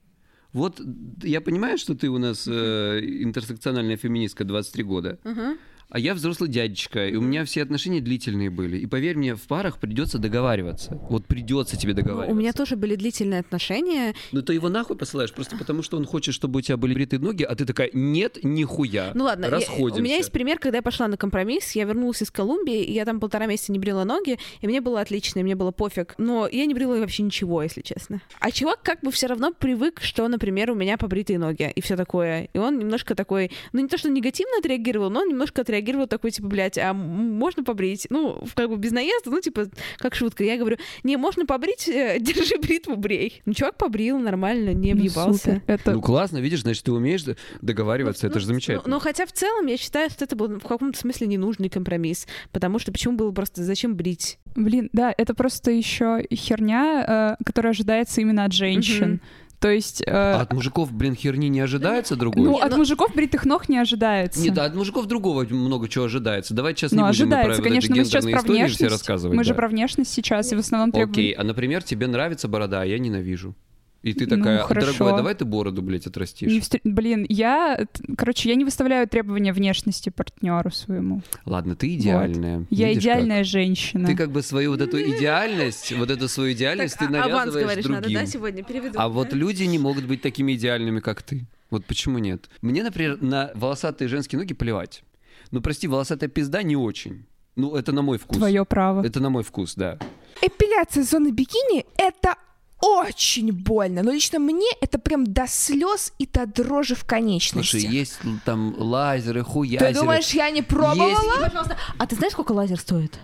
Вот 0.53 0.79
я 1.23 1.41
понимаю, 1.41 1.77
что 1.79 1.95
ты 1.95 2.09
у 2.09 2.19
нас 2.19 2.47
э, 2.47 2.99
интерсекциональная 3.01 3.97
феминистка 3.97 4.43
23 4.45 4.83
года, 4.83 5.19
Ага. 5.23 5.57
А 5.89 5.99
я 5.99 6.13
взрослый 6.13 6.49
дядечка, 6.49 7.07
и 7.07 7.15
у 7.15 7.21
меня 7.21 7.45
все 7.45 7.61
отношения 7.61 8.01
длительные 8.01 8.49
были. 8.49 8.77
И 8.77 8.85
поверь 8.85 9.15
мне, 9.17 9.35
в 9.35 9.41
парах 9.43 9.77
придется 9.77 10.17
договариваться. 10.17 10.95
Вот 11.09 11.25
придется 11.25 11.77
тебе 11.77 11.93
договариваться. 11.93 12.33
У 12.33 12.35
меня 12.35 12.51
тоже 12.53 12.75
были 12.75 12.95
длительные 12.95 13.41
отношения. 13.41 14.15
Ну 14.31 14.41
ты 14.41 14.53
его 14.53 14.69
нахуй 14.69 14.97
посылаешь 14.97 15.31
просто 15.33 15.55
потому, 15.55 15.83
что 15.83 15.97
он 15.97 16.05
хочет, 16.05 16.33
чтобы 16.33 16.59
у 16.59 16.61
тебя 16.61 16.77
были 16.77 16.93
бритые 16.93 17.19
ноги, 17.19 17.43
а 17.43 17.55
ты 17.55 17.65
такая, 17.65 17.89
нет, 17.93 18.39
нихуя. 18.43 19.11
Ну 19.13 19.25
ладно, 19.25 19.45
я- 19.45 19.51
расходимся. 19.51 19.99
у 20.01 20.03
меня 20.03 20.15
есть 20.17 20.31
пример, 20.31 20.57
когда 20.57 20.77
я 20.79 20.81
пошла 20.81 21.07
на 21.07 21.17
компромисс, 21.17 21.73
я 21.73 21.83
вернулась 21.83 22.21
из 22.23 22.31
Колумбии, 22.31 22.83
и 22.83 22.93
я 22.93 23.05
там 23.05 23.19
полтора 23.19 23.45
месяца 23.45 23.71
не 23.71 23.79
брила 23.79 24.03
ноги, 24.03 24.39
и 24.61 24.67
мне 24.67 24.81
было 24.81 25.01
отлично, 25.01 25.39
и 25.39 25.43
мне 25.43 25.55
было 25.55 25.71
пофиг. 25.71 26.15
Но 26.17 26.47
я 26.51 26.65
не 26.65 26.73
брила 26.73 26.97
вообще 26.97 27.23
ничего, 27.23 27.61
если 27.61 27.81
честно. 27.81 28.21
А 28.39 28.49
чувак 28.51 28.81
как 28.81 29.01
бы 29.01 29.11
все 29.11 29.27
равно 29.27 29.51
привык, 29.53 30.01
что, 30.01 30.27
например, 30.27 30.71
у 30.71 30.75
меня 30.75 30.97
побритые 30.97 31.37
ноги 31.37 31.71
и 31.75 31.81
все 31.81 31.95
такое. 31.95 32.49
И 32.53 32.57
он 32.57 32.79
немножко 32.79 33.13
такой, 33.15 33.51
ну 33.73 33.79
не 33.81 33.87
то, 33.87 33.97
что 33.97 34.09
негативно 34.09 34.57
отреагировал, 34.57 35.09
но 35.09 35.21
он 35.21 35.29
немножко 35.29 35.61
отреагировал 35.61 35.72
такой, 36.07 36.31
типа, 36.31 36.47
блядь, 36.47 36.77
а 36.77 36.93
можно 36.93 37.63
побрить? 37.63 38.07
Ну, 38.09 38.43
как 38.55 38.69
бы 38.69 38.77
без 38.77 38.91
наезда, 38.91 39.29
ну, 39.31 39.41
типа, 39.41 39.67
как 39.97 40.15
шутка. 40.15 40.43
Я 40.43 40.57
говорю, 40.57 40.77
не, 41.03 41.17
можно 41.17 41.45
побрить, 41.45 41.87
э, 41.87 42.17
держи 42.21 42.57
бритву, 42.59 42.95
брей. 42.95 43.41
Ну, 43.45 43.53
чувак 43.53 43.77
побрил 43.77 44.17
нормально, 44.19 44.73
не 44.73 44.93
Ну, 44.93 44.99
объебался. 44.99 45.39
супер. 45.55 45.61
Это 45.67 45.91
Ну 45.93 46.01
классно, 46.01 46.37
видишь, 46.39 46.61
значит, 46.61 46.83
ты 46.83 46.91
умеешь 46.91 47.23
договариваться, 47.61 48.27
это 48.27 48.39
же 48.39 48.45
замечательно. 48.45 48.83
Ну, 48.85 48.93
ну, 48.95 48.99
хотя 48.99 49.25
в 49.25 49.31
целом 49.31 49.67
я 49.67 49.77
считаю, 49.77 50.09
что 50.09 50.25
это 50.25 50.35
был 50.35 50.47
в 50.59 50.67
каком-то 50.67 50.97
смысле 50.99 51.27
ненужный 51.27 51.69
компромисс. 51.69 52.27
Потому 52.51 52.79
что 52.79 52.91
почему 52.91 53.15
было 53.15 53.31
просто 53.31 53.63
зачем 53.63 53.95
брить? 53.95 54.39
Блин, 54.55 54.89
да, 54.93 55.13
это 55.17 55.33
просто 55.33 55.71
еще 55.71 56.25
херня, 56.31 57.37
э, 57.39 57.43
которая 57.43 57.71
ожидается 57.71 58.21
именно 58.21 58.45
от 58.45 58.53
женщин. 58.53 59.09
Мгм. 59.13 59.21
То 59.63 59.69
есть, 59.71 60.03
э, 60.05 60.11
А 60.11 60.41
от 60.41 60.51
мужиков, 60.51 60.91
блин, 60.91 61.15
херни 61.15 61.47
не 61.47 61.61
ожидается 61.61 62.17
другой? 62.17 62.43
ну, 62.43 62.57
от 62.57 62.71
ну- 62.71 62.79
мужиков 62.79 63.15
бритых 63.15 63.45
ног 63.45 63.69
не 63.69 63.77
ожидается. 63.77 64.41
Нет, 64.41 64.57
а 64.57 64.65
от 64.65 64.75
мужиков 64.75 65.05
другого 65.05 65.45
много 65.45 65.87
чего 65.87 66.03
ожидается. 66.03 66.53
Давайте 66.53 66.81
сейчас 66.81 66.91
не 66.91 66.97
Ну, 66.97 67.07
будем 67.07 67.29
мы 67.29 67.35
ожидается, 67.37 67.45
про 67.45 67.55
вот 67.55 67.59
эти 67.59 67.69
конечно, 67.69 67.95
мы 67.95 68.03
сейчас 68.03 68.25
про 68.25 68.39
все 68.39 68.51
внешность. 68.51 68.91
рассказывать. 68.91 69.37
Мы 69.37 69.43
же 69.45 69.51
да. 69.51 69.55
про 69.55 69.69
внешность 69.69 70.11
сейчас, 70.11 70.51
и 70.51 70.55
в 70.57 70.59
основном 70.59 70.91
требуем... 70.91 71.11
Окей, 71.11 71.31
а, 71.31 71.43
например, 71.45 71.81
тебе 71.81 72.07
нравится 72.07 72.49
борода, 72.49 72.81
а 72.81 72.85
я 72.85 72.99
ненавижу. 72.99 73.55
И 74.03 74.13
ты 74.13 74.25
Ну, 74.27 74.35
такая, 74.37 74.59
хорошо. 74.63 74.91
дорогой, 74.97 75.17
давай 75.17 75.33
ты 75.33 75.45
бороду, 75.45 75.81
блядь, 75.81 76.05
отрастишь. 76.07 76.51
Не 76.51 76.59
встр- 76.59 76.81
Блин, 76.83 77.25
я, 77.29 77.87
короче, 78.17 78.49
я 78.49 78.55
не 78.55 78.65
выставляю 78.65 79.07
требования 79.07 79.53
внешности 79.53 80.09
партнеру 80.09 80.71
своему. 80.71 81.21
Ладно, 81.45 81.75
ты 81.77 81.95
идеальная. 81.95 82.65
Я 82.69 82.89
Видишь 82.89 83.03
идеальная 83.03 83.37
как? 83.39 83.47
женщина. 83.47 84.05
Ты 84.07 84.15
как 84.17 84.31
бы 84.31 84.41
свою 84.41 84.71
вот 84.71 84.81
эту 84.81 85.01
идеальность, 85.01 85.93
вот 85.93 86.11
эту 86.11 86.27
свою 86.27 86.51
идеальность 86.53 86.95
ты 86.97 87.07
Так, 87.07 87.15
а- 87.15 87.27
навязываешь 87.29 87.63
говоришь, 87.65 87.85
надо, 87.85 88.01
другим. 88.01 88.19
да, 88.19 88.25
сегодня? 88.25 88.63
Переведу. 88.63 88.99
А 88.99 89.07
вот 89.07 89.31
люди 89.33 89.63
не 89.63 89.79
могут 89.79 90.03
быть 90.05 90.21
такими 90.21 90.53
идеальными, 90.53 90.99
как 90.99 91.23
ты. 91.23 91.45
Вот 91.69 91.85
почему 91.85 92.17
нет? 92.19 92.49
Мне, 92.61 92.83
например, 92.83 93.21
на 93.21 93.51
волосатые 93.55 94.09
женские 94.09 94.37
ноги 94.37 94.53
плевать. 94.53 95.03
Ну, 95.51 95.61
прости, 95.61 95.87
волосатая 95.87 96.29
пизда 96.29 96.61
не 96.61 96.75
очень. 96.75 97.25
Ну, 97.55 97.73
это 97.75 97.93
на 97.93 98.01
мой 98.01 98.17
вкус. 98.17 98.37
Твое 98.37 98.65
право. 98.65 99.01
Это 99.05 99.21
на 99.21 99.29
мой 99.29 99.43
вкус, 99.43 99.75
да. 99.75 99.97
Эпиляция 100.41 101.03
зоны 101.03 101.31
бикини— 101.31 101.85
это 101.97 102.35
очень 102.83 103.51
больно. 103.51 104.03
Но 104.03 104.11
лично 104.11 104.39
мне 104.39 104.67
это 104.81 104.99
прям 104.99 105.25
до 105.25 105.47
слез 105.47 106.13
и 106.19 106.27
до 106.27 106.45
дрожи 106.45 106.95
в 106.95 107.05
конечностях. 107.05 107.81
Слушай, 107.81 107.89
есть 107.95 108.19
там 108.45 108.75
лазеры, 108.77 109.43
Ты 109.43 109.49
хуязеры. 109.49 109.93
думаешь, 109.93 110.29
я 110.31 110.49
не 110.49 110.61
пробовала? 110.61 111.15
Пожалуйста. 111.41 111.77
А 111.97 112.05
ты 112.07 112.15
знаешь, 112.15 112.33
сколько 112.33 112.51
лазер 112.51 112.79
стоит? 112.79 113.17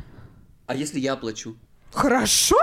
А 0.68 0.76
если 0.76 1.00
я 1.00 1.16
плачу? 1.16 1.56
Хорошо. 1.92 2.56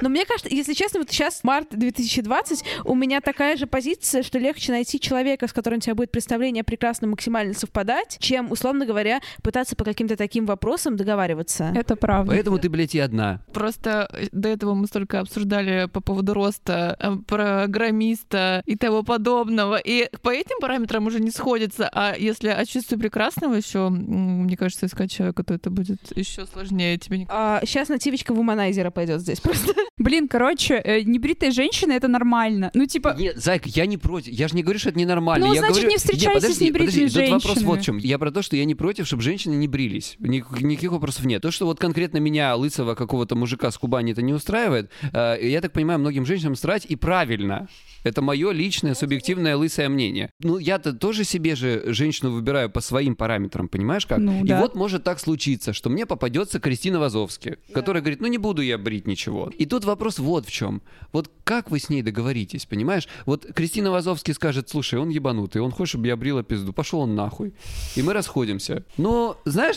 Но 0.00 0.08
мне 0.08 0.24
кажется, 0.24 0.54
если 0.54 0.74
честно, 0.74 1.00
вот 1.00 1.10
сейчас 1.10 1.44
март 1.44 1.68
2020, 1.70 2.64
у 2.84 2.94
меня 2.94 3.20
такая 3.20 3.56
же 3.56 3.66
позиция, 3.66 4.22
что 4.22 4.38
легче 4.38 4.72
найти 4.72 4.98
человека, 4.98 5.46
с 5.46 5.52
которым 5.52 5.78
у 5.78 5.80
тебя 5.80 5.94
будет 5.94 6.10
представление 6.10 6.64
прекрасно 6.64 7.08
максимально 7.08 7.54
совпадать, 7.54 8.16
чем, 8.20 8.50
условно 8.50 8.86
говоря, 8.86 9.20
пытаться 9.42 9.76
по 9.76 9.84
каким-то 9.84 10.16
таким 10.16 10.46
вопросам 10.46 10.96
договариваться. 10.96 11.72
Это 11.74 11.96
правда. 11.96 12.32
Поэтому 12.32 12.58
ты, 12.58 12.68
блядь, 12.68 12.94
и 12.94 12.98
одна. 12.98 13.40
Просто 13.52 14.08
э, 14.12 14.26
до 14.32 14.48
этого 14.48 14.74
мы 14.74 14.86
столько 14.86 15.20
обсуждали 15.20 15.86
по 15.86 16.00
поводу 16.00 16.34
роста 16.34 16.96
э, 16.98 17.16
программиста 17.26 18.62
и 18.66 18.76
того 18.76 19.02
подобного. 19.02 19.76
И 19.76 20.08
по 20.22 20.30
этим 20.30 20.60
параметрам 20.60 21.06
уже 21.06 21.20
не 21.20 21.30
сходится. 21.30 21.88
А 21.92 22.14
если 22.16 22.48
от 22.48 22.68
чувства 22.68 22.96
прекрасного 22.96 23.54
еще, 23.54 23.88
мне 23.88 24.56
кажется, 24.56 24.86
искать 24.86 25.10
человека, 25.10 25.44
то 25.44 25.54
это 25.54 25.70
будет 25.70 26.16
еще 26.16 26.46
сложнее. 26.46 26.96
Тебе 26.98 27.18
не 27.18 27.26
А, 27.28 27.60
сейчас 27.64 27.88
нативочка 27.88 28.32
вуманайзера 28.32 28.90
пойдет 28.90 29.20
здесь 29.20 29.40
просто. 29.40 29.74
Блин, 30.00 30.28
короче, 30.28 30.80
э, 30.82 31.02
небритые 31.02 31.52
женщины— 31.52 31.92
это 32.00 32.08
нормально. 32.08 32.70
Ну, 32.72 32.86
типа, 32.86 33.14
Нет, 33.18 33.36
Зайка, 33.36 33.68
я 33.68 33.84
не 33.84 33.98
против. 33.98 34.32
Я 34.32 34.48
же 34.48 34.56
не 34.56 34.62
говорю, 34.62 34.78
что 34.78 34.88
это 34.88 34.98
ненормально. 34.98 35.46
Ну, 35.46 35.52
я 35.52 35.60
значит, 35.60 35.76
говорю... 35.76 35.90
не 35.90 35.96
встречайся 35.98 36.40
с 36.40 36.42
подожди, 36.42 36.64
небритыми 36.64 37.06
подожди, 37.06 37.20
тут 37.20 37.30
вопрос 37.30 37.62
вот 37.62 37.80
в 37.80 37.82
чем. 37.82 37.98
Я 37.98 38.18
про 38.18 38.30
то, 38.30 38.40
что 38.40 38.56
я 38.56 38.64
не 38.64 38.74
против, 38.74 39.06
чтобы 39.06 39.22
женщины 39.22 39.56
не 39.56 39.68
брились. 39.68 40.16
Ник- 40.18 40.58
никаких 40.58 40.92
вопросов 40.92 41.26
нет. 41.26 41.42
То, 41.42 41.50
что 41.50 41.66
вот 41.66 41.78
конкретно 41.78 42.16
меня, 42.16 42.56
лысого 42.56 42.94
какого-то 42.94 43.36
мужика 43.36 43.70
с 43.70 43.76
Кубани, 43.76 44.12
это 44.12 44.22
не 44.22 44.32
устраивает, 44.32 44.90
э, 45.12 45.36
я 45.42 45.60
так 45.60 45.72
понимаю, 45.72 45.98
многим 45.98 46.24
женщинам 46.24 46.56
срать 46.56 46.86
и 46.86 46.96
правильно. 46.96 47.68
Это 48.02 48.22
мое 48.22 48.52
личное, 48.52 48.94
субъективное, 48.94 49.56
лысое 49.56 49.90
мнение. 49.90 50.30
Ну, 50.40 50.56
я-то 50.56 50.94
тоже 50.94 51.24
себе 51.24 51.54
же 51.54 51.92
женщину 51.92 52.30
выбираю 52.30 52.70
по 52.70 52.80
своим 52.80 53.14
параметрам, 53.14 53.68
понимаешь 53.68 54.06
как? 54.06 54.18
Ну, 54.18 54.42
и 54.44 54.48
да. 54.48 54.60
вот 54.60 54.74
может 54.74 55.04
так 55.04 55.20
случиться, 55.20 55.74
что 55.74 55.90
мне 55.90 56.06
попадется 56.06 56.58
Кристина 56.58 56.98
Вазовски, 56.98 57.58
которая 57.74 58.02
говорит, 58.02 58.20
ну 58.22 58.28
не 58.28 58.38
буду 58.38 58.62
я 58.62 58.78
брить 58.78 59.06
ничего. 59.06 59.52
И 59.58 59.66
тут 59.66 59.84
вопрос 59.90 60.18
вот 60.18 60.46
в 60.46 60.50
чем. 60.50 60.82
Вот 61.12 61.30
как 61.44 61.70
вы 61.70 61.78
с 61.78 61.88
ней 61.88 62.02
договоритесь, 62.02 62.66
понимаешь? 62.66 63.08
Вот 63.26 63.46
Кристина 63.54 63.90
Вазовски 63.90 64.32
скажет, 64.32 64.68
слушай, 64.68 64.98
он 64.98 65.08
ебанутый, 65.08 65.60
он 65.60 65.70
хочет, 65.70 65.90
чтобы 65.90 66.06
я 66.06 66.16
брила 66.16 66.42
пизду, 66.42 66.72
пошел 66.72 67.00
он 67.00 67.14
нахуй. 67.14 67.52
И 67.96 68.02
мы 68.02 68.12
расходимся. 68.12 68.84
Но, 68.96 69.38
знаешь, 69.44 69.76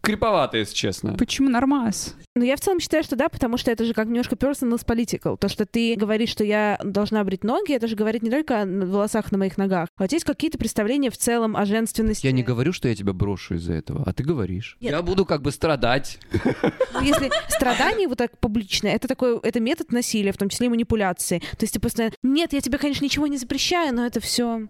криповато, 0.00 0.58
если 0.58 0.74
честно. 0.74 1.14
почему 1.14 1.48
нормас? 1.48 2.16
Ну, 2.36 2.44
я 2.44 2.56
в 2.56 2.60
целом 2.60 2.80
считаю, 2.80 3.02
что 3.02 3.16
да, 3.16 3.28
потому 3.28 3.56
что 3.56 3.70
это 3.70 3.84
же 3.84 3.92
как 3.92 4.06
немножко 4.06 4.36
personal 4.36 4.78
с 4.78 4.84
political. 4.84 5.36
То, 5.36 5.48
что 5.48 5.66
ты 5.66 5.96
говоришь, 5.96 6.30
что 6.30 6.44
я 6.44 6.78
должна 6.82 7.22
брить 7.24 7.42
ноги, 7.44 7.74
это 7.74 7.88
же 7.88 7.96
говорит 7.96 8.22
не 8.22 8.30
только 8.30 8.62
о 8.62 8.66
волосах 8.66 9.32
на 9.32 9.38
моих 9.38 9.58
ногах. 9.58 9.88
А 9.96 10.04
вот 10.04 10.12
есть 10.12 10.24
какие-то 10.24 10.56
представления 10.56 11.10
в 11.10 11.18
целом 11.18 11.56
о 11.56 11.64
женственности. 11.64 12.24
Я 12.24 12.32
не 12.32 12.42
говорю, 12.42 12.72
что 12.72 12.88
я 12.88 12.94
тебя 12.94 13.12
брошу 13.12 13.54
из-за 13.56 13.74
этого, 13.74 14.04
а 14.06 14.12
ты 14.12 14.22
говоришь. 14.22 14.76
Нет. 14.80 14.92
Я 14.92 15.02
буду 15.02 15.24
как 15.24 15.42
бы 15.42 15.50
страдать. 15.50 16.18
Ну, 16.92 17.02
Если 17.02 17.30
страдание 17.48 18.08
вот 18.08 18.18
так 18.18 18.38
публичное, 18.38 18.94
это 18.94 19.08
такой, 19.08 19.38
это 19.42 19.60
метод 19.60 19.92
насилия, 19.92 20.32
в 20.32 20.36
том 20.36 20.48
числе 20.48 20.66
и 20.66 20.70
манипуляции. 20.70 21.38
То 21.38 21.62
есть 21.62 21.74
ты 21.74 21.80
просто, 21.80 22.12
нет, 22.22 22.52
я 22.52 22.60
тебе, 22.60 22.78
конечно, 22.78 23.04
ничего 23.04 23.26
не 23.26 23.38
запрещаю, 23.38 23.94
но 23.94 24.06
это 24.06 24.20
все 24.20 24.66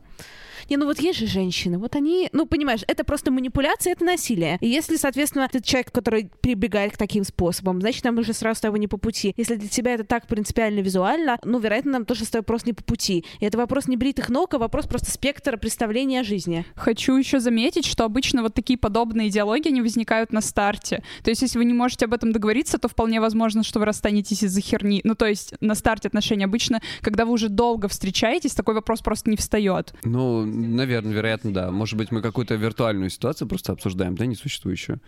не, 0.71 0.77
ну 0.77 0.87
вот 0.87 1.01
есть 1.01 1.19
же 1.19 1.27
женщины, 1.27 1.79
вот 1.79 1.97
они, 1.97 2.29
ну 2.33 2.47
понимаешь, 2.47 2.83
это 2.87 3.05
просто 3.05 3.31
манипуляция, 3.31 3.93
это 3.93 4.05
насилие. 4.05 4.57
И 4.61 4.69
если, 4.69 4.97
соответственно, 4.97 5.49
ты 5.51 5.61
человек, 5.61 5.91
который 5.93 6.31
прибегает 6.41 6.93
к 6.93 6.97
таким 6.97 7.25
способам, 7.25 7.81
значит, 7.81 8.05
нам 8.05 8.17
уже 8.19 8.33
сразу 8.33 8.59
с 8.59 8.61
тобой 8.61 8.79
не 8.79 8.87
по 8.87 8.97
пути. 8.97 9.35
Если 9.37 9.57
для 9.57 9.69
тебя 9.69 9.95
это 9.95 10.05
так 10.05 10.29
принципиально 10.29 10.81
визуально, 10.81 11.39
ну, 11.45 11.59
вероятно, 11.59 11.93
нам 11.93 12.05
тоже 12.05 12.25
с 12.25 12.31
тобой 12.31 12.45
просто 12.45 12.69
не 12.69 12.73
по 12.73 12.85
пути. 12.85 13.25
И 13.41 13.45
это 13.45 13.59
вопрос 13.59 13.89
не 13.89 13.97
бритых 13.97 14.29
ног, 14.29 14.55
а 14.55 14.59
вопрос 14.59 14.87
просто 14.87 15.11
спектра 15.11 15.57
представления 15.57 16.21
о 16.21 16.25
жизни. 16.25 16.65
Хочу 16.77 17.17
еще 17.17 17.41
заметить, 17.41 17.85
что 17.85 18.05
обычно 18.05 18.43
вот 18.43 18.55
такие 18.55 18.79
подобные 18.79 19.29
идеологии, 19.29 19.71
они 19.71 19.83
возникают 19.83 20.33
на 20.33 20.41
старте. 20.41 21.03
То 21.25 21.31
есть, 21.31 21.43
если 21.43 21.59
вы 21.59 21.65
не 21.65 21.75
можете 21.75 22.05
об 22.05 22.15
этом 22.15 22.31
договориться, 22.31 22.79
то 22.79 22.89
вполне 22.89 23.21
возможно, 23.21 23.65
что 23.65 23.81
вы 23.81 23.87
расстанетесь 23.87 24.45
из-за 24.45 24.61
херни. 24.61 25.01
Ну, 25.03 25.17
то 25.17 25.27
есть, 25.27 25.55
на 25.61 25.75
старте 25.75 26.07
отношений 26.07 26.45
обычно, 26.45 26.81
когда 27.01 27.25
вы 27.25 27.33
уже 27.33 27.49
долго 27.49 27.89
встречаетесь, 27.89 28.55
такой 28.55 28.75
вопрос 28.75 29.01
просто 29.01 29.31
не 29.31 29.37
встает. 29.37 29.95
Ну, 30.05 30.60
наверное, 30.61 31.13
вероятно, 31.13 31.53
да. 31.53 31.71
Может 31.71 31.97
быть, 31.97 32.11
мы 32.11 32.23
какую-то 32.23 32.55
виртуальную 32.55 33.11
ситуацию 33.11 33.49
просто 33.49 33.73
обсуждаем, 33.73 34.15
да, 34.17 34.27
несуществующую. 34.27 35.01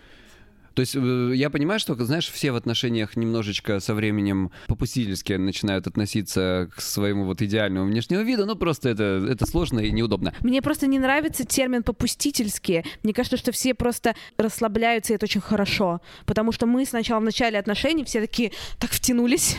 То 0.75 0.81
есть 0.81 0.97
э, 0.97 1.33
я 1.35 1.51
понимаю, 1.51 1.81
что, 1.81 1.95
знаешь, 2.05 2.31
все 2.31 2.53
в 2.53 2.57
отношениях 2.57 3.17
немножечко 3.17 3.81
со 3.81 3.95
временем 3.95 4.51
попустительски 4.67 5.35
начинают 5.35 5.87
относиться 5.87 6.71
к 6.75 6.81
своему 6.81 7.25
вот 7.25 7.43
идеальному 7.43 7.87
внешнему 7.87 8.23
виду, 8.23 8.47
но 8.47 8.57
просто 8.57 8.89
это, 8.89 9.27
это 9.29 9.47
сложно 9.47 9.81
и 9.81 9.91
неудобно. 9.91 10.33
Мне 10.41 10.63
просто 10.63 10.87
не 10.87 10.99
нравится 10.99 11.45
термин 11.45 11.83
попустительские. 11.83 12.85
Мне 13.03 13.13
кажется, 13.13 13.37
что 13.37 13.53
все 13.53 13.75
просто 13.75 14.15
расслабляются, 14.39 15.13
и 15.13 15.17
это 15.17 15.27
очень 15.27 15.41
хорошо. 15.41 16.01
Потому 16.27 16.53
что 16.53 16.67
мы 16.67 16.87
сначала 16.87 17.21
в 17.21 17.25
начале 17.25 17.59
отношений 17.59 18.05
все 18.05 18.21
такие 18.21 18.53
так 18.79 18.91
втянулись, 18.91 19.59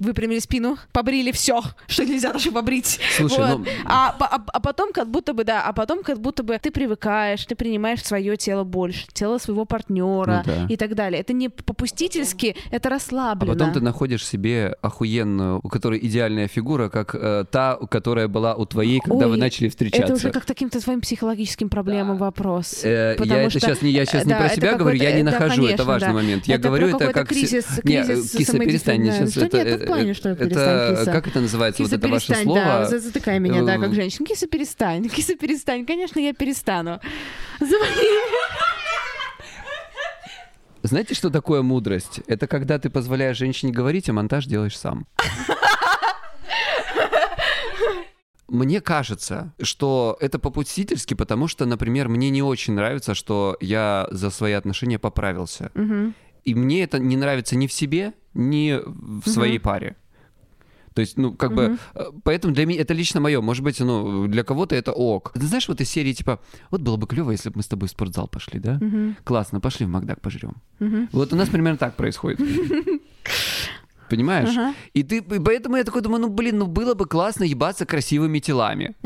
выпрямили 0.00 0.38
спину, 0.40 0.76
побрили 0.92 1.30
все, 1.30 1.62
что 1.86 2.04
нельзя 2.04 2.32
даже 2.32 2.50
побрить. 2.50 2.98
Слушай, 3.16 3.38
Вот. 3.38 3.58
ну, 3.58 3.64
а, 3.84 4.14
а- 4.18 4.42
а 4.52 4.60
потом 4.60 4.92
как 4.92 5.08
будто 5.08 5.32
бы, 5.34 5.44
да, 5.44 5.62
а 5.62 5.72
потом 5.72 6.02
как 6.02 6.18
будто 6.20 6.42
бы 6.42 6.58
ты 6.60 6.70
привыкаешь, 6.70 7.44
ты 7.44 7.54
принимаешь 7.54 8.02
свое 8.02 8.36
тело 8.36 8.64
больше, 8.64 9.06
тело 9.12 9.38
своего 9.38 9.64
партнера 9.64 10.42
Ну 10.46 10.52
да. 10.52 10.66
и 10.68 10.76
так 10.76 10.94
далее. 10.94 11.20
Это 11.20 11.32
не 11.32 11.48
попустительски, 11.48 12.56
это 12.70 12.88
А 12.88 12.92
расслабленно. 12.92 13.52
потом 13.54 13.72
ты 13.72 13.80
находишь 13.80 14.26
себе 14.26 14.74
охуенную, 14.82 15.60
у 15.62 15.68
которой 15.68 15.98
идеальная 16.02 16.48
фигура, 16.48 16.88
как 16.88 17.14
э, 17.14 17.44
та, 17.50 17.76
которая 17.90 18.28
была 18.28 18.54
у 18.54 18.64
твоей, 18.66 19.00
когда 19.00 19.26
Ой, 19.26 19.32
вы 19.32 19.36
начали 19.36 19.68
встречаться. 19.68 20.04
Это 20.04 20.14
уже 20.14 20.30
как 20.30 20.44
таким-то 20.44 20.80
твоим 20.80 21.00
психологическим 21.00 21.68
проблемам 21.68 22.16
вопрос. 22.16 22.80
Э, 22.84 23.16
я 23.18 23.42
это 23.42 23.50
что- 23.50 23.60
сейчас 23.60 23.82
не 23.82 23.90
я 23.90 24.04
сейчас 24.04 24.24
не 24.24 24.30
да, 24.30 24.38
про 24.38 24.46
это 24.46 24.56
себя 24.56 24.76
говорю, 24.76 24.96
я 24.96 25.12
не 25.12 25.22
какой-то- 25.24 25.30
да, 25.38 25.44
нахожу, 25.44 25.62
это 25.62 25.68
конечно, 25.76 25.84
важный 25.84 26.08
да. 26.08 26.14
момент. 26.14 26.46
Я 26.46 26.54
Это 26.54 26.62
про 26.62 26.68
говорю 26.68 26.96
это 26.96 27.12
как 27.12 27.28
се- 27.28 27.34
кризис, 27.34 27.66
Не, 27.84 28.04
кризис 28.04 28.30
киса, 28.32 28.58
перестань, 28.58 29.04
сейчас 29.04 29.36
это, 29.36 29.56
нет, 29.56 29.66
это 29.66 29.84
это 29.84 29.86
плане, 29.96 30.14
что 30.14 30.28
это, 30.30 30.44
перестань, 30.44 30.96
киса. 30.96 31.12
Как 31.12 31.26
это 31.28 31.40
называется, 31.40 31.78
Киса, 31.82 31.90
вот 31.96 31.98
это 31.98 32.08
ваше 32.08 32.26
перестань, 32.28 32.44
слово? 32.44 32.60
да, 32.60 32.84
за- 32.86 32.98
затыкай 32.98 33.38
меня, 33.38 33.62
да, 33.62 33.78
как 33.78 33.94
женщина. 33.94 34.26
Киса, 34.26 34.46
перестань, 34.46 35.08
киса, 35.14 35.34
перестань. 35.36 35.86
Конечно, 35.86 36.18
я 36.20 36.32
перестану. 36.32 37.00
Знаете, 40.82 41.14
что 41.14 41.28
такое 41.30 41.60
мудрость? 41.62 42.20
Это 42.26 42.46
когда 42.46 42.78
ты 42.78 42.88
позволяешь 42.88 43.36
женщине 43.36 43.72
говорить, 43.72 44.08
а 44.08 44.12
монтаж 44.14 44.46
делаешь 44.46 44.78
сам. 44.78 45.06
Мне 48.48 48.80
кажется, 48.80 49.52
что 49.62 50.16
это 50.20 50.40
попустительски, 50.40 51.14
потому 51.14 51.46
что, 51.46 51.66
например, 51.66 52.08
мне 52.08 52.30
не 52.30 52.42
очень 52.42 52.74
нравится, 52.74 53.14
что 53.14 53.56
я 53.60 54.08
за 54.10 54.30
свои 54.30 54.54
отношения 54.54 54.98
поправился. 54.98 55.70
Мгм. 55.74 56.14
И 56.44 56.54
мне 56.54 56.82
это 56.82 56.98
не 56.98 57.16
нравится 57.16 57.56
ни 57.56 57.66
в 57.66 57.72
себе, 57.72 58.12
ни 58.34 58.78
в 58.84 59.28
своей 59.28 59.58
паре. 59.58 59.96
То 60.94 61.00
есть, 61.02 61.16
ну, 61.16 61.32
как 61.32 61.54
бы, 61.54 61.78
э, 61.94 62.04
поэтому 62.24 62.52
для 62.52 62.66
меня 62.66 62.80
это 62.80 62.94
лично 62.94 63.20
мое. 63.20 63.40
Может 63.40 63.62
быть, 63.62 63.78
ну, 63.80 64.26
для 64.26 64.42
кого-то 64.42 64.74
это 64.74 64.92
ок. 64.92 65.32
Ты 65.34 65.46
знаешь, 65.46 65.68
вот 65.68 65.80
из 65.80 65.88
серии 65.88 66.12
типа, 66.12 66.40
вот 66.70 66.80
было 66.80 66.96
бы 66.96 67.06
клево, 67.06 67.30
если 67.30 67.48
бы 67.50 67.58
мы 67.58 67.62
с 67.62 67.68
тобой 67.68 67.88
в 67.88 67.92
спортзал 67.92 68.26
пошли, 68.26 68.58
да? 68.58 68.78
Мгм. 68.80 69.16
Классно, 69.24 69.60
пошли 69.60 69.86
в 69.86 69.88
Макдак 69.88 70.20
пожрем. 70.20 70.56
Мгм. 70.80 71.08
Вот 71.12 71.32
у 71.32 71.36
нас 71.36 71.48
примерно 71.48 71.78
так 71.78 71.94
происходит. 71.94 72.40
Понимаешь? 74.10 74.74
И 74.92 75.04
ты, 75.04 75.18
и 75.18 75.38
поэтому 75.38 75.76
я 75.76 75.84
такой 75.84 76.02
думаю, 76.02 76.22
ну 76.22 76.28
блин, 76.28 76.58
ну 76.58 76.66
было 76.66 76.94
бы 76.94 77.06
классно 77.06 77.44
ебаться 77.44 77.86
красивыми 77.86 78.40
телами. 78.40 78.96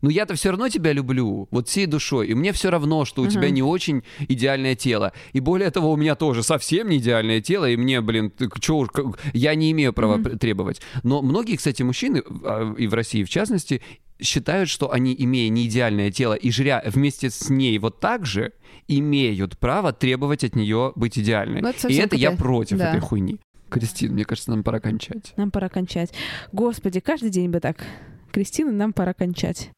Ну 0.00 0.10
я-то 0.10 0.34
все 0.34 0.50
равно 0.50 0.68
тебя 0.68 0.92
люблю, 0.92 1.48
вот 1.50 1.68
всей 1.68 1.86
душой, 1.86 2.28
и 2.28 2.34
мне 2.34 2.52
все 2.52 2.70
равно, 2.70 3.04
что 3.04 3.22
у 3.22 3.26
тебя 3.26 3.50
не 3.50 3.62
очень 3.62 4.02
идеальное 4.28 4.74
тело. 4.74 5.12
И 5.32 5.40
более 5.40 5.70
того, 5.70 5.92
у 5.92 5.96
меня 5.96 6.14
тоже 6.14 6.42
совсем 6.42 6.88
не 6.88 6.98
идеальное 6.98 7.40
тело, 7.40 7.68
и 7.68 7.76
мне, 7.76 8.00
блин, 8.00 8.30
ты 8.30 8.48
чё 8.60 8.76
уж, 8.76 8.88
я 9.32 9.54
не 9.54 9.72
имею 9.72 9.92
права 9.92 10.18
пр- 10.18 10.38
требовать. 10.38 10.80
Но 11.02 11.22
многие, 11.22 11.56
кстати, 11.56 11.82
мужчины, 11.82 12.22
а, 12.44 12.74
и 12.74 12.86
в 12.86 12.94
России 12.94 13.24
в 13.24 13.28
частности, 13.28 13.82
считают, 14.20 14.68
что 14.68 14.92
они, 14.92 15.14
имея 15.18 15.48
не 15.48 15.66
идеальное 15.66 16.10
тело 16.10 16.34
и 16.34 16.50
жря 16.50 16.82
вместе 16.86 17.30
с 17.30 17.50
ней 17.50 17.78
вот 17.78 18.00
так 18.00 18.26
же, 18.26 18.52
имеют 18.88 19.58
право 19.58 19.92
требовать 19.92 20.44
от 20.44 20.56
нее 20.56 20.92
быть 20.96 21.18
идеальной. 21.18 21.60
Ну, 21.60 21.68
это 21.68 21.88
и 21.88 21.94
это 21.94 22.16
я 22.16 22.32
против 22.32 22.78
да. 22.78 22.90
этой 22.90 23.00
хуйни. 23.00 23.38
Кристин, 23.68 24.12
мне 24.12 24.24
кажется, 24.24 24.50
нам 24.50 24.64
пора 24.64 24.80
кончать. 24.80 25.34
Нам 25.36 25.50
пора 25.50 25.68
кончать. 25.68 26.12
Господи, 26.52 27.00
каждый 27.00 27.30
день 27.30 27.50
бы 27.50 27.60
так. 27.60 27.84
Кристина, 28.32 28.72
нам 28.72 28.92
пора 28.92 29.14
кончать. 29.14 29.70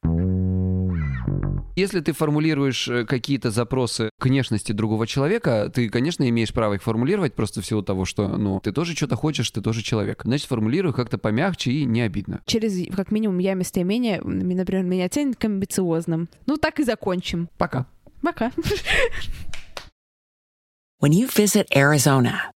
Если 1.76 2.00
ты 2.00 2.12
формулируешь 2.12 2.88
э, 2.88 3.06
какие-то 3.06 3.50
запросы 3.50 4.10
к 4.18 4.26
внешности 4.26 4.72
другого 4.72 5.06
человека, 5.06 5.70
ты, 5.72 5.88
конечно, 5.88 6.28
имеешь 6.28 6.52
право 6.52 6.74
их 6.74 6.82
формулировать 6.82 7.34
просто 7.34 7.62
в 7.62 7.66
силу 7.66 7.82
того, 7.82 8.04
что, 8.04 8.28
ну, 8.28 8.60
ты 8.60 8.72
тоже 8.72 8.94
что-то 8.94 9.16
хочешь, 9.16 9.50
ты 9.50 9.62
тоже 9.62 9.82
человек. 9.82 10.22
Значит, 10.24 10.48
формулируй 10.48 10.92
как-то 10.92 11.16
помягче 11.16 11.70
и 11.70 11.84
не 11.84 12.02
обидно. 12.02 12.42
Через, 12.44 12.94
как 12.94 13.12
минимум, 13.12 13.38
я 13.38 13.54
местоимение, 13.54 14.20
например, 14.20 14.84
меня 14.84 15.08
тянет 15.08 15.36
к 15.36 15.44
амбициозным. 15.44 16.28
Ну, 16.46 16.56
так 16.58 16.80
и 16.80 16.84
закончим. 16.84 17.48
Пока. 17.56 17.86
Пока. 18.20 18.52
When 21.00 21.12
you 21.12 21.28
visit 21.28 21.66
Arizona, 21.74 22.52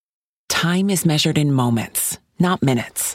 time 0.51 0.90
is 0.90 1.07
measured 1.07 1.38
in 1.38 1.51
moments, 1.51 2.18
not 2.38 2.61
minutes. 2.61 3.14